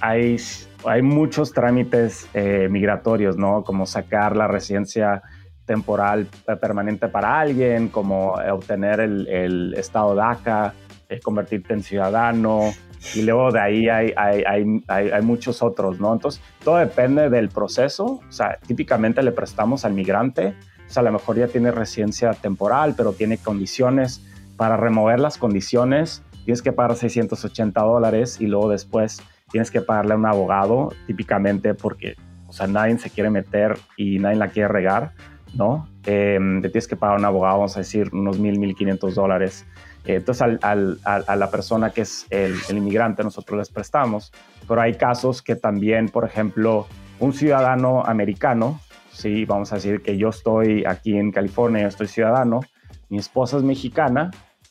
hay, 0.01 0.37
hay 0.85 1.01
muchos 1.01 1.53
trámites 1.53 2.29
eh, 2.35 2.69
migratorios, 2.71 3.39
¿no? 3.39 3.65
Como 3.65 3.87
sacar 3.87 4.37
la 4.37 4.49
residencia 4.49 5.23
temporal 5.65 6.29
eh, 6.47 6.57
permanente 6.57 7.09
para 7.09 7.41
alguien, 7.41 7.89
como 7.89 8.41
eh, 8.41 8.51
obtener 8.51 9.01
el, 9.01 9.75
estado 9.77 10.15
DACA, 10.15 10.75
eh, 11.09 11.21
convertirte 11.21 11.75
en 11.75 11.83
ciudadano, 11.83 12.73
y 13.15 13.23
luego 13.23 13.53
de 13.53 13.61
ahí 13.61 13.89
hay, 13.89 14.13
hay, 14.17 14.43
hay, 14.47 15.11
hay, 15.11 15.23
muchos 15.23 15.63
otros, 15.63 16.01
¿no? 16.01 16.13
Entonces, 16.13 16.41
todo 16.63 16.79
depende 16.79 17.29
del 17.29 17.51
proceso. 17.51 18.21
O 18.27 18.33
sea, 18.33 18.59
típicamente 18.67 19.23
le 19.23 19.33
prestamos 19.33 19.85
al 19.85 19.93
migrante, 19.93 20.55
o 20.87 20.91
sea, 20.91 21.01
a 21.03 21.05
lo 21.05 21.13
mejor 21.13 21.37
ya 21.37 21.49
tiene 21.49 21.71
residencia 21.71 22.33
temporal, 22.33 22.95
pero 22.97 23.13
tiene 23.13 23.39
condiciones. 23.39 24.25
Para 24.57 24.77
remover 24.77 25.19
las 25.19 25.37
condiciones, 25.37 26.23
tienes 26.45 26.63
que 26.63 26.73
pagar 26.73 26.97
680 26.97 27.81
dólares 27.83 28.41
y 28.41 28.47
luego 28.47 28.69
después 28.69 29.21
tienes 29.51 29.71
que 29.71 29.81
pagarle 29.81 30.15
a 30.15 30.17
un 30.17 30.27
abogado, 30.27 30.93
típicamente 31.07 31.75
porque, 31.75 32.15
o 32.47 32.53
sea, 32.53 32.67
nadie 32.67 32.97
se 32.99 33.11
quiere 33.11 33.31
meter 33.31 33.77
y 33.97 34.19
nadie 34.19 34.37
la 34.37 34.49
quiere 34.49 34.69
regar. 34.69 35.13
¿No? 35.55 35.89
Eh, 36.07 36.39
te 36.63 36.69
tienes 36.69 36.89
que 36.89 36.97
pagar 36.97 37.17
a 37.17 37.19
un 37.19 37.25
abogado, 37.25 37.59
vamos 37.59 37.77
a 37.77 37.81
decir, 37.81 38.11
unos 38.13 38.39
mil, 38.39 38.59
mil 38.59 38.75
quinientos 38.75 39.15
dólares. 39.15 39.67
Eh, 40.05 40.17
entonces, 40.17 40.59
a 40.63 41.37
la 41.37 41.51
persona 41.51 41.91
que 41.91 42.03
es 42.03 42.27
el, 42.31 42.57
inmigrante, 42.71 43.23
nosotros 43.23 43.59
les 43.59 43.71
prestamos. 43.71 44.33
Pero 44.67 44.81
hay 44.81 44.95
casos 44.95 45.43
que 45.43 45.57
también, 45.57 46.09
por 46.09 46.25
ejemplo, 46.25 46.87
un 47.21 47.33
ciudadano 47.33 48.05
americano, 48.05 48.81
sí, 49.13 49.45
vamos 49.45 49.73
a 49.73 49.77
decir 49.77 50.03
que 50.03 50.17
yo 50.17 50.29
estoy 50.29 50.85
aquí 50.85 51.17
en 51.17 51.31
California, 51.31 51.83
yo 51.83 51.89
estoy 51.89 52.09
ciudadano, 52.09 52.61
mi 53.09 53.19
esposa 53.19 53.57
es 53.57 53.63
mexicana 53.63 54.31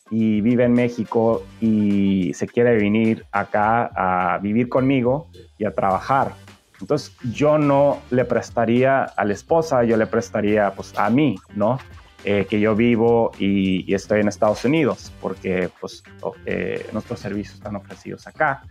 y 0.09 0.41
vive 0.41 0.65
en 0.65 0.73
México 0.73 1.43
y 1.61 2.31
se 2.33 2.47
quiere 2.47 2.75
venir 2.75 3.25
acá 3.31 3.89
a 3.95 4.37
vivir 4.39 4.69
conmigo 4.69 5.29
y 5.57 5.65
a 5.65 5.73
trabajar. 5.73 6.33
Entonces 6.83 7.15
yo 7.31 7.57
no 7.57 8.01
le 8.11 8.25
prestaría 8.25 9.03
a 9.03 9.23
la 9.23 9.31
esposa, 9.31 9.85
yo 9.85 9.95
le 9.95 10.05
prestaría 10.05 10.69
pues 10.71 10.93
a 10.99 11.09
mí, 11.09 11.37
¿no? 11.55 11.79
Eh, 12.25 12.45
que 12.49 12.59
yo 12.59 12.75
vivo 12.75 13.31
y, 13.39 13.93
estoy 13.93 14.19
en 14.19 14.27
Estados 14.27 14.65
Unidos, 14.65 15.13
porque 15.21 15.69
pues 15.79 16.03
eh, 16.45 16.85
nuestros 16.91 17.21
servicios 17.21 17.55
están 17.55 17.77
ofrecidos 17.77 18.27
acá. 18.27 18.63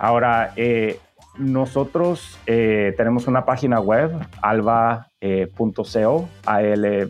Ahora, 0.00 0.52
eh, 0.56 0.98
nosotros 1.38 2.36
tenemos 2.44 3.28
una 3.28 3.44
página 3.44 3.78
web, 3.78 4.10
alba.co, 4.42 6.28
albba.co, 6.46 7.06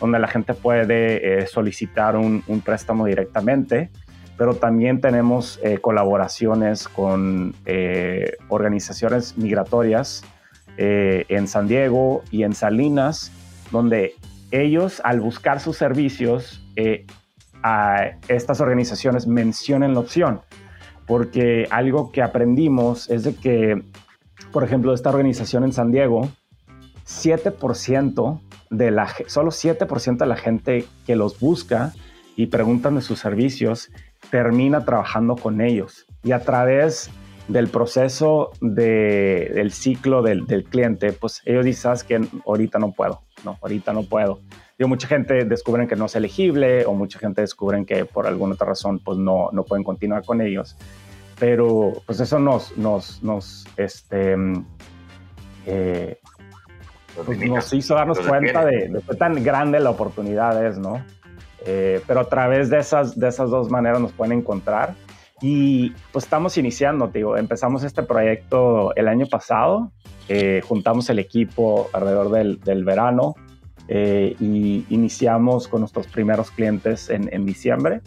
donde 0.00 0.18
la 0.18 0.26
gente 0.26 0.54
puede 0.54 1.46
solicitar 1.46 2.16
un, 2.16 2.42
un 2.48 2.60
préstamo 2.60 3.06
directamente 3.06 3.92
pero 4.36 4.54
también 4.54 5.00
tenemos 5.00 5.60
eh, 5.62 5.78
colaboraciones 5.78 6.88
con 6.88 7.54
eh, 7.66 8.36
organizaciones 8.48 9.36
migratorias 9.36 10.24
eh, 10.78 11.26
en 11.28 11.46
San 11.48 11.68
Diego 11.68 12.22
y 12.30 12.44
en 12.44 12.54
Salinas, 12.54 13.30
donde 13.70 14.14
ellos 14.50 15.00
al 15.04 15.20
buscar 15.20 15.60
sus 15.60 15.76
servicios, 15.76 16.58
a 17.62 18.16
estas 18.28 18.60
organizaciones 18.60 19.26
mencionen 19.26 19.94
la 19.94 20.00
opción, 20.00 20.40
porque 21.06 21.68
algo 21.70 22.10
que 22.10 22.22
aprendimos 22.22 23.08
es 23.10 23.24
de 23.24 23.34
que, 23.34 23.82
por 24.52 24.64
ejemplo, 24.64 24.94
esta 24.94 25.10
organización 25.10 25.64
en 25.64 25.72
San 25.72 25.92
Diego, 25.92 26.28
7% 27.06 28.40
de 28.70 28.90
la, 28.90 29.08
solo 29.26 29.50
7% 29.50 30.16
de 30.16 30.26
la 30.26 30.36
gente 30.36 30.86
que 31.06 31.14
los 31.14 31.38
busca 31.38 31.92
y 32.36 32.46
preguntan 32.46 32.94
de 32.96 33.02
sus 33.02 33.18
servicios 33.18 33.90
termina 34.30 34.84
trabajando 34.84 35.36
con 35.36 35.60
ellos 35.60 36.06
y 36.22 36.32
a 36.32 36.40
través 36.40 37.10
del 37.48 37.68
proceso 37.68 38.52
del 38.60 39.72
ciclo 39.72 40.22
del, 40.22 40.64
cliente, 40.64 41.12
pues 41.12 41.42
ellos 41.44 41.64
dicen, 41.64 41.92
que 42.06 42.20
ahorita 42.46 42.78
no 42.78 42.92
puedo, 42.92 43.22
no, 43.44 43.58
ahorita 43.60 43.92
no 43.92 44.04
puedo. 44.04 44.40
Digo, 44.78 44.88
mucha 44.88 45.08
gente 45.08 45.44
descubren 45.44 45.86
que 45.86 45.96
no 45.96 46.06
es 46.06 46.16
elegible 46.16 46.86
o 46.86 46.94
mucha 46.94 47.18
gente 47.18 47.40
descubren 47.40 47.84
que 47.84 48.04
por 48.04 48.26
alguna 48.26 48.54
otra 48.54 48.68
razón 48.68 49.00
pues 49.00 49.18
no, 49.18 49.50
no 49.52 49.64
pueden 49.64 49.84
continuar 49.84 50.24
con 50.24 50.40
ellos. 50.40 50.76
Pero 51.38 51.92
pues 52.06 52.20
eso 52.20 52.38
nos, 52.38 52.76
nos, 52.78 53.22
nos, 53.22 53.66
este, 53.76 54.36
eh, 55.66 56.18
pues, 57.26 57.38
nos 57.38 57.72
hizo 57.72 57.94
darnos 57.94 58.20
cuenta 58.20 58.64
de, 58.64 58.88
de 58.88 59.02
qué 59.08 59.16
tan 59.16 59.42
grande 59.42 59.80
la 59.80 59.90
oportunidad 59.90 60.64
es, 60.64 60.78
¿no? 60.78 61.04
Eh, 61.64 62.00
pero 62.06 62.20
a 62.20 62.28
través 62.28 62.70
de 62.70 62.78
esas, 62.78 63.18
de 63.18 63.28
esas 63.28 63.50
dos 63.50 63.70
maneras 63.70 64.00
nos 64.00 64.12
pueden 64.12 64.38
encontrar. 64.38 64.94
Y 65.40 65.90
pues 66.12 66.24
estamos 66.24 66.56
iniciando, 66.56 67.08
digo, 67.08 67.36
empezamos 67.36 67.82
este 67.82 68.02
proyecto 68.02 68.94
el 68.94 69.08
año 69.08 69.26
pasado, 69.26 69.90
eh, 70.28 70.60
juntamos 70.64 71.10
el 71.10 71.18
equipo 71.18 71.90
alrededor 71.92 72.30
del, 72.30 72.60
del 72.60 72.84
verano 72.84 73.34
eh, 73.88 74.36
y 74.38 74.86
iniciamos 74.88 75.66
con 75.66 75.80
nuestros 75.80 76.06
primeros 76.06 76.52
clientes 76.52 77.10
en, 77.10 77.28
en 77.32 77.44
diciembre. 77.44 78.00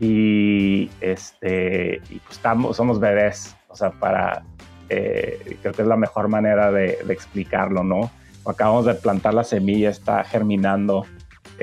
Y, 0.00 0.90
este, 1.00 2.00
y 2.10 2.18
pues 2.18 2.32
estamos, 2.32 2.76
somos 2.76 2.98
bebés, 2.98 3.54
o 3.68 3.76
sea, 3.76 3.92
para, 3.92 4.42
creo 4.88 5.72
que 5.72 5.82
es 5.82 5.86
la 5.86 5.96
mejor 5.96 6.26
manera 6.26 6.72
de, 6.72 6.98
de 7.06 7.12
explicarlo, 7.12 7.84
¿no? 7.84 8.10
Acabamos 8.44 8.86
de 8.86 8.94
plantar 8.94 9.34
la 9.34 9.44
semilla, 9.44 9.90
está 9.90 10.24
germinando 10.24 11.06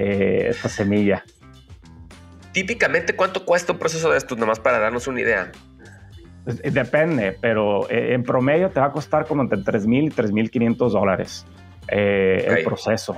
eh, 0.01 0.47
esta 0.47 0.69
semilla. 0.69 1.25
Típicamente, 2.53 3.17
¿cuánto 3.17 3.43
cuesta 3.43 3.73
un 3.73 3.79
proceso 3.79 4.09
de 4.09 4.17
estos? 4.17 4.37
Nomás 4.37 4.57
para 4.57 4.79
darnos 4.79 5.07
una 5.07 5.19
idea. 5.19 5.51
Eh, 6.63 6.71
depende, 6.71 7.37
pero 7.41 7.89
eh, 7.89 8.13
en 8.13 8.23
promedio 8.23 8.69
te 8.69 8.79
va 8.79 8.85
a 8.85 8.91
costar 8.93 9.25
como 9.25 9.41
entre 9.41 9.59
3.000 9.59 10.05
y 10.05 10.09
3.500 10.09 10.91
dólares 10.91 11.45
el 11.89 12.63
proceso. 12.63 13.17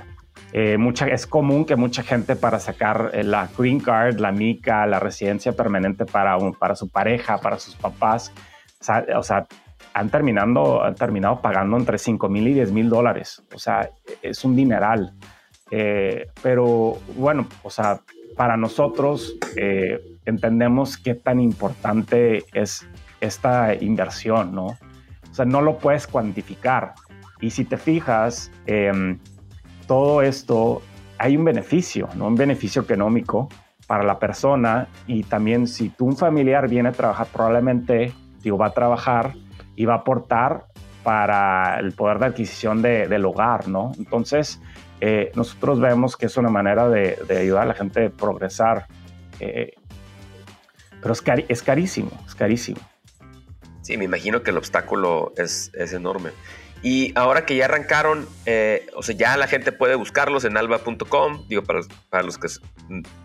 mucha, 0.78 1.06
es 1.06 1.28
común 1.28 1.66
que 1.66 1.76
mucha 1.76 2.02
gente 2.02 2.34
para 2.34 2.58
sacar 2.58 3.12
la 3.14 3.48
green 3.56 3.78
card, 3.78 4.18
la 4.18 4.32
mica, 4.32 4.84
la 4.86 4.98
residencia 4.98 5.52
permanente 5.52 6.04
para, 6.04 6.36
para 6.58 6.74
su 6.74 6.88
pareja, 6.88 7.38
para 7.38 7.60
sus 7.60 7.76
papás, 7.76 8.32
o 9.14 9.22
sea, 9.22 9.46
han, 9.94 10.10
terminado, 10.10 10.82
han 10.82 10.96
terminado 10.96 11.40
pagando 11.40 11.76
entre 11.76 11.96
5.000 11.96 12.48
y 12.48 12.54
10.000 12.54 12.88
dólares. 12.88 13.42
O 13.54 13.58
sea, 13.58 13.88
es 14.20 14.44
un 14.44 14.56
dineral. 14.56 15.14
Eh, 15.74 16.28
pero 16.42 16.98
bueno, 17.16 17.46
o 17.62 17.70
sea, 17.70 18.02
para 18.36 18.58
nosotros 18.58 19.36
eh, 19.56 19.98
entendemos 20.26 20.98
qué 20.98 21.14
tan 21.14 21.40
importante 21.40 22.44
es 22.52 22.86
esta 23.22 23.74
inversión, 23.74 24.54
¿no? 24.54 24.66
O 24.66 25.34
sea, 25.34 25.46
no 25.46 25.62
lo 25.62 25.78
puedes 25.78 26.06
cuantificar. 26.06 26.92
Y 27.40 27.50
si 27.50 27.64
te 27.64 27.78
fijas, 27.78 28.52
em, 28.66 29.18
todo 29.86 30.20
esto 30.20 30.82
hay 31.16 31.38
un 31.38 31.44
beneficio, 31.44 32.06
¿no? 32.16 32.26
Un 32.26 32.34
beneficio 32.34 32.82
económico 32.82 33.48
para 33.86 34.04
la 34.04 34.18
persona 34.18 34.88
y 35.06 35.22
también 35.22 35.66
si 35.66 35.88
tú 35.88 36.04
un 36.04 36.18
familiar 36.18 36.68
viene 36.68 36.90
a 36.90 36.92
trabajar, 36.92 37.28
probablemente, 37.32 38.12
digo, 38.42 38.58
va 38.58 38.66
a 38.66 38.74
trabajar 38.74 39.32
y 39.74 39.86
va 39.86 39.94
a 39.94 39.98
aportar 39.98 40.66
para 41.02 41.80
el 41.80 41.92
poder 41.92 42.18
de 42.18 42.26
adquisición 42.26 42.82
del 42.82 43.24
hogar, 43.24 43.68
¿no? 43.68 43.92
Entonces, 43.98 44.60
eh, 45.04 45.32
nosotros 45.34 45.80
vemos 45.80 46.16
que 46.16 46.26
es 46.26 46.36
una 46.36 46.48
manera 46.48 46.88
de, 46.88 47.18
ayudar 47.36 47.64
a 47.64 47.66
la 47.66 47.74
gente 47.74 48.06
a 48.06 48.10
progresar. 48.10 48.86
Eh, 49.40 49.74
pero 51.00 51.12
es, 51.12 51.24
es, 51.48 51.60
carísimo, 51.60 52.12
es 52.24 52.36
carísimo. 52.36 52.78
Sí, 53.80 53.96
me 53.96 54.04
imagino 54.04 54.44
que 54.44 54.50
el 54.52 54.58
obstáculo 54.58 55.32
es, 55.36 55.72
es 55.74 55.92
enorme. 55.92 56.30
Y 56.84 57.12
ahora 57.16 57.44
que 57.44 57.56
ya 57.56 57.64
arrancaron, 57.64 58.28
eh, 58.46 58.86
o 58.94 59.02
sea, 59.02 59.16
ya 59.16 59.36
la 59.36 59.48
gente 59.48 59.72
puede 59.72 59.96
buscarlos 59.96 60.44
en 60.44 60.56
alba.com. 60.56 61.48
Digo, 61.48 61.64
para, 61.64 61.80
para, 62.08 62.22
los 62.22 62.38
que 62.38 62.46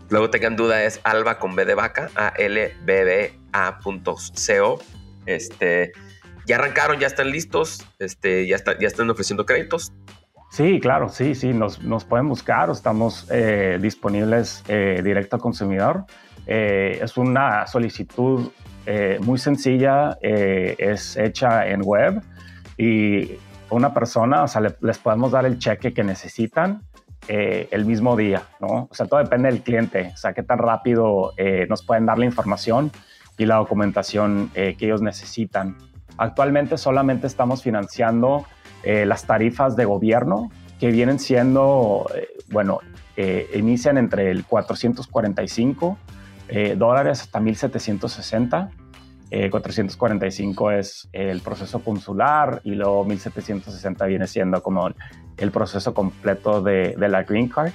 luego 0.10 0.32
tengan 0.32 0.56
duda, 0.56 0.84
es 0.84 1.00
alba 1.04 1.38
con 1.38 1.56
B 1.56 1.64
de 1.66 1.76
vaca, 1.76 2.10
a 2.16 2.34
l 2.38 2.74
b 2.86 3.04
b 3.04 3.34
a.co. 3.54 4.80
Este, 5.28 5.92
ya 6.48 6.56
arrancaron, 6.56 7.00
ya 7.00 7.06
están 7.06 7.30
listos, 7.30 7.86
este, 8.00 8.48
ya, 8.48 8.56
está, 8.56 8.80
ya 8.80 8.88
están 8.88 9.08
ofreciendo 9.12 9.46
créditos. 9.46 9.94
Sí, 10.50 10.80
claro, 10.80 11.10
sí, 11.10 11.36
sí, 11.36 11.54
nos, 11.54 11.84
nos 11.84 12.06
pueden 12.06 12.30
buscar, 12.30 12.70
estamos 12.70 13.28
eh, 13.30 13.78
disponibles 13.82 14.64
eh, 14.68 15.02
directo 15.04 15.36
al 15.36 15.42
consumidor. 15.42 16.06
Eh, 16.46 17.00
es 17.02 17.18
una 17.18 17.68
solicitud 17.68 18.52
muy 19.20 19.38
sencilla, 19.38 20.18
es 20.22 21.18
hecha 21.18 21.68
en 21.68 21.82
web 21.84 22.22
y 22.78 23.34
una 23.70 23.94
persona, 23.94 24.44
o 24.44 24.48
sea, 24.48 24.62
les 24.62 24.98
podemos 24.98 25.34
dar 25.34 25.46
el 25.46 25.60
cheque 25.60 25.94
que 25.94 26.06
necesitan 26.06 26.84
el 27.28 27.84
mismo 27.84 28.16
día, 28.16 28.44
¿no? 28.62 28.88
O 28.90 28.94
sea, 28.94 29.06
todo 29.06 29.20
depende 29.20 29.50
del 29.52 29.62
cliente, 29.62 30.12
o 30.14 30.16
sea, 30.16 30.32
qué 30.32 30.42
tan 30.42 30.60
rápido 30.60 31.34
nos 31.68 31.86
pueden 31.86 32.06
dar 32.06 32.18
la 32.18 32.24
información 32.24 32.90
y 33.38 33.46
la 33.46 33.58
documentación 33.58 34.52
que 34.54 34.78
ellos 34.80 35.02
necesitan. 35.02 35.76
Actualmente 36.18 36.78
solamente 36.78 37.28
estamos 37.28 37.64
financiando 37.64 38.46
eh, 38.84 39.06
las 39.06 39.26
tarifas 39.26 39.76
de 39.76 39.86
gobierno 39.86 40.52
que 40.80 40.92
vienen 40.92 41.20
siendo, 41.20 42.10
eh, 42.16 42.28
bueno, 42.50 42.80
eh, 43.16 43.50
inician 43.56 43.98
entre 43.98 44.30
el 44.32 44.46
445 44.46 45.98
dólares 46.78 47.22
hasta 47.22 47.40
1760. 47.40 48.72
445 49.52 50.72
es 50.72 51.10
el 51.12 51.42
proceso 51.42 51.84
consular 51.84 52.62
y 52.64 52.76
luego 52.76 53.04
1760 53.04 54.06
viene 54.06 54.26
siendo 54.26 54.64
como 54.64 54.90
el 55.36 55.52
proceso 55.52 55.94
completo 55.94 56.62
de, 56.62 56.96
la 56.98 57.24
Green 57.24 57.50
Card. 57.50 57.74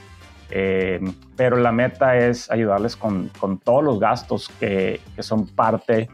pero 0.49 1.57
la 1.59 1.73
meta 1.73 2.17
es 2.17 2.51
ayudarles 2.51 2.97
con, 2.97 3.29
con 3.39 3.59
todos 3.59 3.85
los 3.85 4.01
gastos 4.01 4.49
que, 4.59 5.03
que 5.15 5.23
son 5.23 5.47
parte 5.49 6.09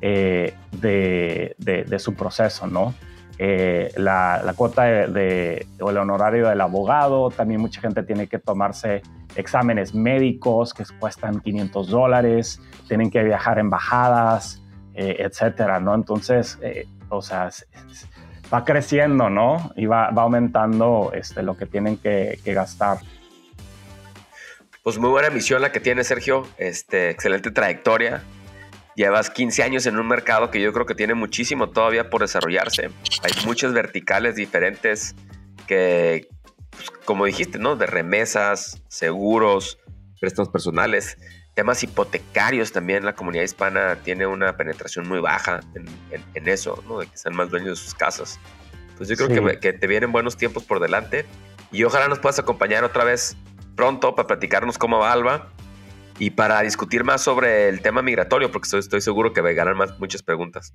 de, 0.00 0.54
de, 1.56 1.98
su 2.00 2.14
proceso, 2.14 2.66
¿no? 2.66 2.92
Eh, 3.42 3.90
la, 3.96 4.52
cuota 4.54 4.82
de, 4.82 5.66
o 5.80 5.88
el 5.88 5.96
honorario 5.96 6.50
del 6.50 6.60
abogado, 6.60 7.30
también 7.30 7.58
mucha 7.58 7.80
gente 7.80 8.02
tiene 8.02 8.26
que 8.26 8.38
tomarse 8.38 9.00
exámenes 9.34 9.94
médicos 9.94 10.74
que 10.74 10.84
cuestan 10.98 11.40
500 11.40 11.88
dólares, 11.88 12.60
tienen 12.86 13.10
que 13.10 13.22
viajar 13.24 13.56
a 13.56 13.62
embajadas, 13.62 14.62
eh, 14.92 15.16
etcétera, 15.20 15.80
¿no? 15.80 15.94
Entonces, 15.94 16.58
eh, 16.60 16.86
o 17.08 17.22
sea, 17.22 17.48
va 18.52 18.62
creciendo, 18.66 19.30
¿no? 19.30 19.72
Y 19.74 19.86
va, 19.86 20.10
va 20.10 20.20
aumentando 20.20 21.10
este, 21.14 21.42
lo 21.42 21.56
que 21.56 21.64
tienen 21.64 21.96
que, 21.96 22.38
que, 22.44 22.52
gastar. 22.52 22.98
Pues 24.82 24.98
muy 24.98 25.08
buena 25.08 25.30
misión 25.30 25.62
la 25.62 25.72
que 25.72 25.80
tiene 25.80 26.04
Sergio, 26.04 26.46
este, 26.58 27.08
excelente 27.08 27.50
trayectoria 27.50 28.22
llevas 29.00 29.30
15 29.30 29.62
años 29.62 29.86
en 29.86 29.98
un 29.98 30.06
mercado 30.06 30.50
que 30.50 30.60
yo 30.60 30.74
creo 30.74 30.84
que 30.84 30.94
tiene 30.94 31.14
muchísimo 31.14 31.70
todavía 31.70 32.10
por 32.10 32.20
desarrollarse. 32.20 32.90
Hay 33.22 33.32
muchas 33.46 33.72
verticales 33.72 34.36
diferentes 34.36 35.14
que, 35.66 36.28
pues, 36.68 36.90
como 37.06 37.24
dijiste, 37.24 37.58
¿no? 37.58 37.76
De 37.76 37.86
remesas, 37.86 38.82
seguros, 38.88 39.78
préstamos 40.20 40.50
personales, 40.50 41.16
temas 41.54 41.82
hipotecarios 41.82 42.72
también. 42.72 43.06
La 43.06 43.14
comunidad 43.14 43.44
hispana 43.44 43.96
tiene 44.04 44.26
una 44.26 44.58
penetración 44.58 45.08
muy 45.08 45.20
baja 45.20 45.60
en, 46.34 46.48
eso, 46.48 46.84
¿no? 46.86 46.98
De 46.98 47.06
que 47.06 47.16
sean 47.16 47.34
más 47.34 47.48
dueños 47.48 47.70
de 47.70 47.76
sus 47.76 47.94
casas. 47.94 48.38
Pues 48.98 49.08
yo 49.08 49.16
creo 49.16 49.28
que, 49.28 49.60
que 49.60 49.72
te 49.72 49.86
vienen 49.86 50.12
buenos 50.12 50.36
tiempos 50.36 50.64
por 50.64 50.78
delante 50.78 51.24
y 51.72 51.84
ojalá 51.84 52.06
nos 52.08 52.18
puedas 52.18 52.38
acompañar 52.38 52.84
otra 52.84 53.04
vez 53.04 53.34
pronto 53.76 54.14
para 54.14 54.26
platicarnos 54.26 54.76
cómo 54.76 54.98
va 54.98 55.10
Alba 55.10 55.50
y 56.20 56.30
para 56.30 56.60
discutir 56.60 57.02
más 57.02 57.22
sobre 57.22 57.70
el 57.70 57.80
tema 57.80 58.02
migratorio, 58.02 58.52
porque 58.52 58.68
estoy, 58.76 59.00
seguro 59.00 59.32
que 59.32 59.40
más, 59.74 59.98
muchas 59.98 60.22
preguntas. 60.22 60.74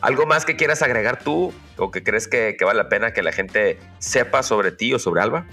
¿Algo 0.00 0.24
más 0.24 0.46
que 0.46 0.56
quieras 0.56 0.80
agregar 0.80 1.22
tú 1.22 1.52
o 1.76 1.90
que 1.90 2.02
crees 2.02 2.26
que, 2.26 2.56
vale 2.64 2.78
la 2.78 2.88
pena 2.88 3.12
que 3.12 3.22
la 3.22 3.30
gente 3.30 3.78
sepa 3.98 4.42
sobre 4.42 4.72
ti 4.72 4.94
o 4.94 4.98
sobre 4.98 5.20
Alba? 5.20 5.44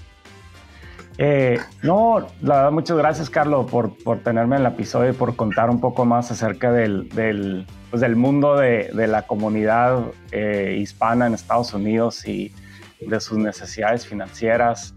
Eh, 1.18 1.60
no, 1.82 2.26
la 2.40 2.56
verdad, 2.56 2.72
muchas 2.72 2.96
gracias, 2.96 3.28
Carlos, 3.28 3.70
por, 3.70 3.92
tenerme 4.20 4.56
en 4.56 4.62
el 4.62 4.72
episodio 4.72 5.10
y 5.10 5.12
por 5.12 5.36
contar 5.36 5.68
un 5.68 5.82
poco 5.82 6.06
más 6.06 6.30
acerca 6.30 6.72
del, 6.72 7.66
pues, 7.90 8.16
mundo 8.16 8.56
de, 8.56 8.90
de, 8.94 9.06
la 9.08 9.26
comunidad 9.26 10.04
eh, 10.32 10.78
hispana 10.80 11.26
en 11.26 11.34
Estados 11.34 11.74
Unidos 11.74 12.26
y 12.26 12.54
de 12.98 13.20
sus 13.20 13.36
necesidades 13.36 14.06
financieras 14.06 14.94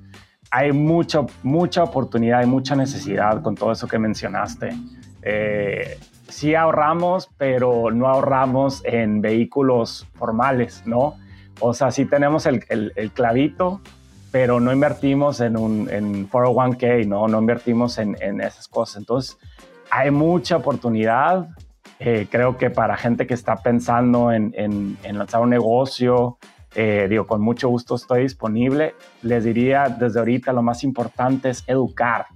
hay 0.52 0.74
mucha, 0.74 1.22
mucha 1.44 1.84
oportunidad 1.84 2.44
y 2.44 2.46
mucha 2.46 2.76
necesidad 2.76 3.42
con 3.42 3.56
todo 3.56 3.72
eso 3.72 3.88
que 3.88 3.98
mencionaste. 3.98 4.76
Eh, 5.22 5.98
sí 6.28 6.56
ahorramos, 6.56 7.30
pero 7.38 7.90
no 7.92 8.08
ahorramos 8.08 8.84
en 8.84 9.22
vehículos 9.22 10.06
formales, 10.16 10.84
¿no? 10.86 11.16
O 11.62 11.74
sea, 11.74 11.90
sí 11.92 12.06
tenemos 12.06 12.46
el, 12.46 12.66
clavito, 13.14 13.80
pero 14.32 14.60
no 14.60 14.74
invertimos 14.74 15.40
en 15.40 15.56
un 15.56 15.90
en 15.90 16.30
401k, 16.30 17.08
¿no? 17.08 17.30
No 17.30 17.40
invertimos 17.40 17.98
en, 17.98 18.42
esas 18.42 18.68
cosas. 18.68 18.98
Entonces, 18.98 19.38
hay 19.90 20.12
mucha 20.12 20.58
oportunidad. 20.58 21.48
Eh, 22.00 22.28
creo 22.30 22.58
que 22.58 22.70
para 22.70 22.98
gente 22.98 23.26
que 23.26 23.36
está 23.36 23.56
pensando 23.58 24.34
en, 24.34 24.54
en 24.56 25.18
lanzar 25.18 25.42
un 25.42 25.52
negocio, 25.52 26.40
eh, 26.74 27.08
digo, 27.10 27.28
con 27.28 27.42
mucho 27.42 27.70
gusto 27.70 27.96
estoy 27.96 28.24
disponible. 28.24 28.96
Les 29.22 29.44
diría 29.44 29.90
desde 29.90 30.20
ahorita 30.20 30.54
lo 30.54 30.62
más 30.62 30.84
importante 30.84 31.50
es 31.50 31.64
educar, 31.68 32.28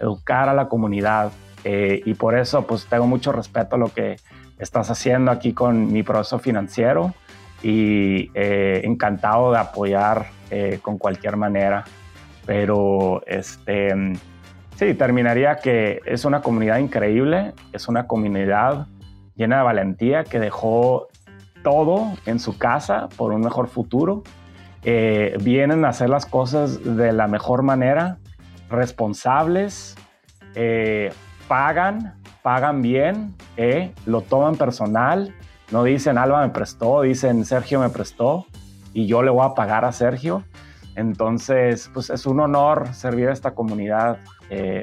educar 0.00 0.48
a 0.48 0.54
la 0.54 0.68
comunidad. 0.68 1.30
Eh, 1.64 2.02
y 2.04 2.14
por 2.14 2.36
eso 2.36 2.66
pues 2.66 2.86
tengo 2.86 3.06
mucho 3.06 3.32
respeto 3.32 3.76
a 3.76 3.78
lo 3.78 3.88
que 3.88 4.16
estás 4.58 4.90
haciendo 4.90 5.30
aquí 5.30 5.52
con 5.52 5.92
mi 5.92 6.02
proceso 6.02 6.38
financiero 6.38 7.14
y 7.62 8.30
eh, 8.34 8.82
encantado 8.84 9.52
de 9.52 9.58
apoyar 9.58 10.26
con 10.82 10.96
cualquier 10.96 11.36
manera. 11.36 11.84
Pero 12.46 13.20
este, 13.26 13.92
sí, 14.76 14.94
terminaría 14.94 15.56
que 15.56 16.00
es 16.06 16.24
una 16.24 16.40
comunidad 16.40 16.78
increíble, 16.78 17.52
es 17.72 17.88
una 17.88 18.06
comunidad 18.06 18.86
llena 19.34 19.58
de 19.58 19.62
valentía 19.64 20.22
que 20.22 20.38
dejó 20.38 21.08
todo 21.66 22.12
en 22.26 22.38
su 22.38 22.58
casa 22.58 23.08
por 23.16 23.32
un 23.32 23.40
mejor 23.40 23.66
futuro. 23.66 24.22
Eh, 24.84 25.36
vienen 25.42 25.84
a 25.84 25.88
hacer 25.88 26.08
las 26.08 26.24
cosas 26.24 26.96
de 26.96 27.12
la 27.12 27.26
mejor 27.26 27.64
manera, 27.64 28.18
responsables, 28.70 29.96
eh, 30.54 31.12
pagan, 31.48 32.14
pagan 32.44 32.82
bien, 32.82 33.34
eh, 33.56 33.92
lo 34.06 34.20
toman 34.20 34.54
personal, 34.54 35.34
no 35.72 35.82
dicen 35.82 36.18
Alba 36.18 36.46
me 36.46 36.52
prestó, 36.52 37.02
dicen 37.02 37.44
Sergio 37.44 37.80
me 37.80 37.88
prestó 37.88 38.46
y 38.92 39.08
yo 39.08 39.24
le 39.24 39.32
voy 39.32 39.44
a 39.44 39.54
pagar 39.54 39.84
a 39.84 39.90
Sergio. 39.90 40.44
Entonces, 40.94 41.90
pues 41.92 42.10
es 42.10 42.26
un 42.26 42.38
honor 42.38 42.94
servir 42.94 43.28
a 43.28 43.32
esta 43.32 43.56
comunidad, 43.56 44.18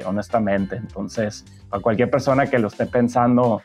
honestamente. 0.04 0.76
Entonces, 0.76 1.46
a 1.70 1.80
cualquier 1.80 2.10
persona 2.10 2.46
que 2.46 2.58
lo 2.58 2.68
esté 2.68 2.84
pensando, 2.84 3.62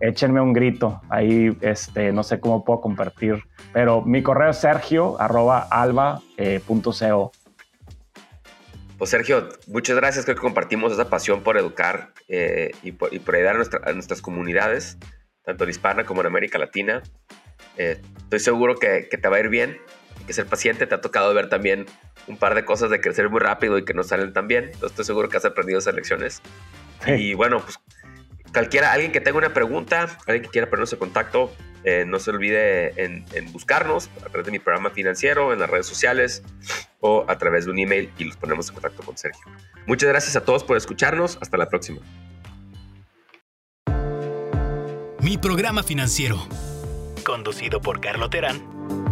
échenme 0.00 0.40
un 0.40 0.52
grito. 0.52 1.00
Ahí 1.08 1.56
este, 1.60 2.12
no 2.12 2.22
sé 2.22 2.40
cómo 2.40 2.64
puedo 2.64 2.80
compartir, 2.80 3.44
pero 3.72 4.02
mi 4.02 4.22
correo 4.22 4.50
es 4.50 4.58
sergio 4.58 5.20
arroba 5.20 5.66
alba, 5.70 6.20
eh, 6.36 6.60
Pues 8.98 9.10
Sergio, 9.10 9.48
muchas 9.66 9.96
gracias. 9.96 10.24
Creo 10.24 10.36
que 10.36 10.42
compartimos 10.42 10.92
esa 10.92 11.08
pasión 11.08 11.42
por 11.42 11.56
educar 11.56 12.12
eh, 12.28 12.72
y, 12.82 12.92
por, 12.92 13.34
ayudar 13.34 13.56
a, 13.84 13.92
nuestras 13.92 14.22
comunidades, 14.22 14.98
tanto 15.44 15.64
en 15.64 15.70
Hispana 15.70 16.04
como 16.04 16.20
en 16.20 16.26
América 16.26 16.58
Latina. 16.58 17.02
Eh, 17.76 18.00
estoy 18.18 18.40
seguro 18.40 18.76
que, 18.76 19.02
te 19.02 19.28
va 19.28 19.36
a 19.36 19.40
ir 19.40 19.48
bien. 19.48 19.78
Hay 20.18 20.24
que 20.24 20.32
ser 20.32 20.46
paciente. 20.46 20.86
Te 20.86 20.94
ha 20.94 21.00
tocado 21.00 21.32
ver 21.32 21.48
también 21.48 21.86
un 22.26 22.36
par 22.36 22.54
de 22.54 22.64
cosas 22.64 22.90
de 22.90 23.00
crecer 23.00 23.30
muy 23.30 23.40
rápido 23.40 23.78
y 23.78 23.84
que 23.84 23.94
no 23.94 24.02
salen 24.02 24.32
tan 24.32 24.48
bien. 24.48 24.64
Entonces 24.64 24.90
estoy 24.90 25.04
seguro 25.04 25.28
que 25.28 25.36
has 25.36 25.44
aprendido 25.44 25.78
esas 25.78 25.94
lecciones. 25.94 26.42
Y 27.06 27.34
bueno, 27.34 27.60
pues 27.60 27.78
cualquiera, 28.52 28.92
alguien 28.92 29.12
que 29.12 29.20
tenga 29.20 29.38
una 29.38 29.52
pregunta, 29.52 30.18
alguien 30.26 30.42
que 30.42 30.50
quiera 30.50 30.68
ponernos 30.68 30.92
en 30.92 30.98
contacto, 30.98 31.52
eh, 31.84 32.04
no 32.06 32.18
se 32.18 32.30
olvide 32.30 33.02
en, 33.02 33.24
buscarnos 33.52 34.10
a 34.24 34.28
través 34.28 34.46
de 34.46 34.52
mi 34.52 34.58
programa 34.58 34.90
financiero, 34.90 35.52
en 35.52 35.60
las 35.60 35.70
redes 35.70 35.86
sociales 35.86 36.42
o 37.00 37.24
a 37.28 37.38
través 37.38 37.64
de 37.64 37.70
un 37.70 37.78
email 37.78 38.10
y 38.18 38.24
los 38.24 38.36
ponemos 38.36 38.68
en 38.68 38.74
contacto 38.74 39.02
con 39.02 39.16
Sergio. 39.16 39.40
Muchas 39.86 40.08
gracias 40.08 40.36
a 40.36 40.44
todos 40.44 40.64
por 40.64 40.76
escucharnos. 40.76 41.38
Hasta 41.40 41.56
la 41.56 41.68
próxima. 41.68 42.00
Mi 45.20 45.38
programa 45.38 45.82
financiero, 45.82 46.46
conducido 47.24 47.80
por 47.80 48.00
Carlo 48.00 48.28
Terán 48.30 49.07